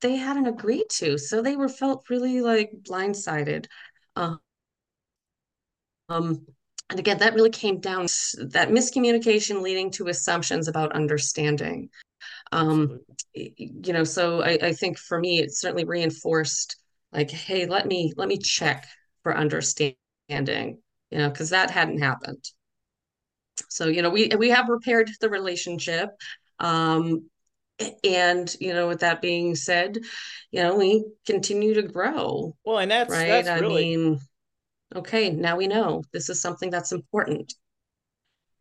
they 0.00 0.16
hadn't 0.16 0.46
agreed 0.46 0.88
to, 0.90 1.18
so 1.18 1.42
they 1.42 1.56
were 1.56 1.68
felt 1.68 2.08
really 2.08 2.40
like 2.40 2.70
blindsided. 2.88 3.66
Uh, 4.14 4.36
um, 6.08 6.46
and 6.90 6.98
again, 6.98 7.18
that 7.18 7.34
really 7.34 7.50
came 7.50 7.80
down 7.80 8.06
that 8.38 8.70
miscommunication 8.70 9.60
leading 9.60 9.90
to 9.92 10.08
assumptions 10.08 10.68
about 10.68 10.92
understanding. 10.92 11.90
Um, 12.52 13.00
you 13.34 13.92
know, 13.92 14.04
so 14.04 14.42
I, 14.42 14.58
I 14.62 14.72
think 14.72 14.98
for 14.98 15.18
me, 15.18 15.40
it 15.40 15.52
certainly 15.52 15.84
reinforced 15.84 16.76
like, 17.12 17.30
hey, 17.30 17.66
let 17.66 17.86
me 17.86 18.12
let 18.16 18.28
me 18.28 18.38
check 18.38 18.86
for 19.22 19.36
understanding, 19.36 19.98
you 20.28 21.18
know, 21.18 21.28
because 21.28 21.50
that 21.50 21.70
hadn't 21.70 22.00
happened. 22.00 22.44
So, 23.68 23.88
you 23.88 24.02
know, 24.02 24.10
we 24.10 24.28
we 24.38 24.50
have 24.50 24.68
repaired 24.68 25.10
the 25.20 25.30
relationship. 25.30 26.10
Um, 26.58 27.28
and 28.02 28.52
you 28.60 28.74
know, 28.74 28.88
with 28.88 29.00
that 29.00 29.22
being 29.22 29.54
said, 29.54 29.98
you 30.50 30.62
know, 30.62 30.76
we 30.76 31.04
continue 31.26 31.74
to 31.74 31.82
grow. 31.82 32.56
Well, 32.64 32.78
and 32.78 32.90
that's 32.90 33.10
right. 33.10 33.28
That's 33.28 33.48
I 33.48 33.58
really... 33.60 33.96
mean, 33.96 34.20
okay, 34.96 35.30
now 35.30 35.56
we 35.56 35.66
know 35.66 36.02
this 36.12 36.28
is 36.28 36.40
something 36.40 36.70
that's 36.70 36.92
important. 36.92 37.54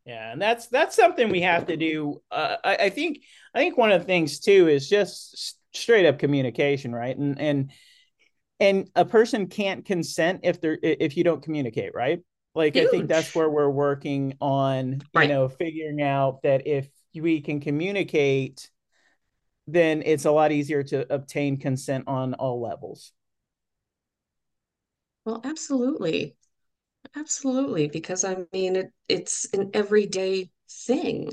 Yeah, 0.08 0.32
and 0.32 0.42
that's 0.42 0.68
that's 0.68 0.96
something 0.96 1.30
we 1.30 1.42
have 1.42 1.68
to 1.68 1.76
do. 1.76 2.22
Uh, 2.32 2.56
I, 2.64 2.76
I 2.76 2.90
think 2.90 3.24
I 3.54 3.60
think 3.60 3.78
one 3.78 3.92
of 3.92 4.00
the 4.00 4.08
things 4.08 4.40
too 4.40 4.70
is 4.70 4.88
just 4.88 5.58
straight 5.74 6.06
up 6.06 6.18
communication, 6.18 6.96
right? 6.96 7.16
And 7.16 7.38
and 7.42 7.72
and 8.62 8.90
a 8.96 9.04
person 9.04 9.48
can't 9.48 9.84
consent 9.84 10.42
if 10.44 10.62
they're 10.62 10.80
if 10.82 11.18
you 11.18 11.26
don't 11.26 11.44
communicate, 11.44 11.94
right? 11.94 12.22
Like 12.56 12.76
Huge. 12.76 12.88
I 12.88 12.90
think 12.90 13.10
that's 13.10 13.36
where 13.36 13.50
we're 13.50 13.70
working 13.70 14.36
on, 14.40 15.02
right. 15.14 15.24
you 15.24 15.28
know, 15.28 15.50
figuring 15.50 16.02
out 16.02 16.42
that 16.44 16.66
if 16.66 16.88
we 17.14 17.42
can 17.42 17.60
communicate, 17.60 18.70
then 19.68 20.04
it's 20.06 20.24
a 20.24 20.32
lot 20.32 20.54
easier 20.54 20.84
to 20.84 21.14
obtain 21.14 21.58
consent 21.58 22.06
on 22.08 22.34
all 22.34 22.62
levels. 22.62 23.12
Well, 25.26 25.42
absolutely. 25.44 26.37
Absolutely, 27.16 27.88
because 27.88 28.24
I 28.24 28.38
mean 28.54 28.76
it 28.76 28.92
it's 29.08 29.48
an 29.54 29.72
everyday 29.74 30.50
thing, 30.70 31.32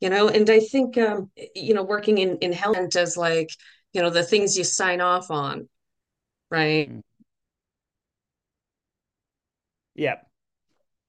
you 0.00 0.10
know, 0.10 0.28
and 0.28 0.48
I 0.50 0.60
think 0.60 0.98
um, 0.98 1.30
you 1.54 1.74
know, 1.74 1.82
working 1.82 2.18
in, 2.18 2.38
in 2.38 2.52
health 2.52 2.96
as 2.96 3.16
like, 3.16 3.50
you 3.92 4.02
know, 4.02 4.10
the 4.10 4.22
things 4.22 4.56
you 4.56 4.64
sign 4.64 5.00
off 5.00 5.30
on, 5.30 5.68
right? 6.50 6.90
Mm. 6.90 7.02
Yep. 9.94 10.26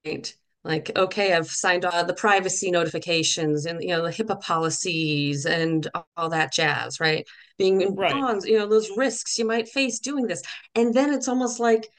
Right. 0.06 0.36
Like, 0.66 0.98
okay, 0.98 1.34
I've 1.34 1.50
signed 1.50 1.84
all 1.86 2.06
the 2.06 2.14
privacy 2.14 2.72
notifications 2.72 3.66
and 3.66 3.82
you 3.82 3.90
know 3.90 4.04
the 4.04 4.12
HIPAA 4.12 4.40
policies 4.42 5.46
and 5.46 5.88
all 6.16 6.30
that 6.30 6.54
jazz, 6.54 7.00
right? 7.00 7.26
Being 7.58 7.96
right. 7.96 8.12
bonds, 8.14 8.46
you 8.46 8.58
know, 8.58 8.68
those 8.68 8.90
risks 8.98 9.38
you 9.38 9.46
might 9.46 9.68
face 9.68 10.00
doing 10.00 10.28
this. 10.28 10.42
And 10.76 10.94
then 10.94 11.14
it's 11.14 11.28
almost 11.28 11.60
like 11.60 11.90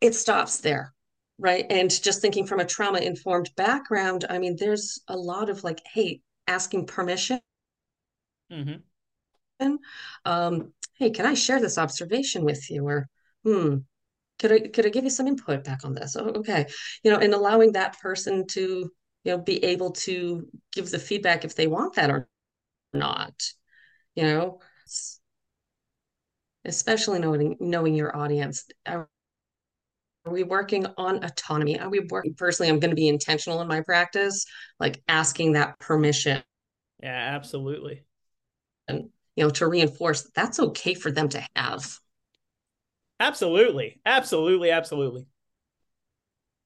it 0.00 0.14
stops 0.14 0.58
there 0.58 0.94
right 1.40 1.66
and 1.70 1.90
just 2.02 2.20
thinking 2.20 2.46
from 2.46 2.60
a 2.60 2.64
trauma 2.64 2.98
informed 2.98 3.50
background 3.56 4.24
i 4.28 4.38
mean 4.38 4.56
there's 4.58 5.00
a 5.08 5.16
lot 5.16 5.48
of 5.48 5.64
like 5.64 5.80
hey 5.92 6.20
asking 6.46 6.86
permission 6.86 7.40
mm-hmm. 8.52 9.74
um 10.24 10.72
hey 10.94 11.10
can 11.10 11.26
i 11.26 11.34
share 11.34 11.60
this 11.60 11.78
observation 11.78 12.44
with 12.44 12.70
you? 12.70 12.86
Or 12.86 13.08
hmm 13.44 13.78
could 14.38 14.52
i 14.52 14.60
could 14.60 14.86
i 14.86 14.90
give 14.90 15.04
you 15.04 15.10
some 15.10 15.26
input 15.26 15.64
back 15.64 15.84
on 15.84 15.94
this? 15.94 16.16
Oh, 16.16 16.26
okay. 16.36 16.66
You 17.02 17.10
know 17.10 17.18
and 17.18 17.34
allowing 17.34 17.72
that 17.72 17.98
person 18.00 18.46
to 18.48 18.90
you 19.24 19.32
know 19.32 19.38
be 19.38 19.62
able 19.64 19.92
to 19.92 20.46
give 20.72 20.90
the 20.90 20.98
feedback 20.98 21.44
if 21.44 21.54
they 21.54 21.66
want 21.66 21.94
that 21.94 22.10
or 22.10 22.28
not 22.92 23.34
you 24.14 24.24
know? 24.24 24.60
Especially 26.64 27.18
knowing 27.18 27.56
knowing 27.58 27.94
your 27.94 28.14
audience 28.14 28.66
are 30.30 30.34
we 30.34 30.42
working 30.44 30.86
on 30.96 31.24
autonomy? 31.24 31.78
Are 31.78 31.88
we 31.88 32.00
working 32.08 32.34
personally? 32.34 32.70
I'm 32.70 32.78
going 32.78 32.90
to 32.90 32.96
be 32.96 33.08
intentional 33.08 33.60
in 33.60 33.68
my 33.68 33.80
practice, 33.80 34.46
like 34.78 35.02
asking 35.08 35.52
that 35.52 35.78
permission. 35.80 36.42
Yeah, 37.02 37.34
absolutely. 37.34 38.04
And, 38.86 39.08
you 39.34 39.44
know, 39.44 39.50
to 39.50 39.66
reinforce 39.66 40.22
that 40.22 40.34
that's 40.34 40.60
okay 40.60 40.94
for 40.94 41.10
them 41.10 41.28
to 41.30 41.44
have. 41.56 41.98
Absolutely. 43.18 44.00
Absolutely. 44.06 44.70
Absolutely. 44.70 45.26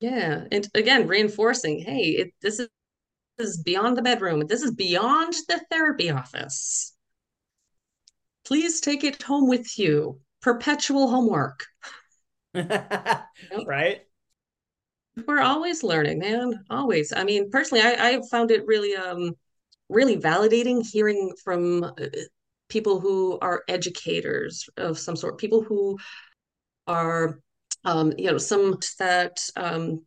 Yeah. 0.01 0.45
And 0.53 0.69
again, 0.75 1.09
reinforcing, 1.09 1.81
hey, 1.81 2.11
it, 2.11 2.35
this 2.43 2.59
is, 2.59 2.69
this 3.39 3.49
is 3.49 3.63
beyond 3.63 3.97
the 3.97 4.03
bedroom. 4.03 4.47
This 4.47 4.63
is 4.63 4.73
beyond 4.73 5.33
the 5.49 5.65
therapy 5.71 6.11
office. 6.11 6.95
Please 8.45 8.81
take 8.81 9.05
it 9.05 9.23
home 9.23 9.49
with 9.49 9.79
you. 9.79 10.21
Perpetual 10.43 11.09
homework. 11.09 11.65
Right? 12.55 14.03
We're 15.27 15.41
always 15.41 15.83
learning, 15.83 16.19
man. 16.19 16.65
Always. 16.71 17.13
I 17.13 17.25
mean, 17.25 17.51
personally, 17.51 17.85
I, 17.85 18.11
I 18.11 18.21
found 18.31 18.51
it 18.51 18.67
really, 18.67 18.95
um, 18.97 19.33
really 19.89 20.17
validating 20.17 20.85
hearing 20.85 21.33
from 21.43 21.85
uh, 21.85 21.93
people 22.69 22.99
who 23.01 23.39
are 23.41 23.63
educators 23.69 24.69
of 24.77 24.99
some 24.99 25.15
sort, 25.15 25.39
people 25.39 25.63
who 25.63 25.99
are, 26.87 27.39
um, 27.85 28.13
you 28.19 28.31
know, 28.31 28.39
some 28.39 28.79
that 28.99 29.39
um, 29.57 30.05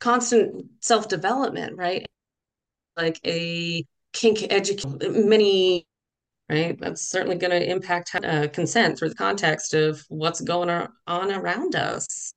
constant 0.00 0.66
self 0.80 1.08
development, 1.08 1.76
right? 1.76 2.06
Like 2.96 3.20
a 3.24 3.84
kink 4.12 4.44
education, 4.50 5.28
many 5.28 5.86
right? 6.48 6.78
That's 6.78 7.02
certainly 7.02 7.36
going 7.36 7.50
to 7.50 7.70
impact 7.70 8.14
uh, 8.14 8.48
consent 8.48 8.98
through 8.98 9.10
the 9.10 9.14
context 9.14 9.74
of 9.74 10.04
what's 10.08 10.40
going 10.40 10.70
on 10.70 11.32
around 11.32 11.74
us. 11.74 12.32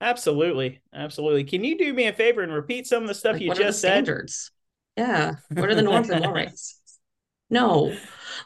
Absolutely, 0.00 0.80
absolutely. 0.94 1.44
Can 1.44 1.62
you 1.62 1.76
do 1.76 1.92
me 1.92 2.06
a 2.06 2.12
favor 2.12 2.42
and 2.42 2.52
repeat 2.52 2.86
some 2.86 3.02
of 3.02 3.08
the 3.08 3.14
stuff 3.14 3.34
like, 3.34 3.42
you 3.42 3.54
just 3.54 3.80
said? 3.80 4.04
Standards. 4.04 4.50
Yeah. 4.96 5.34
What 5.50 5.68
are 5.68 5.74
the 5.74 5.82
norms 5.82 6.10
and 6.10 6.24
mores? 6.24 6.76
No. 7.52 7.92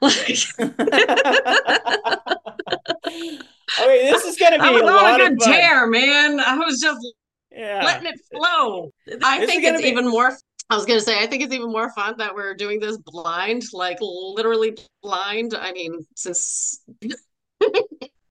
Like. 0.00 0.38
Okay, 3.80 4.10
this 4.10 4.24
is 4.24 4.36
gonna 4.36 4.58
be 4.58 4.78
a 4.78 4.84
lot 4.84 5.20
a 5.20 5.24
good 5.24 5.32
of 5.32 5.38
tear, 5.40 5.86
man. 5.86 6.38
I 6.38 6.58
was 6.58 6.80
just 6.80 7.00
yeah. 7.50 7.82
letting 7.84 8.06
it 8.06 8.20
flow. 8.30 8.92
I 9.22 9.40
this 9.40 9.50
think 9.50 9.64
it's 9.64 9.82
be... 9.82 9.88
even 9.88 10.08
more 10.08 10.36
I 10.70 10.76
was 10.76 10.86
gonna 10.86 11.00
say, 11.00 11.22
I 11.22 11.26
think 11.26 11.42
it's 11.42 11.52
even 11.52 11.70
more 11.70 11.90
fun 11.92 12.14
that 12.18 12.34
we're 12.34 12.54
doing 12.54 12.80
this 12.80 12.96
blind, 12.96 13.62
like 13.72 13.98
literally 14.00 14.76
blind. 15.02 15.54
I 15.54 15.72
mean, 15.72 16.06
since 16.16 16.82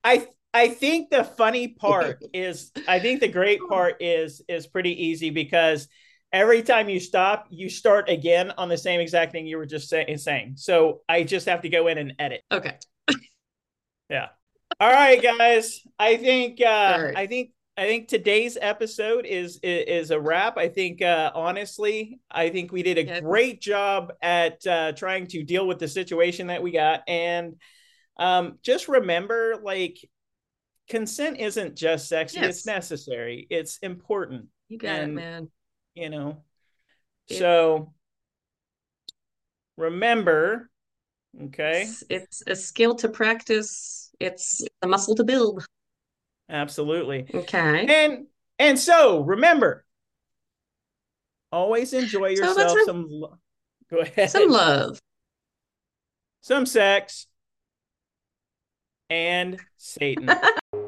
I 0.04 0.28
I 0.54 0.70
think 0.70 1.10
the 1.10 1.24
funny 1.24 1.68
part 1.80 2.24
is 2.34 2.72
I 2.88 3.00
think 3.00 3.20
the 3.20 3.28
great 3.28 3.60
part 3.68 4.02
is 4.02 4.42
is 4.48 4.68
pretty 4.68 5.06
easy 5.06 5.30
because 5.30 5.88
every 6.32 6.64
time 6.64 6.90
you 6.90 7.00
stop, 7.00 7.46
you 7.50 7.70
start 7.70 8.10
again 8.10 8.52
on 8.58 8.68
the 8.68 8.78
same 8.78 9.00
exact 9.00 9.32
thing 9.32 9.46
you 9.46 9.58
were 9.58 9.68
just 9.68 9.88
say- 9.88 10.16
saying. 10.18 10.56
So 10.58 11.02
I 11.08 11.24
just 11.24 11.48
have 11.48 11.62
to 11.62 11.70
go 11.70 11.88
in 11.88 11.98
and 12.00 12.14
edit. 12.18 12.42
Okay. 12.52 12.78
yeah. 14.10 14.30
All 14.80 14.92
right, 14.92 15.22
guys. 15.22 15.82
I 16.00 16.18
think 16.18 16.60
uh 16.60 16.98
right. 17.00 17.14
I 17.16 17.28
think 17.28 17.52
I 17.76 17.86
think 17.86 18.08
today's 18.08 18.56
episode 18.62 19.26
is 19.26 19.60
is, 19.64 20.12
a 20.12 20.20
wrap. 20.20 20.58
I 20.58 20.68
think 20.68 21.02
uh, 21.02 21.32
honestly, 21.34 22.20
I 22.30 22.50
think 22.50 22.72
we 22.72 22.84
did 22.84 23.00
a 23.00 23.06
yeah. 23.06 23.20
great 23.20 23.62
job 23.62 24.14
at 24.22 24.66
uh, 24.68 24.92
trying 24.92 25.26
to 25.28 25.44
deal 25.44 25.66
with 25.66 25.80
the 25.80 25.88
situation 25.88 26.48
that 26.48 26.62
we 26.62 26.72
got, 26.72 27.02
and 27.08 27.56
um, 28.18 28.60
just 28.62 28.88
remember, 28.88 29.56
like, 29.64 29.98
consent 30.88 31.40
isn't 31.40 31.76
just 31.76 32.08
sexy; 32.08 32.40
yes. 32.40 32.58
it's 32.58 32.66
necessary. 32.68 33.48
It's 33.50 33.80
important. 33.80 34.50
You 34.70 34.78
got 34.78 35.00
and, 35.00 35.14
it, 35.14 35.16
man. 35.16 35.52
You 35.96 36.12
know, 36.12 36.44
so 37.28 37.92
remember, 39.78 40.70
okay, 41.46 41.84
it's, 41.84 42.04
it's 42.08 42.44
a 42.46 42.56
skill 42.56 42.94
to 42.96 43.10
practice. 43.10 44.12
It's 44.20 44.64
a 44.84 44.88
muscle 44.88 45.16
to 45.16 45.24
build. 45.24 45.66
Absolutely. 46.50 47.28
Okay. 47.34 47.86
And 47.88 48.28
and 48.60 48.78
so 48.78 49.22
remember, 49.22 49.86
always 51.52 51.94
enjoy 51.94 52.30
yourself 52.30 52.78
so 52.78 52.86
some 52.86 53.08
lo- 53.10 53.38
go 53.90 54.00
ahead. 54.00 54.30
Some 54.30 54.50
love. 54.50 55.00
Some 56.42 56.66
sex. 56.66 57.28
And 59.10 59.60
Satan. 59.78 60.30